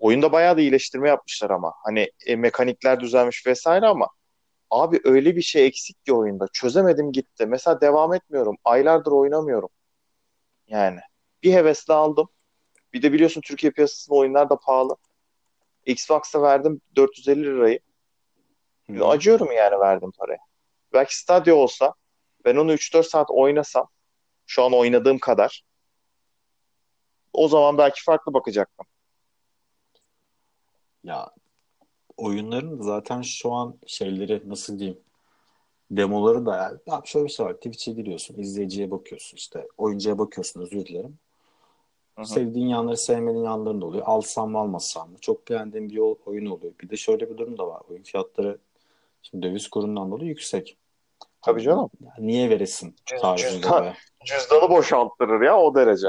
Oyunda 0.03 0.31
bayağı 0.31 0.57
da 0.57 0.61
iyileştirme 0.61 1.09
yapmışlar 1.09 1.49
ama. 1.49 1.73
Hani 1.83 2.11
e, 2.25 2.35
mekanikler 2.35 2.99
düzelmiş 2.99 3.47
vesaire 3.47 3.85
ama 3.85 4.09
abi 4.69 5.01
öyle 5.03 5.35
bir 5.35 5.41
şey 5.41 5.65
eksik 5.65 6.05
ki 6.05 6.13
oyunda. 6.13 6.47
Çözemedim 6.53 7.11
gitti. 7.11 7.45
Mesela 7.45 7.81
devam 7.81 8.13
etmiyorum. 8.13 8.55
Aylardır 8.63 9.11
oynamıyorum. 9.11 9.69
Yani 10.67 10.99
bir 11.43 11.53
hevesle 11.53 11.93
aldım. 11.93 12.29
Bir 12.93 13.01
de 13.01 13.13
biliyorsun 13.13 13.41
Türkiye 13.41 13.71
piyasasında 13.71 14.15
oyunlar 14.15 14.49
da 14.49 14.59
pahalı. 14.59 14.95
Xbox'a 15.85 16.41
verdim 16.41 16.81
450 16.95 17.43
lirayı. 17.43 17.79
Hı. 18.87 19.05
Acıyorum 19.05 19.51
yani 19.51 19.79
verdim 19.79 20.11
parayı. 20.17 20.39
Belki 20.93 21.17
Stadia 21.17 21.55
olsa 21.55 21.93
ben 22.45 22.55
onu 22.55 22.73
3-4 22.73 23.03
saat 23.03 23.31
oynasam 23.31 23.87
şu 24.45 24.63
an 24.63 24.73
oynadığım 24.73 25.19
kadar 25.19 25.63
o 27.33 27.47
zaman 27.47 27.77
belki 27.77 28.03
farklı 28.03 28.33
bakacaktım. 28.33 28.85
Ya 31.03 31.31
oyunların 32.17 32.81
zaten 32.81 33.21
şu 33.21 33.51
an 33.51 33.75
şeyleri 33.87 34.49
nasıl 34.49 34.79
diyeyim 34.79 34.99
demoları 35.91 36.45
da 36.45 36.55
yani, 36.57 36.79
ya 36.85 37.01
şöyle 37.05 37.25
bir 37.25 37.31
şey 37.31 37.45
var 37.45 37.53
Twitch'e 37.53 37.91
giriyorsun 37.91 38.35
izleyiciye 38.39 38.91
bakıyorsun 38.91 39.37
işte 39.37 39.67
oyuncuya 39.77 40.17
bakıyorsun 40.17 40.61
özür 40.61 40.85
dilerim 40.85 41.17
hı. 42.17 42.25
sevdiğin 42.25 42.67
yanları 42.67 42.97
sevmediğin 42.97 43.43
yanların 43.45 43.81
da 43.81 43.85
oluyor 43.85 44.03
alsam 44.05 44.51
mı 44.51 44.57
almasam 44.59 45.11
mı 45.11 45.17
çok 45.21 45.49
beğendiğim 45.49 45.89
bir 45.89 45.93
yol- 45.93 46.15
oyun 46.25 46.45
oluyor 46.45 46.73
bir 46.81 46.89
de 46.89 46.97
şöyle 46.97 47.29
bir 47.29 47.37
durum 47.37 47.57
da 47.57 47.67
var 47.67 47.81
oyun 47.89 48.03
fiyatları 48.03 48.57
şimdi 49.21 49.47
döviz 49.47 49.67
kurundan 49.69 50.11
dolayı 50.11 50.29
yüksek 50.29 50.77
Tabii 51.41 51.61
canım. 51.61 51.89
ya 52.01 52.13
niye 52.19 52.49
veresin 52.49 52.95
Cüz, 53.05 53.21
cüzdan, 53.37 53.83
be 53.83 53.93
cüzdanı 54.25 54.69
boşalttırır 54.69 55.41
ya 55.41 55.59
o 55.59 55.75
derece. 55.75 56.07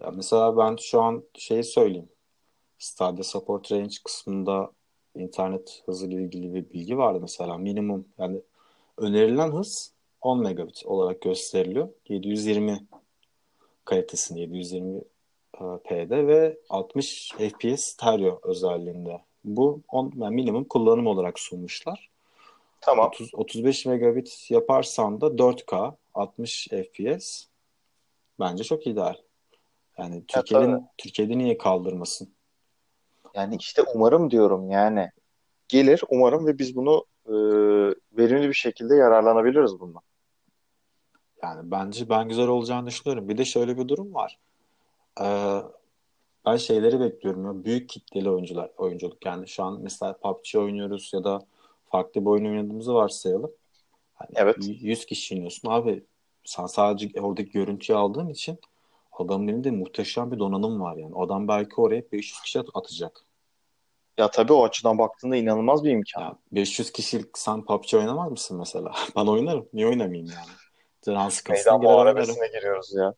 ya 0.00 0.10
mesela 0.10 0.56
ben 0.56 0.76
şu 0.76 1.02
an 1.02 1.24
şeyi 1.34 1.64
söyleyeyim 1.64 2.08
Stadia 2.78 3.24
Support 3.24 3.72
Range 3.72 3.96
kısmında 4.04 4.70
internet 5.14 5.82
hızı 5.86 6.06
ile 6.06 6.22
ilgili 6.22 6.54
bir 6.54 6.70
bilgi 6.70 6.98
vardı 6.98 7.18
mesela 7.20 7.58
minimum 7.58 8.08
yani 8.18 8.40
önerilen 8.96 9.52
hız 9.52 9.92
10 10.20 10.40
megabit 10.40 10.82
olarak 10.86 11.20
gösteriliyor. 11.20 11.88
720 12.08 12.86
kalitesinde 13.84 14.40
720 14.40 15.00
e, 15.54 15.64
p'de 15.84 16.26
ve 16.26 16.58
60 16.68 17.32
FPS 17.38 17.84
stereo 17.84 18.40
özelliğinde. 18.42 19.20
Bu 19.44 19.80
on, 19.88 20.12
yani 20.16 20.34
minimum 20.34 20.64
kullanım 20.64 21.06
olarak 21.06 21.40
sunmuşlar. 21.40 22.10
Tamam. 22.80 23.06
30, 23.06 23.34
35 23.34 23.86
megabit 23.86 24.46
yaparsan 24.50 25.20
da 25.20 25.26
4K 25.26 25.94
60 26.14 26.68
FPS 26.68 27.44
bence 28.40 28.64
çok 28.64 28.86
ideal. 28.86 29.14
Yani 29.98 30.14
Ya. 30.14 30.22
Türkiye'nin 30.28 30.84
Türkiye'de 30.98 31.38
niye 31.38 31.58
kaldırmasın? 31.58 32.35
Yani 33.36 33.56
işte 33.56 33.82
umarım 33.94 34.30
diyorum 34.30 34.70
yani. 34.70 35.10
Gelir 35.68 36.02
umarım 36.08 36.46
ve 36.46 36.58
biz 36.58 36.76
bunu 36.76 37.04
e, 37.26 37.32
verimli 38.18 38.48
bir 38.48 38.54
şekilde 38.54 38.94
yararlanabiliriz 38.94 39.80
bundan. 39.80 40.02
Yani 41.42 41.70
bence 41.70 42.08
ben 42.08 42.28
güzel 42.28 42.48
olacağını 42.48 42.86
düşünüyorum. 42.86 43.28
Bir 43.28 43.38
de 43.38 43.44
şöyle 43.44 43.78
bir 43.78 43.88
durum 43.88 44.14
var. 44.14 44.38
Ee, 45.20 45.62
ben 46.46 46.56
şeyleri 46.56 47.00
bekliyorum 47.00 47.46
ya. 47.46 47.64
Büyük 47.64 47.88
kitleli 47.88 48.30
oyuncular, 48.30 48.70
oyunculuk. 48.76 49.26
Yani 49.26 49.48
şu 49.48 49.64
an 49.64 49.80
mesela 49.82 50.12
PUBG 50.18 50.54
oynuyoruz 50.56 51.10
ya 51.14 51.24
da 51.24 51.46
farklı 51.90 52.20
bir 52.20 52.26
oyun 52.26 52.44
oynadığımızı 52.44 52.94
varsayalım. 52.94 53.52
Hani 54.14 54.30
Evet. 54.34 54.56
100 54.60 55.06
kişi 55.06 55.34
oynuyorsun 55.34 55.70
abi. 55.70 56.04
Sen 56.44 56.66
sadece 56.66 57.20
oradaki 57.20 57.50
görüntüyü 57.50 57.98
aldığın 57.98 58.28
için 58.28 58.58
adamın 59.20 59.48
elinde 59.48 59.70
muhteşem 59.70 60.32
bir 60.32 60.38
donanım 60.38 60.80
var 60.80 60.96
yani. 60.96 61.12
Adam 61.16 61.48
belki 61.48 61.80
oraya 61.80 62.02
500 62.12 62.40
kişi 62.40 62.60
at- 62.60 62.68
atacak. 62.74 63.20
Ya 64.18 64.30
tabii 64.30 64.52
o 64.52 64.64
açıdan 64.64 64.98
baktığında 64.98 65.36
inanılmaz 65.36 65.84
bir 65.84 65.90
imkan. 65.90 66.22
Ya 66.22 66.36
500 66.52 66.92
kişilik 66.92 67.38
sen 67.38 67.64
PUBG 67.64 67.94
oynamaz 67.94 68.30
mısın 68.30 68.58
mesela? 68.58 68.92
Ben 69.16 69.26
oynarım. 69.26 69.68
Niye 69.72 69.86
oynamayayım 69.86 70.26
yani? 70.26 70.50
Can 71.02 71.28
sıkıntısına 71.28 71.76
girer 71.76 72.52
giriyoruz 72.52 72.94
ya. 72.94 73.14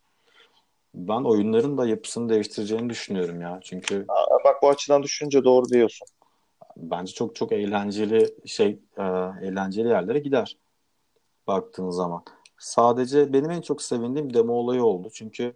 Ben 0.94 1.24
oyunların 1.24 1.78
da 1.78 1.86
yapısını 1.86 2.28
değiştireceğini 2.28 2.90
düşünüyorum 2.90 3.40
ya. 3.40 3.60
Çünkü 3.62 4.04
Aa, 4.08 4.44
bak 4.44 4.62
bu 4.62 4.68
açıdan 4.68 5.02
düşününce 5.02 5.44
doğru 5.44 5.68
diyorsun. 5.68 6.08
bence 6.76 7.12
çok 7.12 7.36
çok 7.36 7.52
eğlenceli 7.52 8.34
şey 8.46 8.78
e, 8.98 9.02
eğlenceli 9.42 9.88
yerlere 9.88 10.18
gider 10.18 10.56
baktığın 11.46 11.90
zaman. 11.90 12.24
Sadece 12.58 13.32
benim 13.32 13.50
en 13.50 13.60
çok 13.60 13.82
sevindiğim 13.82 14.34
demo 14.34 14.52
olayı 14.52 14.84
oldu. 14.84 15.08
Çünkü 15.12 15.54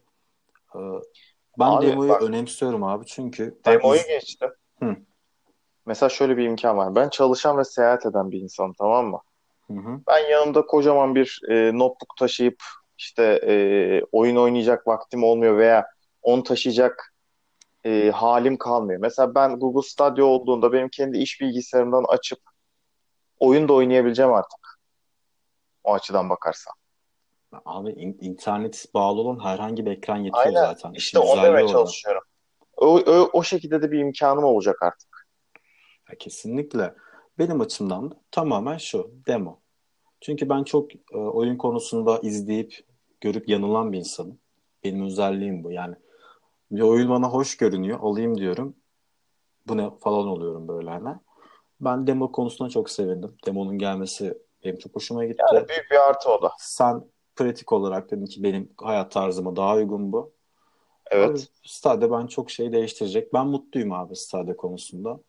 ben 1.58 1.66
Abi 1.66 1.86
demoyu 1.86 2.08
bak 2.08 2.22
önemsiyorum 2.22 2.84
abi. 2.84 3.06
Çünkü 3.06 3.58
ben 3.66 3.74
demoyu 3.74 4.00
iz... 4.00 4.06
geçtim. 4.06 4.50
Hı, 4.82 4.96
Mesela 5.86 6.10
şöyle 6.10 6.36
bir 6.36 6.44
imkan 6.44 6.76
var. 6.76 6.94
Ben 6.94 7.08
çalışan 7.08 7.58
ve 7.58 7.64
seyahat 7.64 8.06
eden 8.06 8.30
bir 8.30 8.40
insanım 8.40 8.72
tamam 8.78 9.06
mı? 9.06 9.20
hı, 9.68 9.74
hı. 9.74 10.00
Ben 10.08 10.18
yanımda 10.18 10.66
kocaman 10.66 11.14
bir 11.14 11.40
e, 11.48 11.54
notebook 11.54 12.16
taşıyıp 12.18 12.62
işte 12.98 13.40
e, 13.46 13.54
oyun 14.12 14.36
oynayacak 14.36 14.86
vaktim 14.86 15.24
olmuyor 15.24 15.58
veya 15.58 15.86
onu 16.22 16.42
taşıyacak 16.42 17.14
e, 17.84 18.10
halim 18.10 18.56
kalmıyor. 18.56 19.00
Mesela 19.00 19.34
ben 19.34 19.58
Google 19.58 19.88
Stadia 19.88 20.24
olduğunda 20.24 20.72
benim 20.72 20.88
kendi 20.88 21.18
iş 21.18 21.40
bilgisayarımdan 21.40 22.04
açıp 22.08 22.38
oyun 23.38 23.68
da 23.68 23.72
oynayabileceğim 23.72 24.32
artık. 24.32 24.78
O 25.84 25.94
açıdan 25.94 26.30
bakarsan. 26.30 26.74
Abi 27.64 27.90
in- 27.90 28.18
internet 28.20 28.86
bağlı 28.94 29.20
olan 29.20 29.44
herhangi 29.44 29.86
bir 29.86 29.90
ekran 29.90 30.16
yetiyor 30.16 30.46
Aynen. 30.46 30.60
zaten. 30.60 30.92
İşte 30.92 31.18
onu 31.18 31.42
demeye 31.42 31.68
çalışıyorum. 31.68 32.22
O, 32.76 32.86
o, 32.86 33.30
o 33.32 33.42
şekilde 33.42 33.82
de 33.82 33.90
bir 33.90 33.98
imkanım 33.98 34.44
olacak 34.44 34.82
artık. 34.82 35.28
Ya 36.10 36.18
kesinlikle. 36.18 36.94
Benim 37.38 37.60
açımdan 37.60 38.10
da 38.10 38.14
tamamen 38.30 38.76
şu 38.76 39.10
demo. 39.26 39.60
Çünkü 40.20 40.48
ben 40.48 40.64
çok 40.64 40.94
e, 40.94 41.16
oyun 41.16 41.56
konusunda 41.56 42.18
izleyip 42.18 42.74
görüp 43.20 43.48
yanılan 43.48 43.92
bir 43.92 43.98
insanım. 43.98 44.38
Benim 44.84 45.04
özelliğim 45.06 45.64
bu. 45.64 45.70
Yani 45.70 45.94
bir 46.70 46.80
oyun 46.80 47.10
bana 47.10 47.28
hoş 47.28 47.56
görünüyor. 47.56 47.98
Alayım 48.02 48.38
diyorum. 48.38 48.76
Bu 49.66 49.76
ne 49.76 49.90
falan 50.00 50.26
oluyorum 50.28 50.68
böyle 50.68 50.90
hani. 50.90 51.16
Ben 51.80 52.06
demo 52.06 52.32
konusunda 52.32 52.70
çok 52.70 52.90
sevindim. 52.90 53.36
Demonun 53.46 53.78
gelmesi 53.78 54.38
benim 54.64 54.78
çok 54.78 54.94
hoşuma 54.96 55.24
Yani 55.24 55.32
gitti. 55.32 55.68
büyük 55.68 55.90
bir 55.90 56.08
artı 56.08 56.30
o 56.30 56.42
da. 56.42 56.52
Sen 56.58 57.04
pratik 57.42 57.72
olarak 57.72 58.10
dedin 58.10 58.26
ki 58.26 58.42
benim 58.42 58.70
hayat 58.76 59.12
tarzıma 59.12 59.56
daha 59.56 59.76
uygun 59.76 60.12
bu. 60.12 60.18
Abi 61.12 61.20
Evet. 61.20 61.48
Stadia 61.64 62.10
ben 62.10 62.26
çok 62.26 62.50
şey 62.50 62.72
değiştirecek. 62.72 63.34
Ben 63.34 63.46
mutluyum 63.46 63.92
abi 63.92 64.16
Stadia 64.16 64.56
konusunda. 64.56 65.20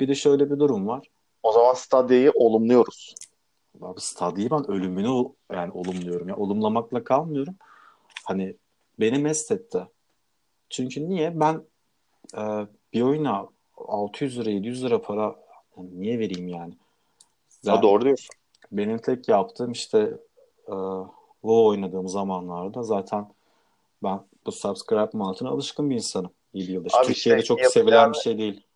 Bir 0.00 0.08
de 0.08 0.14
şöyle 0.14 0.50
bir 0.50 0.58
durum 0.58 0.88
var. 0.88 1.10
O 1.42 1.52
zaman 1.52 1.74
Stadia'yı 1.74 2.32
olumluyoruz. 2.34 3.14
Abi 3.80 4.00
Stadia'yı 4.00 4.50
ben 4.50 4.70
ölümünü 4.70 5.28
yani 5.52 5.72
olumluyorum. 5.72 6.28
Ya 6.28 6.36
olumlamakla 6.36 7.04
kalmıyorum. 7.04 7.54
Hani 8.24 8.56
beni 9.00 9.18
mest 9.18 9.52
etti. 9.52 9.86
Çünkü 10.70 11.08
niye? 11.08 11.40
Ben 11.40 11.62
e, 12.36 12.42
bir 12.92 13.02
oyuna 13.02 13.48
600 13.76 14.38
lira 14.38 14.50
700 14.50 14.84
lira 14.84 15.02
para 15.02 15.36
yani 15.76 16.00
niye 16.00 16.18
vereyim 16.18 16.48
yani? 16.48 16.74
Zaten 17.48 17.82
doğru 17.82 18.04
diyorsun. 18.04 18.34
benim 18.72 18.98
tek 18.98 19.28
yaptığım 19.28 19.72
işte 19.72 20.16
e, 20.68 20.74
WoW 21.42 21.68
oynadığım 21.68 22.08
zamanlarda 22.08 22.82
zaten 22.82 23.28
ben 24.02 24.20
bu 24.46 24.52
subscribe 24.52 25.10
mantığına 25.12 25.48
alışkın 25.48 25.90
bir 25.90 25.94
insanım 25.94 26.30
7 26.52 26.72
yıldır. 26.72 26.92
Abi 26.94 27.06
Türkiye'de 27.06 27.40
işte 27.40 27.54
çok 27.54 27.60
sevilen 27.72 28.12
bir 28.12 28.18
şey 28.18 28.38
değil. 28.38 28.66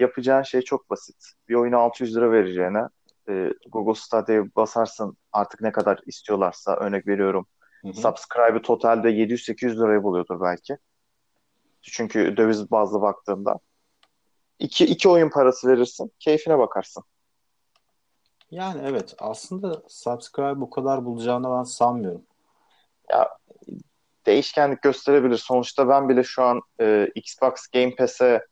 yapacağın 0.00 0.42
şey 0.42 0.62
çok 0.62 0.90
basit. 0.90 1.32
Bir 1.48 1.54
oyuna 1.54 1.78
600 1.78 2.16
lira 2.16 2.32
vereceğine 2.32 2.88
e, 3.28 3.50
Google 3.68 4.00
Stadia'ya 4.00 4.44
basarsın 4.56 5.16
artık 5.32 5.60
ne 5.60 5.72
kadar 5.72 6.00
istiyorlarsa 6.06 6.76
örnek 6.76 7.06
veriyorum. 7.06 7.46
Hı 7.82 7.88
hı. 7.88 7.92
Subscribe'ı 7.92 8.62
totalde 8.62 9.08
700-800 9.08 9.76
liraya 9.76 10.02
buluyordur 10.02 10.40
belki. 10.40 10.78
Çünkü 11.82 12.36
döviz 12.36 12.70
bazlı 12.70 13.00
baktığında. 13.00 13.58
iki, 14.58 14.84
iki 14.84 15.08
oyun 15.08 15.30
parası 15.30 15.68
verirsin. 15.68 16.12
Keyfine 16.18 16.58
bakarsın. 16.58 17.04
Yani 18.50 18.80
evet 18.84 19.14
aslında 19.18 19.82
subscribe 19.88 20.60
bu 20.60 20.70
kadar 20.70 21.04
bulacağını 21.04 21.58
ben 21.58 21.62
sanmıyorum. 21.62 22.22
Ya 23.10 23.28
değişkenlik 24.26 24.82
gösterebilir. 24.82 25.36
Sonuçta 25.36 25.88
ben 25.88 26.08
bile 26.08 26.24
şu 26.24 26.42
an 26.42 26.60
e, 26.80 27.08
Xbox 27.14 27.66
Game 27.74 27.94
Pass'e 27.94 28.46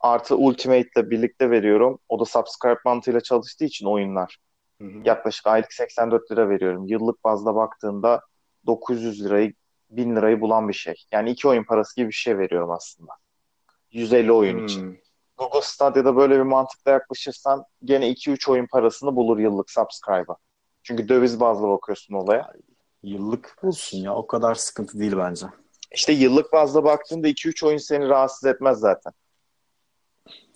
artı 0.00 0.36
Ultimate 0.36 0.88
ile 0.96 1.10
birlikte 1.10 1.50
veriyorum. 1.50 1.98
O 2.08 2.20
da 2.20 2.24
subscribe 2.24 2.80
mantığıyla 2.84 3.20
çalıştığı 3.20 3.64
için 3.64 3.86
oyunlar. 3.86 4.38
Hı 4.80 4.84
hı. 4.84 5.02
Yaklaşık 5.04 5.46
aylık 5.46 5.72
84 5.72 6.32
lira 6.32 6.48
veriyorum. 6.48 6.86
Yıllık 6.86 7.24
bazda 7.24 7.54
baktığında 7.54 8.20
900 8.66 9.24
lirayı 9.24 9.54
1000 9.90 10.16
lirayı 10.16 10.40
bulan 10.40 10.68
bir 10.68 10.74
şey. 10.74 10.94
Yani 11.12 11.30
iki 11.30 11.48
oyun 11.48 11.64
parası 11.64 11.96
gibi 11.96 12.08
bir 12.08 12.14
şey 12.14 12.38
veriyorum 12.38 12.70
aslında. 12.70 13.12
150 13.92 14.32
oyun 14.32 14.58
Hmm. 14.58 14.64
için. 14.64 15.02
Google 15.42 15.62
Stadia'da 15.62 16.16
böyle 16.16 16.34
bir 16.34 16.42
mantıkla 16.42 16.90
yaklaşırsan 16.90 17.64
gene 17.84 18.10
2-3 18.10 18.50
oyun 18.50 18.66
parasını 18.66 19.16
bulur 19.16 19.38
yıllık 19.38 19.70
subscribe'a. 19.70 20.36
Çünkü 20.82 21.08
döviz 21.08 21.40
bazlı 21.40 21.68
bakıyorsun 21.68 22.14
olaya. 22.14 22.52
Yıllık 23.02 23.58
olsun 23.62 23.98
ya. 23.98 24.14
O 24.14 24.26
kadar 24.26 24.54
sıkıntı 24.54 24.98
değil 24.98 25.16
bence. 25.16 25.46
İşte 25.92 26.12
yıllık 26.12 26.52
bazda 26.52 26.84
baktığında 26.84 27.28
2-3 27.28 27.66
oyun 27.66 27.78
seni 27.78 28.08
rahatsız 28.08 28.44
etmez 28.44 28.78
zaten. 28.78 29.12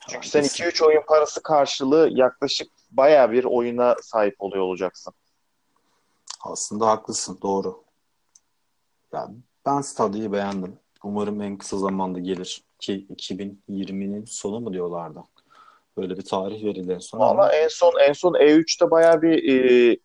Çünkü 0.08 0.28
sen 0.28 0.40
Haklısın. 0.42 0.64
2-3 0.64 0.84
oyun 0.84 1.02
parası 1.08 1.42
karşılığı 1.42 2.08
yaklaşık 2.12 2.68
baya 2.90 3.32
bir 3.32 3.44
oyuna 3.44 3.96
sahip 4.02 4.36
oluyor 4.38 4.62
olacaksın. 4.62 5.14
Aslında 6.44 6.86
haklısın. 6.86 7.38
Doğru. 7.42 7.84
Ya 9.12 9.28
ben 9.66 9.80
Stadia'yı 9.80 10.32
beğendim. 10.32 10.78
Umarım 11.02 11.42
en 11.42 11.58
kısa 11.58 11.78
zamanda 11.78 12.18
gelir. 12.18 12.65
Ki 12.86 13.06
2020'nin 13.16 14.24
sonu 14.24 14.60
mu 14.60 14.72
diyorlardı. 14.72 15.24
Böyle 15.96 16.16
bir 16.16 16.22
tarih 16.22 16.64
verildi 16.64 16.92
en 16.92 16.98
son 16.98 17.18
Valla 17.18 17.52
en 17.52 17.68
son 17.68 17.92
en 18.08 18.12
son 18.12 18.32
E3'te 18.34 18.90
baya 18.90 19.22
bir 19.22 19.54
e, 19.54 19.96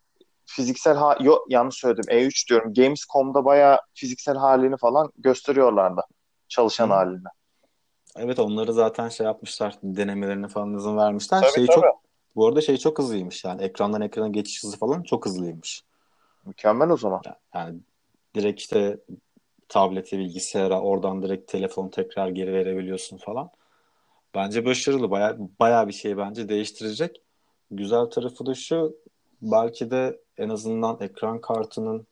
fiziksel 0.46 0.96
ha 0.96 1.18
yok 1.20 1.46
yanlış 1.50 1.76
söyledim. 1.76 2.04
E3 2.10 2.50
diyorum. 2.50 2.74
Gamescom'da 2.74 3.46
baya 3.46 3.82
fiziksel 3.94 4.36
halini 4.36 4.78
falan 4.78 5.12
gösteriyorlardı. 5.18 6.02
Çalışan 6.48 6.90
Hı. 6.90 6.94
halini. 6.94 7.28
evet 8.16 8.40
onları 8.40 8.74
zaten 8.74 9.10
şey 9.10 9.26
yapmışlar. 9.26 9.76
Denemelerine 9.84 10.48
falan 10.48 10.78
izin 10.78 10.98
vermişler. 10.98 11.42
Tabii 11.42 11.52
Şey 11.52 11.66
tabii. 11.66 11.76
çok 11.76 12.02
bu 12.36 12.48
arada 12.48 12.62
şey 12.62 12.78
çok 12.78 13.00
hızlıymış 13.00 13.44
yani 13.44 13.64
ekrandan 13.64 14.02
ekrana 14.02 14.28
geçiş 14.28 14.64
hızı 14.64 14.78
falan 14.78 15.04
çok 15.04 15.26
hızlıymış. 15.26 15.84
Mükemmel 16.46 16.90
o 16.90 16.98
zaman. 16.98 17.22
Yani 17.56 17.80
direkt 18.36 18.60
işte 18.60 18.98
tablete, 19.72 20.18
bilgisayara, 20.18 20.82
oradan 20.82 21.22
direkt 21.22 21.52
telefon 21.52 21.90
tekrar 21.90 22.28
geri 22.28 22.54
verebiliyorsun 22.54 23.18
falan. 23.18 23.50
Bence 24.36 24.66
başarılı. 24.66 25.12
Baya, 25.12 25.38
baya 25.60 25.88
bir 25.88 25.94
şey 25.94 26.18
bence 26.18 26.50
değiştirecek. 26.50 27.22
Güzel 27.72 28.06
tarafı 28.06 28.46
da 28.46 28.54
şu, 28.54 28.96
belki 29.42 29.92
de 29.92 30.20
en 30.38 30.50
azından 30.50 30.98
ekran 31.02 31.42
kartının 31.42 32.08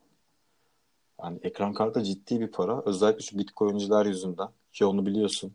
yani 1.24 1.39
ekran 1.43 1.74
kartı 1.74 2.03
ciddi 2.03 2.39
bir 2.39 2.47
para. 2.47 2.82
Özellikle 2.86 3.22
şu 3.22 3.38
Bitcoin'ciler 3.38 4.05
yüzünden. 4.05 4.49
Ki 4.74 4.86
onu 4.86 5.05
biliyorsun. 5.05 5.51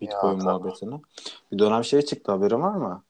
Bitcoin 0.00 0.38
tabii. 0.38 0.44
muhabbetini. 0.44 1.00
Bir 1.52 1.58
dönem 1.58 1.84
şey 1.84 2.02
çıktı 2.02 2.32
haberin 2.32 2.62
var 2.62 2.74
mı? 2.74 3.02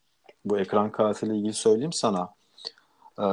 Bu 0.44 0.58
ekran 0.58 0.92
kartıyla 0.92 1.34
ilgili 1.34 1.52
söyleyeyim 1.52 1.92
sana. 1.92 2.34
Ee, 3.18 3.24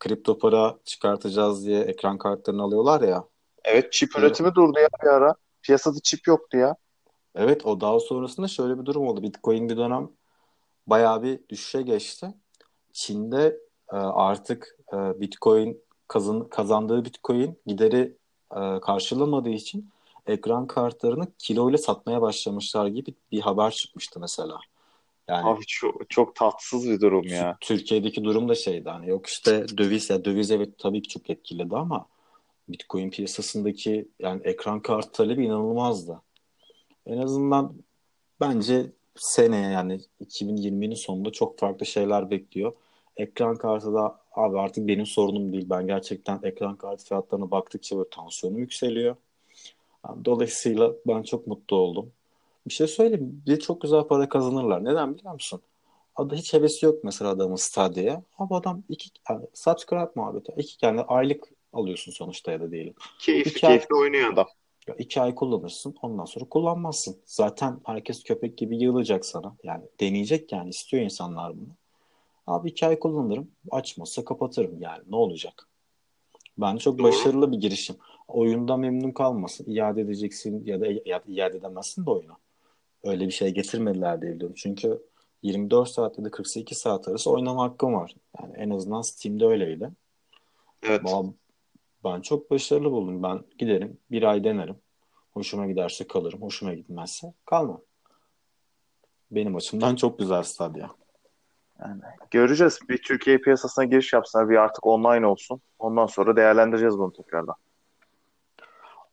kripto 0.00 0.38
para 0.38 0.76
çıkartacağız 0.84 1.66
diye 1.66 1.80
ekran 1.80 2.18
kartlarını 2.18 2.62
alıyorlar 2.62 3.00
ya. 3.00 3.24
Evet 3.64 3.92
çip 3.92 4.10
Evet. 4.14 4.24
üretimi 4.24 4.54
durdu 4.54 4.78
ya 4.78 4.88
bir 5.02 5.08
ara. 5.08 5.34
Piyasada 5.62 5.98
çip 6.02 6.26
yoktu 6.26 6.56
ya. 6.56 6.76
Evet 7.34 7.66
o 7.66 7.80
daha 7.80 8.00
sonrasında 8.00 8.48
şöyle 8.48 8.80
bir 8.80 8.84
durum 8.84 9.06
oldu. 9.06 9.22
Bitcoin 9.22 9.68
bir 9.68 9.76
dönem 9.76 10.10
bayağı 10.86 11.22
bir 11.22 11.40
düşüşe 11.48 11.82
geçti. 11.82 12.26
Çin'de 12.92 13.58
e, 13.92 13.96
artık 13.96 14.78
e, 14.92 15.20
Bitcoin 15.20 15.82
kazan, 16.08 16.48
kazandığı 16.48 17.04
Bitcoin 17.04 17.58
gideri 17.66 18.16
e, 18.56 18.80
karşılamadığı 18.80 19.50
için 19.50 19.90
ekran 20.26 20.66
kartlarını 20.66 21.26
kilo 21.38 21.70
ile 21.70 21.78
satmaya 21.78 22.22
başlamışlar 22.22 22.86
gibi 22.86 23.14
bir 23.32 23.40
haber 23.40 23.70
çıkmıştı 23.70 24.20
mesela. 24.20 24.58
Yani 25.28 25.48
Abi 25.48 25.66
çok, 25.66 26.10
çok 26.10 26.34
tatsız 26.34 26.88
bir 26.88 27.00
durum 27.00 27.26
ya. 27.26 27.56
Türkiye'deki 27.60 28.24
durum 28.24 28.48
da 28.48 28.54
şeydi 28.54 28.90
hani 28.90 29.08
yok 29.08 29.26
işte 29.26 29.66
döviz 29.78 30.10
ya 30.10 30.24
döviz 30.24 30.50
evet 30.50 30.78
tabii 30.78 31.02
ki 31.02 31.08
çok 31.08 31.30
etkiledi 31.30 31.76
ama 31.76 32.06
Bitcoin 32.68 33.10
piyasasındaki 33.10 34.08
yani 34.18 34.40
ekran 34.44 34.80
kartı 34.80 35.12
talebi 35.12 35.44
inanılmazdı. 35.44 36.22
En 37.06 37.18
azından 37.18 37.74
bence 38.40 38.92
seneye 39.16 39.70
yani 39.70 40.00
2020'nin 40.24 40.94
sonunda 40.94 41.32
çok 41.32 41.58
farklı 41.58 41.86
şeyler 41.86 42.30
bekliyor. 42.30 42.72
Ekran 43.16 43.56
kartı 43.56 43.94
da 43.94 44.20
abi 44.32 44.58
artık 44.58 44.88
benim 44.88 45.06
sorunum 45.06 45.52
değil. 45.52 45.66
Ben 45.70 45.86
gerçekten 45.86 46.40
ekran 46.42 46.76
kartı 46.76 47.04
fiyatlarına 47.04 47.50
baktıkça 47.50 47.96
böyle 47.96 48.10
tansiyonum 48.10 48.58
yükseliyor. 48.58 49.16
Dolayısıyla 50.24 50.92
ben 51.06 51.22
çok 51.22 51.46
mutlu 51.46 51.76
oldum. 51.76 52.12
Bir 52.68 52.72
şey 52.72 52.86
söyleyeyim. 52.86 53.42
Bir 53.46 53.58
çok 53.58 53.80
güzel 53.80 54.02
para 54.02 54.28
kazanırlar. 54.28 54.84
Neden 54.84 55.14
biliyor 55.14 55.32
musun? 55.34 55.60
Adı 56.16 56.34
hiç 56.34 56.54
hevesi 56.54 56.86
yok 56.86 57.04
mesela 57.04 57.30
adamın 57.30 57.56
Stadia'ya. 57.56 58.22
Ama 58.38 58.56
adam 58.56 58.82
iki 58.88 59.10
yani 59.30 59.46
subscribe 59.54 60.10
muhabbeti. 60.14 60.52
İki 60.56 60.78
tane 60.78 61.00
aylık 61.00 61.48
alıyorsun 61.72 62.12
sonuçta 62.12 62.52
ya 62.52 62.60
da 62.60 62.70
diyelim. 62.70 62.94
Keyifli 63.18 63.50
İki 63.50 63.66
ay- 63.66 63.72
keyifli 63.72 63.94
oynuyor 63.94 64.32
adam. 64.32 64.46
Ya 64.88 64.94
iki 64.94 65.20
ay 65.20 65.34
kullanırsın 65.34 65.94
ondan 66.02 66.24
sonra 66.24 66.44
kullanmazsın. 66.44 67.16
Zaten 67.26 67.80
herkes 67.84 68.22
köpek 68.24 68.58
gibi 68.58 68.78
yığılacak 68.82 69.26
sana. 69.26 69.56
Yani 69.64 69.84
deneyecek 70.00 70.52
yani 70.52 70.70
istiyor 70.70 71.02
insanlar 71.02 71.56
bunu. 71.56 71.68
Abi 72.46 72.68
iki 72.70 72.86
ay 72.86 72.98
kullanırım 72.98 73.50
açmazsa 73.70 74.24
kapatırım 74.24 74.80
yani 74.80 75.02
ne 75.10 75.16
olacak? 75.16 75.68
Bence 76.58 76.78
çok 76.78 76.98
Doğru. 76.98 77.06
başarılı 77.08 77.52
bir 77.52 77.56
girişim. 77.56 77.96
Oyunda 78.28 78.76
memnun 78.76 79.10
kalmasın. 79.10 79.64
iade 79.70 80.00
edeceksin 80.00 80.64
ya 80.66 80.80
da 80.80 80.86
iade 81.26 81.56
edemezsin 81.56 82.06
de 82.06 82.10
oyunu. 82.10 82.36
Öyle 83.04 83.26
bir 83.26 83.30
şey 83.32 83.50
getirmediler 83.50 84.22
diye 84.22 84.34
biliyorum. 84.34 84.56
Çünkü 84.58 85.02
24 85.42 85.88
saat 85.88 86.18
ya 86.18 86.24
da 86.24 86.30
48 86.30 86.78
saat 86.78 87.08
arası 87.08 87.30
oynama 87.30 87.62
hakkım 87.62 87.94
var. 87.94 88.14
Yani 88.40 88.52
en 88.56 88.70
azından 88.70 89.02
Steam'de 89.02 89.46
öyleydi. 89.46 89.90
Evet. 90.82 91.02
Ben 92.04 92.20
çok 92.20 92.50
başarılı 92.50 92.90
buldum. 92.90 93.22
Ben 93.22 93.44
giderim 93.58 93.98
bir 94.10 94.22
ay 94.22 94.44
denerim. 94.44 94.76
Hoşuma 95.32 95.66
giderse 95.66 96.06
kalırım. 96.06 96.42
Hoşuma 96.42 96.74
gitmezse 96.74 97.34
kalmam. 97.44 97.80
Benim 99.30 99.56
açımdan 99.56 99.96
çok 99.96 100.18
güzel 100.18 100.42
Stadia. 100.42 100.88
Yani 101.80 102.00
göreceğiz. 102.30 102.78
Bir 102.88 103.02
Türkiye 103.02 103.38
piyasasına 103.38 103.84
giriş 103.84 104.12
yapsınlar. 104.12 104.48
Bir 104.50 104.56
artık 104.56 104.86
online 104.86 105.26
olsun. 105.26 105.60
Ondan 105.78 106.06
sonra 106.06 106.36
değerlendireceğiz 106.36 106.98
bunu 106.98 107.12
tekrardan. 107.12 107.54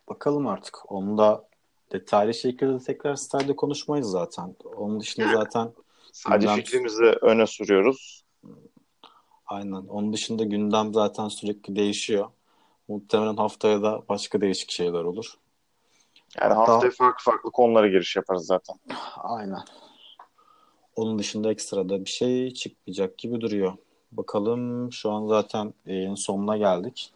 Bakalım 0.10 0.48
artık. 0.48 0.92
Onu 0.92 1.18
da 1.18 1.48
detaylı 1.92 2.34
şekilde 2.34 2.80
tekrar 2.80 3.16
Stadia 3.16 3.56
konuşmayız 3.56 4.08
zaten. 4.12 4.56
Onun 4.78 5.00
dışında 5.00 5.28
zaten 5.34 5.72
Sadece 6.14 6.48
gündem- 6.48 6.56
fikrimizi 6.56 7.04
öne 7.04 7.48
sürüyoruz. 7.48 8.24
aynen. 9.46 9.74
Onun 9.88 10.14
dışında 10.14 10.44
gündem 10.44 10.94
zaten 10.94 11.28
sürekli 11.28 11.76
değişiyor. 11.76 12.30
Muhtemelen 12.90 13.36
haftaya 13.36 13.82
da 13.82 14.04
başka 14.10 14.42
değişik 14.42 14.72
şeyler 14.72 15.04
olur. 15.04 15.34
Yani 16.42 16.54
Hatta- 16.54 16.74
haftaya 16.74 16.92
farklı 16.92 17.24
farklı 17.24 17.52
konulara 17.52 17.88
giriş 17.88 18.16
yaparız 18.16 18.46
zaten. 18.46 18.76
Aynen. 19.18 19.62
Onun 20.96 21.20
dışında 21.20 21.52
ekstra 21.52 21.90
da 21.90 22.06
bir 22.06 22.10
şey 22.10 22.54
çıkmayacak 22.54 23.18
gibi 23.18 23.42
duruyor. 23.42 23.74
Bakalım 24.12 24.92
şu 24.94 25.12
an 25.12 25.28
zaten 25.28 25.74
yayın 25.86 26.16
sonuna 26.16 26.58
geldik. 26.58 27.14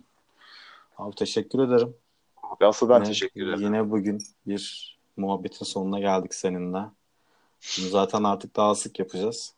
Abi 0.98 1.16
teşekkür 1.16 1.60
ederim. 1.60 1.96
Abi 2.44 2.66
asıl 2.66 2.90
ben 2.90 2.96
Yine- 2.96 3.08
teşekkür 3.08 3.48
ederim. 3.48 3.62
Yine 3.62 3.92
bugün 3.92 4.24
bir 4.48 4.94
muhabbetin 5.18 5.66
sonuna 5.66 6.00
geldik 6.00 6.34
seninle. 6.36 6.78
Bunu 7.78 7.88
zaten 7.90 8.24
artık 8.24 8.56
daha 8.56 8.76
sık 8.76 9.00
yapacağız. 9.00 9.54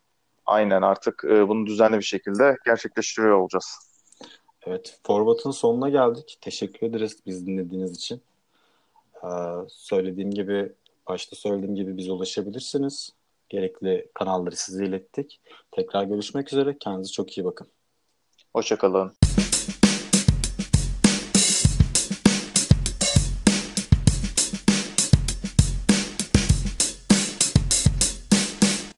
Aynen 0.46 0.82
artık 0.82 1.24
e, 1.24 1.48
bunu 1.48 1.66
düzenli 1.66 1.96
bir 1.96 2.02
şekilde 2.02 2.56
gerçekleştiriyor 2.64 3.36
olacağız. 3.36 3.78
Evet, 4.66 4.98
Format'ın 5.02 5.50
sonuna 5.50 5.88
geldik. 5.88 6.38
Teşekkür 6.40 6.86
ederiz 6.86 7.16
biz 7.26 7.46
dinlediğiniz 7.46 7.96
için. 7.96 8.20
Ee, 9.24 9.28
söylediğim 9.68 10.30
gibi, 10.30 10.72
başta 11.08 11.36
söylediğim 11.36 11.74
gibi 11.74 11.96
bize 11.96 12.12
ulaşabilirsiniz. 12.12 13.12
Gerekli 13.48 14.08
kanalları 14.14 14.56
size 14.56 14.86
ilettik. 14.86 15.40
Tekrar 15.72 16.04
görüşmek 16.04 16.52
üzere. 16.52 16.76
Kendinize 16.78 17.12
çok 17.12 17.38
iyi 17.38 17.44
bakın. 17.44 17.66
Hoşçakalın. 18.52 19.25